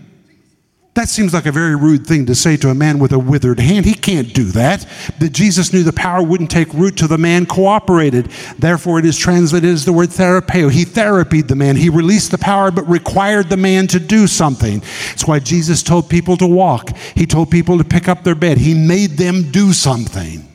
That 0.96 1.10
seems 1.10 1.34
like 1.34 1.46
a 1.46 1.52
very 1.52 1.76
rude 1.76 2.08
thing 2.08 2.26
to 2.28 2.36
say 2.36 2.56
to 2.56 2.70
a 2.70 2.74
man 2.74 3.00
with 3.00 3.12
a 3.12 3.20
withered 3.20 3.60
hand. 3.60 3.86
He 3.86 3.94
can't 3.94 4.34
do 4.34 4.46
that. 4.52 4.88
But 5.20 5.34
Jesus 5.34 5.74
knew 5.74 5.84
the 5.84 5.92
power 5.92 6.24
wouldn't 6.24 6.50
take 6.50 6.74
root 6.74 6.96
till 6.96 7.10
the 7.10 7.18
man 7.18 7.46
cooperated. 7.46 8.28
Therefore, 8.58 9.00
it 9.00 9.06
is 9.06 9.18
translated 9.18 9.70
as 9.70 9.84
the 9.84 9.92
word 9.92 10.10
therapeo. 10.10 10.72
He 10.72 10.86
therapied 10.86 11.50
the 11.50 11.56
man. 11.56 11.76
He 11.76 11.90
released 11.90 12.32
the 12.32 12.38
power, 12.38 12.72
but 12.72 12.90
required 12.90 13.50
the 13.50 13.58
man 13.58 13.88
to 13.88 14.00
do 14.00 14.26
something. 14.26 14.80
That's 15.10 15.28
why 15.28 15.40
Jesus 15.40 15.84
told 15.84 16.10
people 16.10 16.38
to 16.38 16.48
walk. 16.48 16.96
He 17.14 17.26
told 17.26 17.52
people 17.52 17.78
to 17.78 17.84
pick 17.84 18.08
up 18.08 18.24
their 18.24 18.34
bed. 18.34 18.58
He 18.58 18.74
made 18.74 19.12
them 19.12 19.52
do 19.52 19.74
something. 19.74 20.55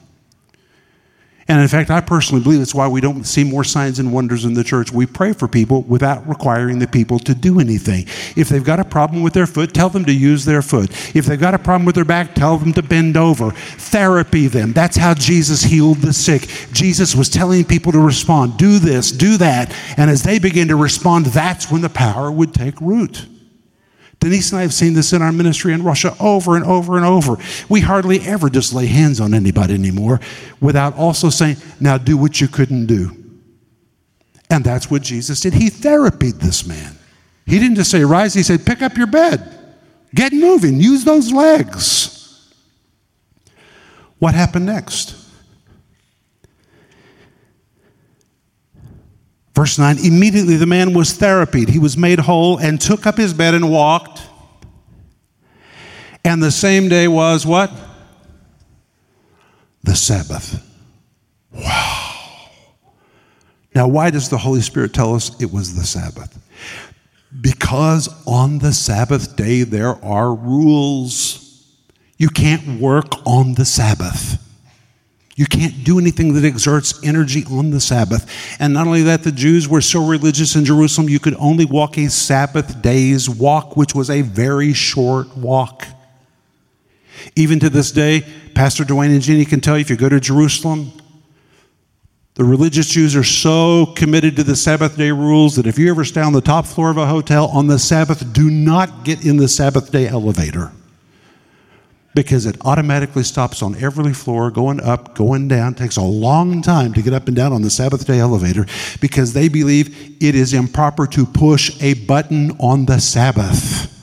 And 1.51 1.61
in 1.61 1.67
fact, 1.67 1.91
I 1.91 2.01
personally 2.01 2.45
believe 2.45 2.61
that's 2.61 2.77
why 2.77 2.87
we 2.87 3.01
don't 3.01 3.25
see 3.25 3.43
more 3.43 3.65
signs 3.65 3.99
and 3.99 4.13
wonders 4.13 4.45
in 4.45 4.55
the 4.55 4.63
church. 4.63 4.93
We 4.93 5.05
pray 5.05 5.33
for 5.33 5.49
people 5.49 5.83
without 5.83 6.25
requiring 6.29 6.79
the 6.79 6.87
people 6.87 7.19
to 7.19 7.35
do 7.35 7.59
anything. 7.59 8.07
If 8.37 8.49
they've 8.49 8.63
got 8.63 8.79
a 8.79 8.85
problem 8.85 9.25
with 9.25 9.33
their 9.33 9.49
foot, 9.49 9.75
tell 9.75 9.89
them 9.89 10.05
to 10.05 10.13
use 10.13 10.45
their 10.45 10.63
foot. 10.63 10.93
If 11.17 11.27
they've 11.27 11.41
got 11.41 11.55
a 11.55 11.59
problem 11.59 11.87
with 11.87 11.97
their 11.97 12.05
back, 12.05 12.37
tell 12.37 12.57
them 12.57 12.73
to 12.75 12.85
bend 12.85 13.17
over. 13.17 13.51
Therapy 13.51 14.47
them. 14.47 14.73
That's 14.73 14.97
how 14.97 15.13
Jesus 15.13 15.65
healed 15.65 15.97
the 15.97 16.13
sick. 16.13 16.43
Jesus 16.71 17.17
was 17.17 17.29
telling 17.29 17.65
people 17.65 17.91
to 17.91 17.99
respond 17.99 18.57
do 18.57 18.79
this, 18.79 19.11
do 19.11 19.37
that. 19.39 19.75
And 19.97 20.09
as 20.09 20.23
they 20.23 20.39
begin 20.39 20.69
to 20.69 20.77
respond, 20.77 21.27
that's 21.27 21.69
when 21.69 21.81
the 21.81 21.89
power 21.89 22.31
would 22.31 22.55
take 22.55 22.81
root. 22.81 23.27
Denise 24.21 24.53
and 24.53 24.59
I 24.59 24.63
have 24.63 24.75
seen 24.75 24.93
this 24.93 25.15
in 25.15 25.23
our 25.23 25.33
ministry 25.33 25.73
in 25.73 25.83
Russia 25.83 26.15
over 26.21 26.55
and 26.55 26.65
over 26.65 26.97
and 26.97 27.07
over. 27.07 27.39
We 27.71 27.81
hardly 27.81 28.21
ever 28.21 28.51
just 28.51 28.75
lay 28.75 28.87
hands 28.87 29.19
on 29.19 29.33
anybody 29.33 29.75
anymore 29.75 30.21
without 30.61 30.95
also 30.97 31.31
saying, 31.31 31.57
now 31.81 31.97
do 31.97 32.19
what 32.19 32.41
you 32.41 32.47
couldn't 32.47 32.87
do. 32.87 33.17
And 34.51 34.63
that's 34.63 34.91
what 34.91 35.03
Jesus 35.03 35.41
did. 35.41 35.55
He 35.55 35.71
therapied 35.71 36.39
this 36.41 36.67
man. 36.67 36.99
He 37.47 37.59
didn't 37.59 37.77
just 37.77 37.91
say, 37.91 38.05
rise, 38.05 38.35
he 38.35 38.43
said, 38.43 38.67
pick 38.67 38.83
up 38.83 38.97
your 38.97 39.07
bed, 39.07 39.59
get 40.15 40.33
moving, 40.33 40.81
use 40.81 41.05
those 41.05 41.33
legs. 41.33 42.53
What 44.19 44.35
happened 44.35 44.67
next? 44.67 45.17
Verse 49.61 49.79
9 49.79 49.99
Immediately 49.99 50.57
the 50.57 50.65
man 50.65 50.95
was 50.95 51.13
therapied. 51.19 51.69
He 51.69 51.79
was 51.79 51.95
made 51.95 52.19
whole 52.19 52.57
and 52.57 52.81
took 52.81 53.07
up 53.07 53.19
his 53.19 53.35
bed 53.35 53.53
and 53.53 53.71
walked. 53.71 54.23
And 56.25 56.43
the 56.43 56.51
same 56.51 56.89
day 56.89 57.07
was 57.09 57.45
what? 57.45 57.71
The 59.83 59.95
Sabbath. 59.95 60.67
Wow. 61.53 62.49
Now, 63.75 63.87
why 63.87 64.09
does 64.09 64.31
the 64.31 64.39
Holy 64.39 64.63
Spirit 64.63 64.95
tell 64.95 65.15
us 65.15 65.39
it 65.43 65.53
was 65.53 65.77
the 65.77 65.85
Sabbath? 65.85 66.39
Because 67.39 68.09
on 68.27 68.61
the 68.61 68.73
Sabbath 68.73 69.37
day 69.37 69.65
there 69.65 70.03
are 70.03 70.35
rules. 70.35 71.69
You 72.17 72.31
can't 72.31 72.81
work 72.81 73.13
on 73.27 73.57
the 73.57 73.67
Sabbath. 73.67 74.43
You 75.41 75.47
can't 75.47 75.85
do 75.85 75.99
anything 75.99 76.35
that 76.35 76.45
exerts 76.45 77.03
energy 77.03 77.47
on 77.51 77.71
the 77.71 77.81
Sabbath. 77.81 78.31
And 78.61 78.75
not 78.75 78.87
only 78.87 79.05
that, 79.05 79.23
the 79.23 79.33
Jews 79.33 79.67
were 79.67 79.81
so 79.81 80.07
religious 80.07 80.55
in 80.55 80.67
Jerusalem, 80.67 81.09
you 81.09 81.19
could 81.19 81.35
only 81.37 81.65
walk 81.65 81.97
a 81.97 82.11
Sabbath 82.11 82.83
day's 82.83 83.27
walk, 83.27 83.75
which 83.75 83.95
was 83.95 84.11
a 84.11 84.21
very 84.21 84.75
short 84.75 85.35
walk. 85.35 85.87
Even 87.37 87.59
to 87.61 87.71
this 87.71 87.91
day, 87.91 88.23
Pastor 88.55 88.85
Duane 88.85 89.13
and 89.13 89.23
Jeannie 89.23 89.47
can 89.47 89.63
tell 89.63 89.79
you 89.79 89.81
if 89.81 89.89
you 89.89 89.97
go 89.97 90.11
to 90.11 90.21
Jerusalem, 90.21 90.93
the 92.35 92.45
religious 92.45 92.89
Jews 92.89 93.17
are 93.17 93.25
so 93.25 93.87
committed 93.97 94.37
to 94.37 94.45
the 94.45 94.57
Sabbath 94.57 94.99
day 94.99 95.11
rules 95.11 95.57
that 95.57 95.67
if 95.67 95.79
you 95.79 95.89
ever 95.89 96.05
stay 96.05 96.21
on 96.21 96.35
the 96.35 96.43
top 96.43 96.67
floor 96.67 96.91
of 96.91 96.99
a 96.99 97.07
hotel 97.07 97.47
on 97.47 97.67
the 97.67 97.79
Sabbath, 97.79 98.31
do 98.35 98.51
not 98.51 99.07
get 99.07 99.25
in 99.25 99.39
the 99.39 99.49
Sabbath 99.49 99.91
day 99.91 100.07
elevator 100.07 100.71
because 102.15 102.47
it 102.47 102.57
automatically 102.63 103.23
stops 103.23 103.63
on 103.63 103.77
every 103.77 104.13
floor, 104.13 104.51
going 104.51 104.81
up, 104.81 105.15
going 105.15 105.49
down. 105.49 105.73
It 105.73 105.79
takes 105.79 105.97
a 105.97 106.03
long 106.03 106.61
time 106.61 106.93
to 106.95 107.03
get 107.03 107.13
up 107.13 107.29
and 107.29 107.37
down 107.37 107.53
on 107.53 107.63
the 107.63 107.71
Sabbath 107.71 108.07
day 108.07 108.19
elevator 108.19 108.67
because 109.01 109.33
they 109.33 109.49
believe 109.49 110.17
it 110.23 110.35
is 110.35 110.53
improper 110.53 111.07
to 111.09 111.25
push 111.25 111.81
a 111.81 111.95
button 111.95 112.53
on 112.59 112.87
the 112.87 112.99
Sabbath. 112.99 113.97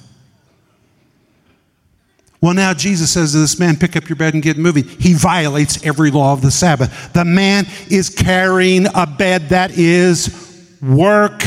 Well, 2.39 2.53
now 2.53 2.73
Jesus 2.73 3.11
says 3.11 3.31
to 3.31 3.39
this 3.39 3.59
man, 3.59 3.77
Pick 3.77 3.95
up 3.95 4.07
your 4.07 4.15
bed 4.15 4.35
and 4.35 4.43
get 4.43 4.57
moving. 4.57 4.83
He 4.83 5.13
violates 5.13 5.83
every 5.83 6.11
law 6.11 6.33
of 6.33 6.41
the 6.41 6.51
Sabbath. 6.51 7.11
The 7.13 7.25
man 7.25 7.65
is 7.89 8.09
carrying 8.09 8.85
a 8.93 9.07
bed 9.07 9.49
that 9.49 9.71
is 9.71 10.77
work. 10.81 11.43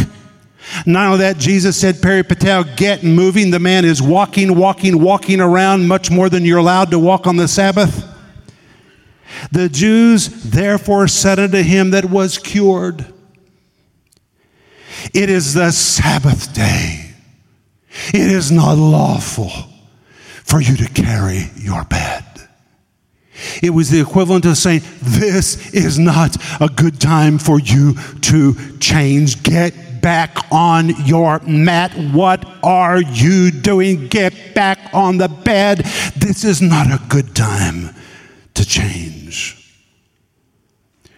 Not 0.87 1.07
only 1.07 1.19
that, 1.19 1.39
Jesus 1.39 1.81
said, 1.81 1.97
peripateo, 1.97 2.77
get 2.77 3.03
moving. 3.03 3.51
The 3.51 3.59
man 3.59 3.85
is 3.85 4.01
walking, 4.01 4.57
walking, 4.57 5.01
walking 5.01 5.41
around 5.41 5.89
much 5.89 6.11
more 6.11 6.29
than 6.29 6.45
you're 6.45 6.59
allowed 6.59 6.91
to 6.93 6.99
walk 6.99 7.27
on 7.27 7.37
the 7.37 7.49
Sabbath. 7.49 8.07
The 9.53 9.69
Jews 9.69 10.29
therefore 10.29 11.09
said 11.09 11.39
unto 11.39 11.63
him 11.63 11.91
that 11.91 12.05
was 12.05 12.39
cured, 12.39 13.13
It 15.15 15.31
is 15.31 15.55
the 15.55 15.71
Sabbath 15.71 16.53
day. 16.55 17.15
It 18.09 18.31
is 18.31 18.53
not 18.53 18.75
lawful 18.75 19.51
for 20.45 20.61
you 20.61 20.77
to 20.77 20.89
carry 20.89 21.51
your 21.57 21.85
bed. 21.85 22.25
It 23.63 23.71
was 23.71 23.91
the 23.91 24.01
equivalent 24.01 24.45
of 24.45 24.57
saying, 24.57 24.83
This 25.01 25.73
is 25.73 25.99
not 25.99 26.37
a 26.61 26.69
good 26.69 27.01
time 27.01 27.39
for 27.39 27.59
you 27.59 27.95
to 27.95 28.79
change. 28.79 29.43
Get 29.43 29.75
back 30.01 30.37
on 30.51 30.91
your 31.05 31.41
mat. 31.41 31.93
What 32.13 32.47
are 32.63 33.01
you 33.01 33.51
doing? 33.51 34.09
Get 34.09 34.55
back 34.55 34.79
on 34.93 35.19
the 35.19 35.29
bed. 35.29 35.79
This 36.17 36.45
is 36.45 36.61
not 36.61 36.87
a 36.89 37.01
good 37.09 37.35
time 37.35 37.95
to 38.55 38.65
change. 38.65 39.57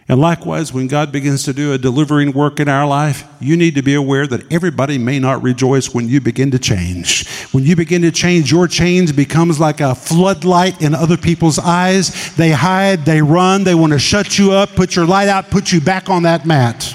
And 0.09 0.21
likewise, 0.21 0.75
when 0.75 0.89
God 0.89 1.11
begins 1.11 1.45
to 1.45 1.55
do 1.55 1.73
a 1.73 1.79
delivering 1.79 2.33
work 2.33 2.61
in 2.61 2.69
our 2.69 2.87
life, 2.87 3.25
you 3.41 3.57
need 3.57 3.77
to 3.77 3.83
be 3.83 3.95
aware 3.95 4.27
that 4.27 4.53
everybody 4.53 4.99
may 4.99 5.19
not 5.19 5.43
rejoice 5.43 5.95
when 5.95 6.09
you 6.09 6.21
begin 6.21 6.51
to 6.51 6.59
change. 6.59 7.27
When 7.53 7.65
you 7.65 7.77
begin 7.77 8.03
to 8.03 8.11
change, 8.11 8.51
your 8.51 8.69
change 8.69 9.17
becomes 9.17 9.59
like 9.59 9.81
a 9.81 9.95
floodlight 9.95 10.83
in 10.83 10.95
other 10.95 11.17
people's 11.17 11.59
eyes. 11.59 12.35
They 12.35 12.51
hide, 12.51 13.07
they 13.07 13.23
run, 13.23 13.65
they 13.65 13.75
want 13.75 13.95
to 13.95 13.99
shut 13.99 14.39
you 14.39 14.53
up, 14.53 14.75
put 14.75 14.97
your 14.97 15.07
light 15.07 15.29
out, 15.29 15.51
put 15.51 15.73
you 15.73 15.81
back 15.81 16.11
on 16.11 16.25
that 16.25 16.45
mat. 16.45 16.95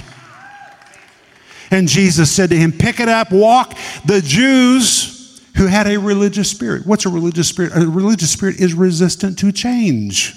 And 1.72 1.88
Jesus 1.88 2.32
said 2.32 2.50
to 2.52 2.56
him, 2.58 2.72
Pick 2.72 3.00
it 3.00 3.10
up, 3.10 3.32
walk. 3.32 3.78
The 4.06 4.22
Jews 4.22 5.18
who 5.58 5.66
had 5.66 5.88
a 5.88 5.98
religious 5.98 6.50
spirit. 6.50 6.86
What's 6.86 7.06
a 7.06 7.10
religious 7.10 7.50
spirit? 7.50 7.76
A 7.76 7.88
religious 7.88 8.32
spirit 8.32 8.60
is 8.60 8.74
resistant 8.74 9.40
to 9.40 9.52
change. 9.52 10.36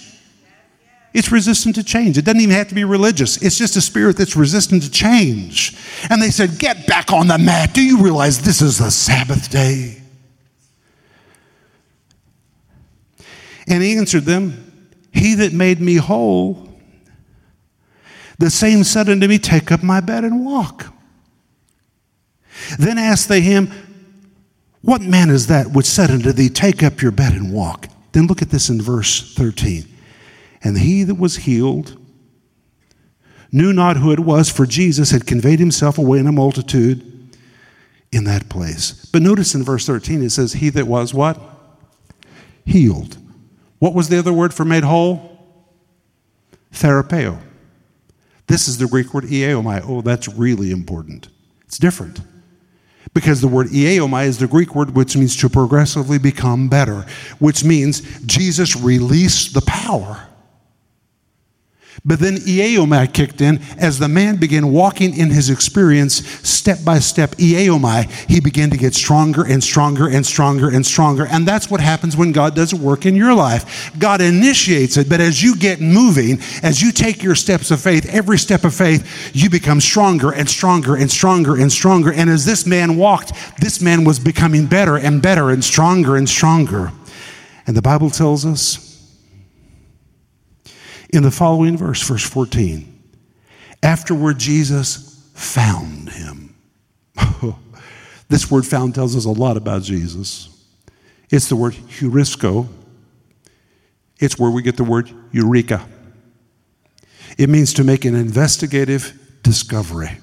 It's 1.13 1.31
resistant 1.31 1.75
to 1.75 1.85
change. 1.85 2.17
It 2.17 2.25
doesn't 2.25 2.41
even 2.41 2.55
have 2.55 2.69
to 2.69 2.75
be 2.75 2.85
religious. 2.85 3.43
It's 3.43 3.59
just 3.59 3.77
a 3.77 3.81
spirit 3.81 4.17
that's 4.17 4.37
resistant 4.37 4.83
to 4.85 4.91
change. 4.91 5.77
And 6.09 6.23
they 6.23 6.31
said, 6.31 6.59
Get 6.59 6.87
back 6.87 7.13
on 7.13 7.27
the 7.27 7.37
mat. 7.37 7.75
Do 7.75 7.83
you 7.83 8.03
realize 8.03 8.41
this 8.41 8.63
is 8.63 8.79
the 8.79 8.91
Sabbath 8.91 9.51
day? 9.51 10.01
And 13.67 13.83
he 13.83 13.97
answered 13.97 14.25
them, 14.25 14.93
He 15.13 15.35
that 15.35 15.53
made 15.53 15.81
me 15.81 15.97
whole, 15.97 16.69
the 18.39 18.51
same 18.51 18.85
said 18.85 19.09
unto 19.09 19.27
me, 19.27 19.39
Take 19.39 19.71
up 19.71 19.83
my 19.83 20.01
bed 20.01 20.25
and 20.25 20.47
walk. 20.47 20.87
Then 22.79 22.99
asked 22.99 23.29
they 23.29 23.41
him, 23.41 23.71
What 24.83 25.03
man 25.03 25.31
is 25.31 25.47
that 25.49 25.69
which 25.69 25.87
said 25.87 26.11
unto 26.11 26.33
thee, 26.33 26.49
Take 26.49 26.83
up 26.83 27.03
your 27.03 27.13
bed 27.13 27.33
and 27.33 27.53
walk? 27.53 27.89
Then 28.13 28.27
look 28.27 28.43
at 28.43 28.51
this 28.51 28.69
in 28.69 28.81
verse 28.83 29.35
13. 29.35 29.85
And 30.63 30.79
he 30.79 31.05
that 31.05 31.15
was 31.15 31.37
healed 31.37 31.97
knew 33.53 33.73
not 33.73 33.97
who 33.97 34.13
it 34.13 34.21
was, 34.21 34.49
for 34.49 34.67
Jesus 34.67 35.11
had 35.11 35.27
conveyed 35.27 35.59
himself 35.59 35.99
away 35.99 36.19
in 36.19 36.27
a 36.27 36.33
multitude 36.33 37.07
in 38.13 38.25
that 38.25 38.49
place. 38.49 39.07
But 39.13 39.23
notice 39.23 39.55
in 39.55 39.63
verse 39.63 39.87
13 39.87 40.23
it 40.23 40.31
says, 40.31 40.55
He 40.55 40.69
that 40.71 40.87
was 40.87 41.15
what? 41.15 41.41
Healed. 42.65 43.17
What 43.79 43.95
was 43.95 44.09
the 44.09 44.19
other 44.19 44.33
word 44.33 44.53
for 44.55 44.65
made 44.65 44.85
whole? 44.85 45.39
Therapeo. 46.73 47.41
This 48.47 48.69
is 48.69 48.79
the 48.79 48.87
Greek 48.87 49.13
word 49.15 49.25
iaomai. 49.25 49.83
Oh, 49.87 50.03
that's 50.03 50.29
really 50.29 50.71
important. 50.71 51.29
It's 51.67 51.79
different. 51.79 52.21
Because 53.13 53.41
the 53.41 53.49
word 53.49 53.69
iaomai 53.69 54.27
is 54.27 54.39
the 54.39 54.47
Greek 54.47 54.75
word 54.75 54.95
which 54.95 55.17
means 55.17 55.37
to 55.37 55.49
progressively 55.49 56.19
become 56.19 56.69
better, 56.69 57.05
which 57.39 57.65
means 57.65 58.03
Jesus 58.25 58.77
released 58.77 59.53
the 59.55 59.63
power 59.63 60.30
but 62.05 62.19
then 62.19 62.37
Iaomai 62.37 63.13
kicked 63.13 63.41
in 63.41 63.61
as 63.79 63.99
the 63.99 64.09
man 64.09 64.37
began 64.37 64.73
walking 64.73 65.17
in 65.17 65.31
his 65.31 65.51
experience 65.51 66.27
step 66.49 66.79
by 66.85 66.99
step. 66.99 67.33
Iaomai, 67.33 68.11
he 68.29 68.41
began 68.41 68.71
to 68.71 68.79
get 68.79 68.95
stronger 68.95 69.45
and 69.45 69.63
stronger 69.63 70.09
and 70.09 70.25
stronger 70.25 70.71
and 70.71 70.85
stronger. 70.85 71.27
And 71.27 71.47
that's 71.47 71.71
what 71.71 71.81
happens 71.81 72.17
when 72.17 72.33
God 72.33 72.55
does 72.55 72.73
a 72.73 72.77
work 72.77 73.05
in 73.05 73.17
your 73.17 73.35
life. 73.35 73.93
God 73.99 74.21
initiates 74.23 74.97
it, 74.97 75.09
but 75.09 75.21
as 75.21 75.43
you 75.43 75.57
get 75.57 75.81
moving, 75.81 76.39
as 76.63 76.81
you 76.81 76.91
take 76.91 77.23
your 77.23 77.35
steps 77.35 77.71
of 77.71 77.81
faith, 77.81 78.09
every 78.13 78.39
step 78.39 78.65
of 78.65 78.75
faith, 78.75 79.31
you 79.35 79.51
become 79.51 79.81
stronger 79.81 80.33
and 80.33 80.49
stronger 80.49 80.97
and 80.97 81.11
stronger 81.11 81.57
and 81.57 81.71
stronger. 81.71 82.13
And 82.13 82.31
as 82.31 82.47
this 82.47 82.67
man 82.67 82.97
walked, 82.97 83.33
this 83.61 83.81
man 83.81 84.05
was 84.05 84.19
becoming 84.19 84.67
better 84.67 84.97
and 84.97 85.21
better 85.21 85.51
and 85.51 85.63
stronger 85.63 86.17
and 86.17 86.29
stronger. 86.29 86.93
And 87.67 87.77
the 87.77 87.83
Bible 87.83 88.11
tells 88.11 88.47
us 88.47 88.90
in 91.13 91.23
the 91.23 91.31
following 91.31 91.77
verse, 91.77 92.03
verse 92.03 92.29
14. 92.29 92.87
Afterward, 93.83 94.39
Jesus 94.39 95.29
found 95.35 96.11
him. 96.11 96.55
this 98.29 98.51
word 98.51 98.67
found 98.67 98.95
tells 98.95 99.17
us 99.17 99.25
a 99.25 99.31
lot 99.31 99.57
about 99.57 99.83
Jesus. 99.83 100.49
It's 101.31 101.49
the 101.49 101.57
word 101.57 101.75
heurisco. 101.75 102.69
It's 104.19 104.39
where 104.39 104.51
we 104.51 104.63
get 104.63 104.77
the 104.77 104.85
word 104.85 105.11
eureka. 105.33 105.87
It 107.39 107.49
means 107.49 107.73
to 107.75 107.85
make 107.85 108.05
an 108.05 108.15
investigative 108.15 109.19
discovery 109.43 110.19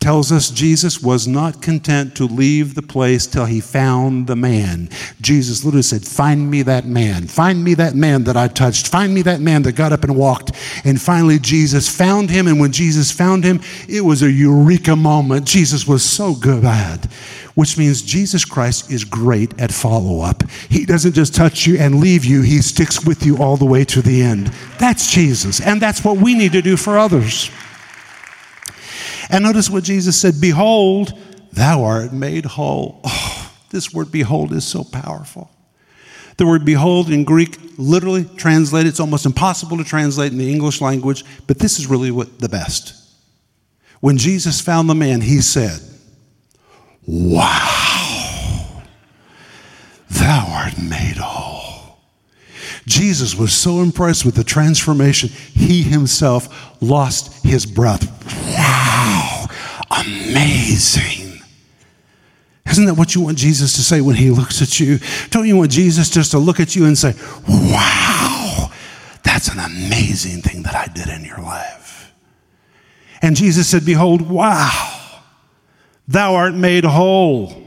tells 0.00 0.32
us 0.32 0.50
Jesus 0.50 1.02
was 1.02 1.26
not 1.26 1.62
content 1.62 2.16
to 2.16 2.24
leave 2.24 2.74
the 2.74 2.82
place 2.82 3.26
till 3.26 3.44
he 3.44 3.60
found 3.60 4.26
the 4.26 4.36
man. 4.36 4.88
Jesus 5.20 5.64
literally 5.64 5.82
said, 5.82 6.04
Find 6.04 6.50
me 6.50 6.62
that 6.62 6.86
man. 6.86 7.26
Find 7.26 7.62
me 7.62 7.74
that 7.74 7.94
man 7.94 8.24
that 8.24 8.36
I 8.36 8.48
touched. 8.48 8.88
Find 8.88 9.14
me 9.14 9.22
that 9.22 9.40
man 9.40 9.62
that 9.62 9.72
got 9.72 9.92
up 9.92 10.04
and 10.04 10.16
walked. 10.16 10.52
And 10.84 11.00
finally, 11.00 11.38
Jesus 11.38 11.88
found 11.88 12.30
him. 12.30 12.46
And 12.46 12.60
when 12.60 12.72
Jesus 12.72 13.10
found 13.10 13.44
him, 13.44 13.60
it 13.88 14.02
was 14.02 14.22
a 14.22 14.30
eureka 14.30 14.96
moment. 14.96 15.46
Jesus 15.46 15.86
was 15.86 16.04
so 16.04 16.34
good 16.34 16.64
which 17.56 17.78
means 17.78 18.02
Jesus 18.02 18.44
Christ 18.44 18.90
is 18.90 19.02
great 19.02 19.58
at 19.58 19.72
follow 19.72 20.20
up. 20.20 20.42
He 20.68 20.84
doesn't 20.84 21.14
just 21.14 21.34
touch 21.34 21.66
you 21.66 21.78
and 21.78 22.00
leave 22.00 22.24
you, 22.24 22.42
He 22.42 22.60
sticks 22.60 23.04
with 23.04 23.24
you 23.24 23.38
all 23.38 23.56
the 23.56 23.64
way 23.64 23.84
to 23.86 24.02
the 24.02 24.22
end. 24.22 24.48
That's 24.78 25.10
Jesus. 25.10 25.60
And 25.60 25.80
that's 25.80 26.04
what 26.04 26.18
we 26.18 26.34
need 26.34 26.52
to 26.52 26.62
do 26.62 26.76
for 26.76 26.98
others. 26.98 27.50
And 29.30 29.44
notice 29.44 29.70
what 29.70 29.84
Jesus 29.84 30.20
said 30.20 30.34
Behold, 30.40 31.12
thou 31.52 31.84
art 31.84 32.12
made 32.12 32.44
whole. 32.44 33.00
Oh, 33.04 33.52
this 33.70 33.92
word 33.92 34.12
behold 34.12 34.52
is 34.52 34.64
so 34.64 34.84
powerful. 34.84 35.50
The 36.36 36.46
word 36.46 36.64
behold 36.64 37.10
in 37.10 37.24
Greek 37.24 37.58
literally 37.78 38.24
translated, 38.36 38.88
it's 38.88 39.00
almost 39.00 39.26
impossible 39.26 39.78
to 39.78 39.84
translate 39.84 40.32
in 40.32 40.38
the 40.38 40.50
English 40.50 40.80
language, 40.80 41.24
but 41.46 41.58
this 41.58 41.78
is 41.78 41.86
really 41.86 42.10
what 42.10 42.38
the 42.38 42.48
best. 42.48 42.94
When 44.00 44.18
Jesus 44.18 44.60
found 44.60 44.88
the 44.88 44.94
man, 44.94 45.20
he 45.22 45.40
said, 45.40 45.80
Wow, 47.06 48.82
thou 50.10 50.46
art 50.48 50.78
made 50.78 51.16
whole. 51.16 51.55
Jesus 52.86 53.34
was 53.34 53.52
so 53.52 53.80
impressed 53.80 54.24
with 54.24 54.36
the 54.36 54.44
transformation, 54.44 55.28
he 55.28 55.82
himself 55.82 56.80
lost 56.80 57.44
his 57.44 57.66
breath. 57.66 58.06
Wow, 58.54 59.46
amazing. 59.90 61.40
Isn't 62.70 62.86
that 62.86 62.94
what 62.94 63.14
you 63.14 63.20
want 63.22 63.38
Jesus 63.38 63.74
to 63.74 63.82
say 63.82 64.00
when 64.00 64.16
he 64.16 64.30
looks 64.30 64.62
at 64.62 64.78
you? 64.78 64.98
Don't 65.30 65.46
you 65.46 65.56
want 65.56 65.70
Jesus 65.70 66.10
just 66.10 66.30
to 66.32 66.38
look 66.38 66.60
at 66.60 66.76
you 66.76 66.84
and 66.84 66.96
say, 66.96 67.14
Wow, 67.48 68.70
that's 69.22 69.48
an 69.48 69.58
amazing 69.58 70.42
thing 70.42 70.62
that 70.62 70.74
I 70.74 70.86
did 70.92 71.08
in 71.08 71.24
your 71.24 71.38
life? 71.38 72.12
And 73.22 73.34
Jesus 73.34 73.68
said, 73.68 73.84
Behold, 73.84 74.22
wow, 74.22 75.22
thou 76.06 76.34
art 76.34 76.54
made 76.54 76.84
whole. 76.84 77.62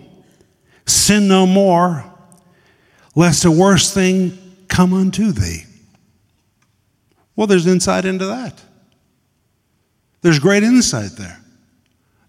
Sin 0.85 1.27
no 1.27 1.45
more, 1.45 2.05
lest 3.15 3.45
a 3.45 3.51
worse 3.51 3.93
thing 3.93 4.48
come 4.79 4.93
unto 4.93 5.33
thee. 5.33 5.65
Well, 7.35 7.47
there's 7.47 7.67
insight 7.67 8.05
into 8.05 8.27
that. 8.27 8.61
There's 10.21 10.39
great 10.39 10.63
insight 10.63 11.17
there. 11.17 11.37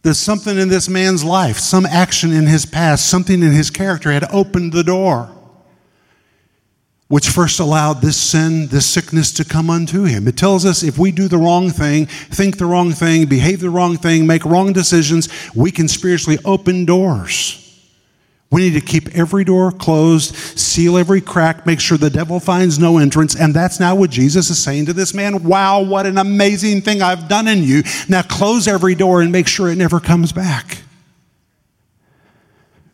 There's 0.03 0.19
something 0.19 0.59
in 0.59 0.69
this 0.69 0.89
man's 0.89 1.23
life, 1.23 1.61
some 1.61 1.87
action 1.87 2.33
in 2.33 2.49
his 2.49 2.67
past, 2.67 3.07
something 3.09 3.41
in 3.41 3.53
his 3.53 3.71
character 3.71 4.11
had 4.11 4.25
opened 4.33 4.73
the 4.73 4.83
door, 4.83 5.31
which 7.07 7.29
first 7.29 7.61
allowed 7.61 8.01
this 8.01 8.17
sin, 8.17 8.67
this 8.67 8.87
sickness 8.87 9.31
to 9.35 9.45
come 9.45 9.71
unto 9.71 10.03
him. 10.03 10.27
It 10.27 10.37
tells 10.37 10.65
us 10.65 10.83
if 10.83 10.99
we 10.99 11.13
do 11.13 11.29
the 11.29 11.39
wrong 11.39 11.71
thing, 11.71 12.07
think 12.07 12.59
the 12.59 12.67
wrong 12.67 12.91
thing, 12.91 13.27
behave 13.27 13.61
the 13.61 13.71
wrong 13.71 13.97
thing, 13.97 14.27
make 14.27 14.45
wrong 14.45 14.73
decisions, 14.73 15.29
we 15.55 15.71
can 15.71 15.87
spiritually 15.87 16.41
open 16.45 16.85
doors. 16.85 17.70
We 18.51 18.63
need 18.63 18.81
to 18.81 18.85
keep 18.85 19.09
every 19.17 19.45
door 19.45 19.71
closed, 19.71 20.35
seal 20.35 20.99
every 20.99 21.21
crack, 21.21 21.67
make 21.67 21.79
sure 21.79 21.97
the 21.97 22.11
devil 22.11 22.41
finds 22.41 22.81
no 22.81 22.99
entrance. 22.99 23.37
And 23.37 23.55
that's 23.55 23.79
now 23.79 23.95
what 23.95 24.11
Jesus 24.11 24.51
is 24.51 24.59
saying 24.59 24.87
to 24.87 24.93
this 24.93 25.15
man. 25.15 25.45
Wow, 25.45 25.83
what 25.83 26.05
an 26.05 26.19
amazing 26.19 26.83
thing 26.83 27.01
I've 27.01 27.29
done 27.29 27.47
in 27.47 27.63
you. 27.63 27.85
Now 28.09 28.23
close 28.23 28.67
every 28.67 28.97
door 28.97 29.23
and 29.23 29.31
make 29.31 29.47
sure 29.47 29.69
it 29.69 29.77
never 29.77 30.01
comes 30.01 30.33
back. 30.33 30.79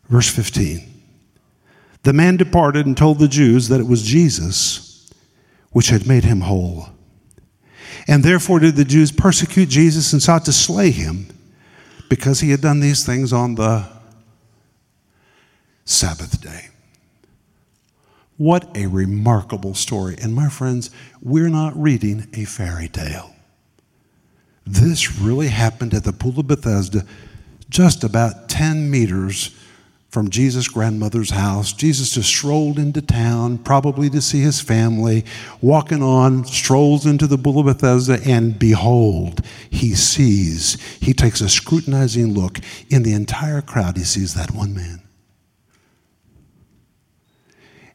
Verse 0.08 0.28
15 0.28 0.86
The 2.02 2.12
man 2.12 2.36
departed 2.36 2.84
and 2.84 2.96
told 2.96 3.18
the 3.18 3.28
Jews 3.28 3.68
that 3.68 3.80
it 3.80 3.86
was 3.86 4.02
Jesus 4.02 5.10
which 5.70 5.88
had 5.88 6.06
made 6.06 6.24
him 6.24 6.42
whole. 6.42 6.88
And 8.06 8.22
therefore 8.22 8.60
did 8.60 8.76
the 8.76 8.84
Jews 8.84 9.10
persecute 9.10 9.70
Jesus 9.70 10.12
and 10.12 10.22
sought 10.22 10.44
to 10.44 10.52
slay 10.52 10.90
him 10.90 11.28
because 12.08 12.40
he 12.40 12.50
had 12.50 12.60
done 12.60 12.80
these 12.80 13.04
things 13.04 13.32
on 13.32 13.56
the 13.56 13.95
Sabbath 15.86 16.42
day. 16.42 16.68
What 18.36 18.76
a 18.76 18.86
remarkable 18.86 19.74
story. 19.74 20.16
And 20.20 20.34
my 20.34 20.50
friends, 20.50 20.90
we're 21.22 21.48
not 21.48 21.74
reading 21.80 22.26
a 22.34 22.44
fairy 22.44 22.88
tale. 22.88 23.34
This 24.66 25.18
really 25.18 25.48
happened 25.48 25.94
at 25.94 26.04
the 26.04 26.12
Pool 26.12 26.40
of 26.40 26.48
Bethesda, 26.48 27.06
just 27.70 28.04
about 28.04 28.48
10 28.48 28.90
meters 28.90 29.56
from 30.10 30.28
Jesus' 30.28 30.68
grandmother's 30.68 31.30
house. 31.30 31.72
Jesus 31.72 32.10
just 32.10 32.28
strolled 32.28 32.78
into 32.78 33.00
town, 33.00 33.58
probably 33.58 34.10
to 34.10 34.20
see 34.20 34.40
his 34.40 34.60
family, 34.60 35.24
walking 35.60 36.02
on, 36.02 36.44
strolls 36.44 37.06
into 37.06 37.26
the 37.26 37.38
Pool 37.38 37.60
of 37.60 37.66
Bethesda, 37.66 38.18
and 38.24 38.58
behold, 38.58 39.40
he 39.70 39.94
sees, 39.94 40.80
he 41.00 41.12
takes 41.12 41.40
a 41.40 41.48
scrutinizing 41.48 42.34
look. 42.34 42.58
In 42.90 43.02
the 43.02 43.12
entire 43.12 43.62
crowd, 43.62 43.96
he 43.96 44.04
sees 44.04 44.34
that 44.34 44.50
one 44.50 44.74
man. 44.74 45.05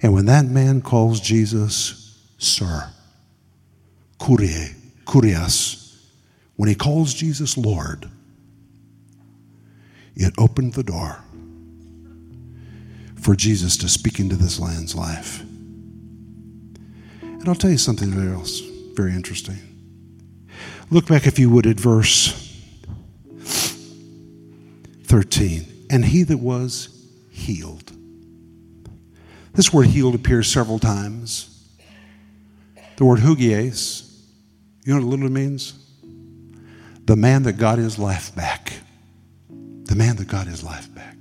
And 0.02 0.14
when 0.14 0.26
that 0.26 0.46
man 0.46 0.82
calls 0.82 1.20
Jesus 1.20 2.20
Sir, 2.38 2.90
Kyrie, 4.20 4.76
Kurios, 5.06 5.96
when 6.56 6.70
he 6.70 6.76
calls 6.76 7.14
Jesus 7.14 7.58
Lord, 7.58 8.10
it 10.16 10.34
opened 10.38 10.74
the 10.74 10.84
door 10.84 11.20
for 13.16 13.36
Jesus 13.36 13.78
to 13.78 13.88
speak 13.88 14.20
into 14.20 14.36
this 14.36 14.60
land's 14.60 14.96
life. 14.96 15.42
And 17.22 17.48
I'll 17.48 17.56
tell 17.56 17.72
you 17.72 17.78
something 17.78 18.14
else 18.14 18.60
very 18.94 19.14
interesting. 19.14 19.58
Look 20.90 21.08
back, 21.08 21.26
if 21.28 21.40
you 21.40 21.50
would, 21.50 21.66
at 21.66 21.80
verse 21.80 22.34
13. 25.04 25.66
And 25.90 26.04
he 26.06 26.24
that 26.24 26.38
was 26.38 27.08
healed 27.32 27.92
this 29.54 29.74
word 29.74 29.88
healed 29.88 30.16
appears 30.16 30.48
several 30.48 30.80
times. 30.80 31.48
The 32.98 33.06
word 33.06 33.20
hugies, 33.20 34.08
you 34.84 34.94
know 34.94 35.00
what 35.00 35.06
it 35.06 35.10
literally 35.10 35.34
means? 35.34 35.74
The 37.06 37.16
man 37.16 37.44
that 37.44 37.54
got 37.54 37.78
his 37.78 37.98
life 37.98 38.34
back. 38.36 38.74
The 39.50 39.96
man 39.96 40.16
that 40.18 40.28
got 40.28 40.48
his 40.48 40.64
life 40.64 40.94
back. 40.94 41.18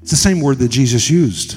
It's 0.00 0.10
the 0.10 0.16
same 0.16 0.40
word 0.40 0.58
that 0.58 0.68
Jesus 0.68 1.10
used 1.10 1.54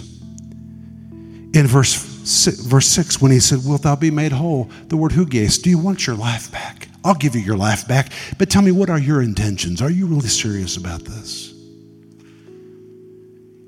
in 1.53 1.67
verse 1.67 1.93
six, 1.93 2.59
verse 2.59 2.87
6 2.87 3.21
when 3.21 3.31
he 3.31 3.39
said, 3.39 3.59
Wilt 3.65 3.83
thou 3.83 3.95
be 3.95 4.11
made 4.11 4.31
whole? 4.31 4.69
The 4.87 4.97
word 4.97 5.11
hugies, 5.11 5.57
do 5.57 5.69
you 5.69 5.77
want 5.77 6.07
your 6.07 6.15
life 6.15 6.51
back? 6.51 6.87
I'll 7.03 7.15
give 7.15 7.35
you 7.35 7.41
your 7.41 7.57
life 7.57 7.87
back, 7.87 8.11
but 8.37 8.49
tell 8.49 8.61
me, 8.61 8.71
what 8.71 8.89
are 8.89 8.99
your 8.99 9.21
intentions? 9.21 9.81
Are 9.81 9.89
you 9.89 10.05
really 10.05 10.27
serious 10.27 10.77
about 10.77 11.03
this? 11.03 11.50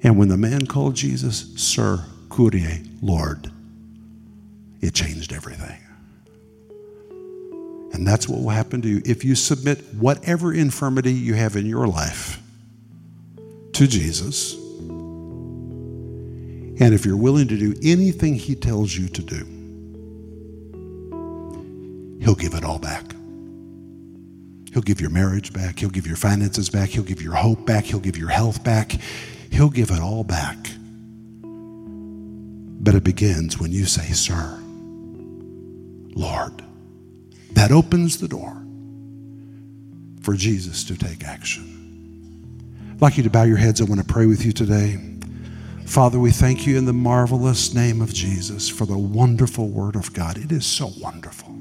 And 0.04 0.18
when 0.18 0.28
the 0.28 0.38
man 0.38 0.68
called 0.68 0.96
Jesus, 0.96 1.54
Sir, 1.56 2.04
Kyrie, 2.30 2.84
Lord, 3.02 3.50
it 4.82 4.94
changed 4.94 5.32
everything. 5.32 5.80
And 7.94 8.06
that's 8.06 8.28
what 8.28 8.42
will 8.42 8.50
happen 8.50 8.82
to 8.82 8.88
you 8.88 9.02
if 9.06 9.24
you 9.24 9.36
submit 9.36 9.80
whatever 9.94 10.54
infirmity 10.54 11.14
you 11.14 11.36
have 11.36 11.56
in 11.56 11.66
your 11.66 11.88
life 11.88 12.42
to 13.74 13.88
Jesus. 13.88 14.56
And 16.80 16.94
if 16.94 17.06
you're 17.06 17.16
willing 17.16 17.48
to 17.48 17.58
do 17.58 17.74
anything 17.84 18.36
He 18.36 18.56
tells 18.56 18.94
you 18.96 19.08
to 19.10 19.22
do, 19.22 19.46
He'll 22.20 22.36
give 22.36 22.56
it 22.56 22.66
all 22.66 22.80
back. 22.80 23.04
He'll 24.74 24.82
give 24.82 25.00
your 25.00 25.12
marriage 25.12 25.54
back. 25.54 25.78
He'll 25.80 25.90
give 25.90 26.08
your 26.08 26.16
finances 26.16 26.70
back. 26.70 26.90
He'll 26.90 27.04
give 27.04 27.22
your 27.22 27.36
hope 27.36 27.64
back. 27.66 27.86
He'll 27.86 28.00
give 28.00 28.18
your 28.18 28.30
health 28.30 28.64
back. 28.64 28.96
He'll 29.54 29.70
give 29.70 29.92
it 29.92 30.00
all 30.00 30.24
back. 30.24 30.58
But 32.82 32.96
it 32.96 33.04
begins 33.04 33.60
when 33.60 33.72
you 33.72 33.86
say, 33.86 34.12
Sir, 34.12 34.60
Lord. 36.16 36.64
That 37.52 37.72
opens 37.72 38.18
the 38.18 38.28
door 38.28 38.66
for 40.24 40.34
Jesus 40.34 40.84
to 40.86 40.98
take 40.98 41.24
action. 41.24 41.70
I'd 42.94 43.02
like 43.02 43.16
you 43.16 43.24
to 43.24 43.30
bow 43.30 43.44
your 43.44 43.58
heads. 43.58 43.80
I 43.80 43.84
want 43.84 44.02
to 44.02 44.08
pray 44.08 44.26
with 44.26 44.44
you 44.44 44.52
today. 44.52 44.98
Father, 45.86 46.20
we 46.20 46.32
thank 46.32 46.66
you 46.66 46.76
in 46.76 46.86
the 46.86 46.94
marvelous 46.94 47.76
name 47.76 48.02
of 48.02 48.12
Jesus 48.12 48.68
for 48.70 48.88
the 48.88 48.98
wonderful 48.98 49.70
word 49.70 49.96
of 49.96 50.12
God. 50.14 50.38
It 50.38 50.52
is 50.52 50.66
so 50.66 50.90
wonderful. 51.00 51.56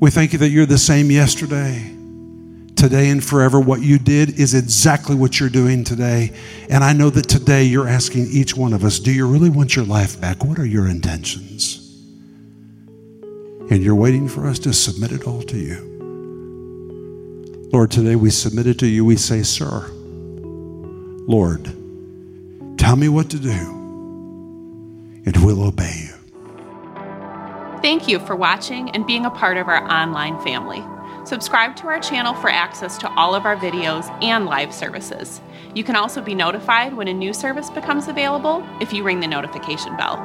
We 0.00 0.10
thank 0.10 0.32
you 0.32 0.40
that 0.40 0.48
you're 0.48 0.66
the 0.66 0.78
same 0.78 1.10
yesterday, 1.12 1.94
today 2.88 3.10
and 3.10 3.24
forever. 3.24 3.58
What 3.58 3.82
you 3.82 3.98
did 3.98 4.38
is 4.38 4.54
exactly 4.54 5.16
what 5.16 5.40
you're 5.40 5.48
doing 5.48 5.82
today. 5.82 6.30
And 6.70 6.84
I 6.84 6.92
know 6.92 7.10
that 7.10 7.28
today 7.28 7.64
you're 7.64 7.88
asking 7.88 8.28
each 8.30 8.56
one 8.56 8.72
of 8.72 8.84
us, 8.84 9.00
do 9.00 9.10
you 9.10 9.26
really 9.26 9.50
want 9.50 9.74
your 9.74 9.84
life 9.84 10.20
back? 10.20 10.44
What 10.44 10.60
are 10.60 10.64
your 10.64 10.86
intentions? 10.86 11.82
And 13.70 13.82
you're 13.82 13.96
waiting 13.96 14.28
for 14.28 14.46
us 14.46 14.60
to 14.60 14.72
submit 14.72 15.10
it 15.10 15.26
all 15.26 15.42
to 15.42 15.58
you. 15.58 15.82
Lord, 17.72 17.90
today 17.90 18.14
we 18.14 18.30
submit 18.30 18.68
it 18.68 18.78
to 18.78 18.86
you. 18.86 19.04
We 19.04 19.16
say, 19.16 19.42
Sir, 19.42 19.90
Lord, 21.26 21.64
tell 22.78 22.94
me 22.94 23.08
what 23.08 23.30
to 23.30 23.38
do, 23.40 23.50
and 25.26 25.36
we'll 25.44 25.64
obey 25.64 26.04
you. 26.04 26.12
Thank 27.82 28.06
you 28.06 28.20
for 28.20 28.36
watching 28.36 28.90
and 28.92 29.04
being 29.04 29.24
a 29.24 29.30
part 29.30 29.56
of 29.56 29.66
our 29.66 29.82
online 29.90 30.40
family. 30.44 30.84
Subscribe 31.26 31.74
to 31.74 31.88
our 31.88 31.98
channel 31.98 32.34
for 32.34 32.48
access 32.48 32.96
to 32.98 33.10
all 33.14 33.34
of 33.34 33.46
our 33.46 33.56
videos 33.56 34.06
and 34.22 34.46
live 34.46 34.72
services. 34.72 35.40
You 35.74 35.82
can 35.82 35.96
also 35.96 36.22
be 36.22 36.36
notified 36.36 36.94
when 36.94 37.08
a 37.08 37.12
new 37.12 37.34
service 37.34 37.68
becomes 37.68 38.06
available 38.06 38.64
if 38.80 38.92
you 38.92 39.02
ring 39.02 39.18
the 39.18 39.26
notification 39.26 39.96
bell. 39.96 40.22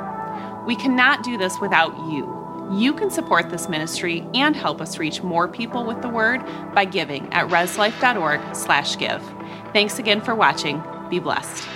We 0.67 0.75
cannot 0.75 1.23
do 1.23 1.39
this 1.39 1.59
without 1.59 1.97
you. 2.11 2.69
You 2.71 2.93
can 2.93 3.09
support 3.09 3.49
this 3.49 3.67
ministry 3.67 4.23
and 4.35 4.55
help 4.55 4.79
us 4.79 4.99
reach 4.99 5.23
more 5.23 5.47
people 5.47 5.85
with 5.85 6.03
the 6.03 6.07
word 6.07 6.45
by 6.75 6.85
giving 6.85 7.33
at 7.33 7.47
reslife.org/give. 7.47 9.33
Thanks 9.73 9.97
again 9.97 10.21
for 10.21 10.35
watching. 10.35 10.83
Be 11.09 11.17
blessed. 11.17 11.67